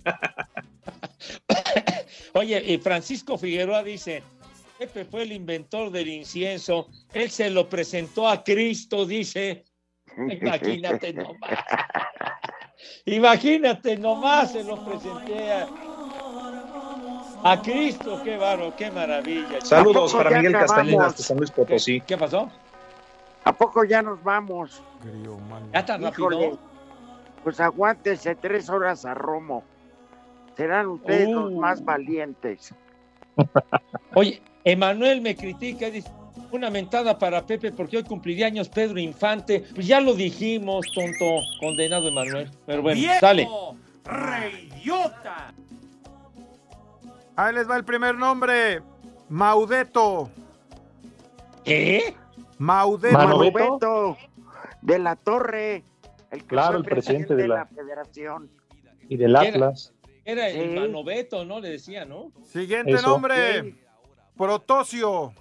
Oye, 2.33 2.63
y 2.65 2.77
Francisco 2.77 3.37
Figueroa 3.37 3.83
dice, 3.83 4.23
Pepe 4.77 5.05
fue 5.05 5.23
el 5.23 5.31
inventor 5.31 5.91
del 5.91 6.07
incienso, 6.07 6.87
él 7.13 7.29
se 7.29 7.49
lo 7.49 7.69
presentó 7.69 8.27
a 8.27 8.43
Cristo, 8.43 9.05
dice. 9.05 9.63
Imagínate 10.17 11.13
nomás. 11.13 11.59
Imagínate 13.05 13.97
nomás, 13.97 14.51
se 14.51 14.63
lo 14.63 14.83
presenté 14.85 15.51
a, 15.51 15.67
a 17.43 17.61
Cristo, 17.61 18.21
qué 18.23 18.37
baro, 18.37 18.73
qué 18.75 18.91
maravilla. 18.91 19.59
Saludos 19.61 20.13
¿A 20.13 20.17
poco 20.17 20.23
para 20.23 20.37
Miguel? 20.37 20.53
Castañeda 20.53 21.09
de 21.09 21.17
San 21.17 21.37
Luis 21.37 21.51
Potosí. 21.51 22.01
¿Qué 22.01 22.17
pasó? 22.17 22.49
¿A 23.43 23.53
poco 23.53 23.83
ya 23.83 24.01
nos 24.01 24.23
vamos? 24.23 24.83
¿Ya 25.73 25.85
tan 25.85 26.03
rápido? 26.03 26.59
Pues 27.43 27.59
aguántese 27.59 28.35
tres 28.35 28.69
horas 28.69 29.03
a 29.05 29.15
Romo. 29.15 29.63
Serán 30.55 30.87
ustedes 30.87 31.29
los 31.29 31.51
Uh. 31.51 31.59
más 31.59 31.83
valientes. 31.83 32.73
Oye, 34.13 34.41
Emanuel 34.63 35.21
me 35.21 35.35
critica, 35.35 35.89
dice, 35.89 36.11
una 36.51 36.69
mentada 36.69 37.17
para 37.17 37.45
Pepe 37.45 37.71
porque 37.71 37.97
hoy 37.97 38.03
cumpliría 38.03 38.47
años 38.47 38.69
Pedro 38.69 38.99
Infante. 38.99 39.63
Pues 39.73 39.87
ya 39.87 39.99
lo 40.01 40.13
dijimos, 40.13 40.85
tonto, 40.93 41.41
condenado 41.59 42.07
Emanuel. 42.07 42.49
Pero 42.65 42.81
bueno, 42.81 42.99
¡Viejo! 42.99 43.19
sale. 43.19 43.47
¡Reyota! 44.03 45.53
Ahí 47.35 47.53
les 47.55 47.69
va 47.69 47.77
el 47.77 47.85
primer 47.85 48.15
nombre. 48.15 48.81
Maudeto. 49.29 50.29
¿Qué? 51.63 52.13
Maudeto. 52.57 53.17
Manoveto 53.17 54.17
de 54.81 54.99
la 54.99 55.15
Torre, 55.15 55.83
el 56.31 56.39
que 56.41 56.47
Claro, 56.47 56.77
el 56.77 56.83
presidente 56.83 57.35
de 57.35 57.47
la- 57.47 57.65
federación. 57.67 58.49
Y 59.07 59.17
del 59.17 59.35
Atlas. 59.35 59.93
Era 60.25 60.49
el 60.49 60.69
Sí. 60.69 60.75
Manoveto, 60.79 61.45
¿no? 61.45 61.59
Le 61.59 61.69
decía, 61.69 62.05
¿no? 62.05 62.31
Siguiente 62.43 62.93
Eso. 62.93 63.07
nombre. 63.07 63.75
Protosio. 64.37 65.33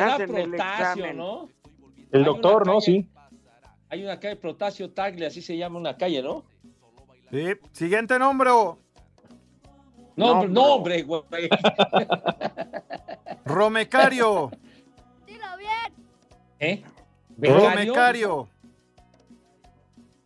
Hacen 0.00 0.36
el 0.36 0.50
Protasio. 0.50 1.12
¿no? 1.12 1.48
El 2.10 2.24
doctor, 2.24 2.66
¿no? 2.66 2.80
Sí. 2.80 3.08
Hay 3.88 4.04
una 4.04 4.18
calle 4.18 4.36
Protasio 4.36 4.90
Tagle, 4.90 5.26
así 5.26 5.42
se 5.42 5.56
llama 5.56 5.78
una 5.78 5.96
calle, 5.96 6.22
¿no? 6.22 6.44
Sí. 7.30 7.46
Siguiente 7.72 8.18
nombre. 8.18 8.50
No, 8.50 8.78
No, 10.16 10.44
no, 10.46 10.62
hombre, 10.74 11.02
güey. 11.02 11.22
Romecario. 13.44 14.50
¿Eh? 16.58 16.82
¿Becario? 17.30 17.70
Romecario. 17.70 18.48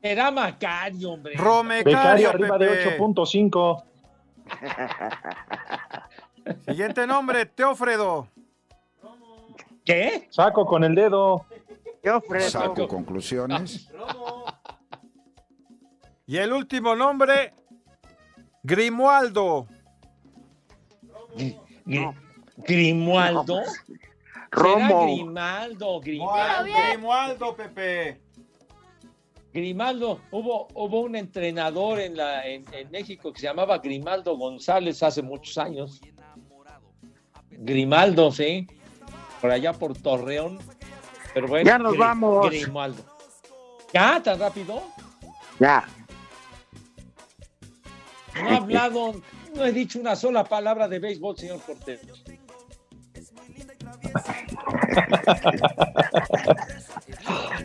Era 0.02 0.30
Macario, 0.30 1.12
hombre. 1.12 1.34
Romecario. 1.34 1.96
Becario 1.96 2.28
arriba 2.30 2.58
de 2.58 2.66
Pepe. 2.68 2.98
8.5. 2.98 3.84
Siguiente 6.66 7.06
nombre. 7.06 7.46
Teófredo. 7.46 8.28
¿Qué? 9.84 10.26
Saco 10.30 10.66
con 10.66 10.84
el 10.84 10.94
dedo. 10.94 11.46
Yo 12.02 12.18
ofrezco. 12.18 12.50
Saco 12.60 12.88
conclusiones. 12.88 13.88
Y 16.26 16.36
el 16.38 16.52
último 16.52 16.94
nombre. 16.96 17.52
Grimualdo. 18.62 19.66
Gri- 21.36 22.14
Grimualdo. 22.56 23.62
Romo. 24.50 24.86
Será 24.88 25.00
Grimaldo, 25.02 26.00
Grimaldo. 26.00 26.72
Grimualdo, 26.88 27.56
Pepe. 27.56 28.20
Grimaldo, 29.52 30.20
hubo, 30.32 30.68
hubo 30.74 31.00
un 31.00 31.16
entrenador 31.16 31.98
en, 32.00 32.16
la, 32.16 32.46
en, 32.46 32.64
en 32.72 32.90
México 32.90 33.32
que 33.32 33.40
se 33.40 33.46
llamaba 33.46 33.78
Grimaldo 33.78 34.36
González 34.36 35.02
hace 35.02 35.22
muchos 35.22 35.56
años. 35.58 36.00
Grimaldo, 37.58 38.32
sí. 38.32 38.66
Por 39.40 39.50
allá 39.50 39.72
por 39.72 39.96
Torreón. 39.96 40.58
Pero 41.34 41.48
bueno, 41.48 41.66
Ya 41.66 41.78
nos 41.78 41.96
vamos. 41.96 42.50
Grimaldo. 42.50 43.02
¿Ya? 43.92 44.22
¿Tan 44.22 44.38
rápido? 44.38 44.82
Ya. 45.60 45.86
No 48.34 48.50
he 48.50 48.56
hablado, 48.56 49.14
no 49.54 49.64
he 49.64 49.72
dicho 49.72 49.98
una 49.98 50.14
sola 50.16 50.44
palabra 50.44 50.88
de 50.88 50.98
béisbol, 50.98 51.38
señor 51.38 51.60
Cortés. 51.62 52.00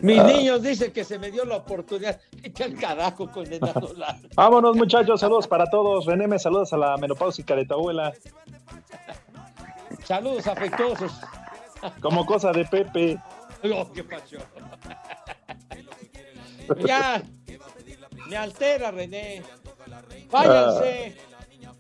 Mis 0.01 0.23
niños 0.23 0.63
dicen 0.63 0.91
que 0.91 1.03
se 1.03 1.19
me 1.19 1.31
dio 1.31 1.45
la 1.45 1.57
oportunidad. 1.57 2.19
Vete 2.41 2.63
al 2.63 2.75
carajo 2.75 3.29
con 3.29 3.51
el. 3.51 3.59
Vámonos, 4.35 4.75
muchachos. 4.75 5.19
Saludos 5.19 5.47
para 5.47 5.65
todos. 5.67 6.05
René, 6.05 6.27
me 6.27 6.39
saludas 6.39 6.73
a 6.73 6.77
la 6.77 6.97
menopáusica 6.97 7.55
de 7.55 7.65
tu 7.65 7.73
abuela. 7.75 8.13
Saludos 10.03 10.47
afectuosos. 10.47 11.19
Como 12.01 12.25
cosa 12.25 12.51
de 12.51 12.65
Pepe. 12.65 13.19
Oh, 13.63 13.91
qué 13.91 14.03
pasión. 14.03 14.43
ya, 16.85 17.21
me 18.27 18.37
altera, 18.37 18.91
René. 18.91 19.43
Váyanse. 20.29 21.17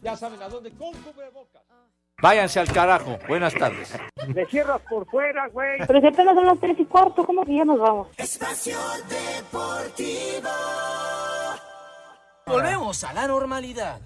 Ya 0.01 0.15
saben 0.17 0.41
a 0.41 0.49
dónde, 0.49 0.71
con 0.71 0.93
cubrebocas. 0.93 1.61
Váyanse 2.21 2.59
al 2.59 2.71
carajo. 2.71 3.17
Buenas 3.27 3.53
tardes. 3.53 3.93
Le 4.27 4.45
cierras 4.45 4.81
por 4.87 5.07
fuera, 5.07 5.47
güey. 5.47 5.79
Pero 5.87 6.01
si 6.01 6.07
apenas 6.07 6.35
son 6.35 6.45
las 6.45 6.59
tres 6.59 6.79
y 6.79 6.85
cuarto, 6.85 7.25
¿cómo 7.25 7.43
que 7.43 7.55
ya 7.55 7.65
nos 7.65 7.79
vamos? 7.79 8.07
Espacio 8.17 8.77
Deportivo. 9.09 10.49
Volvemos 12.45 13.03
a 13.03 13.13
la 13.13 13.27
normalidad. 13.27 13.99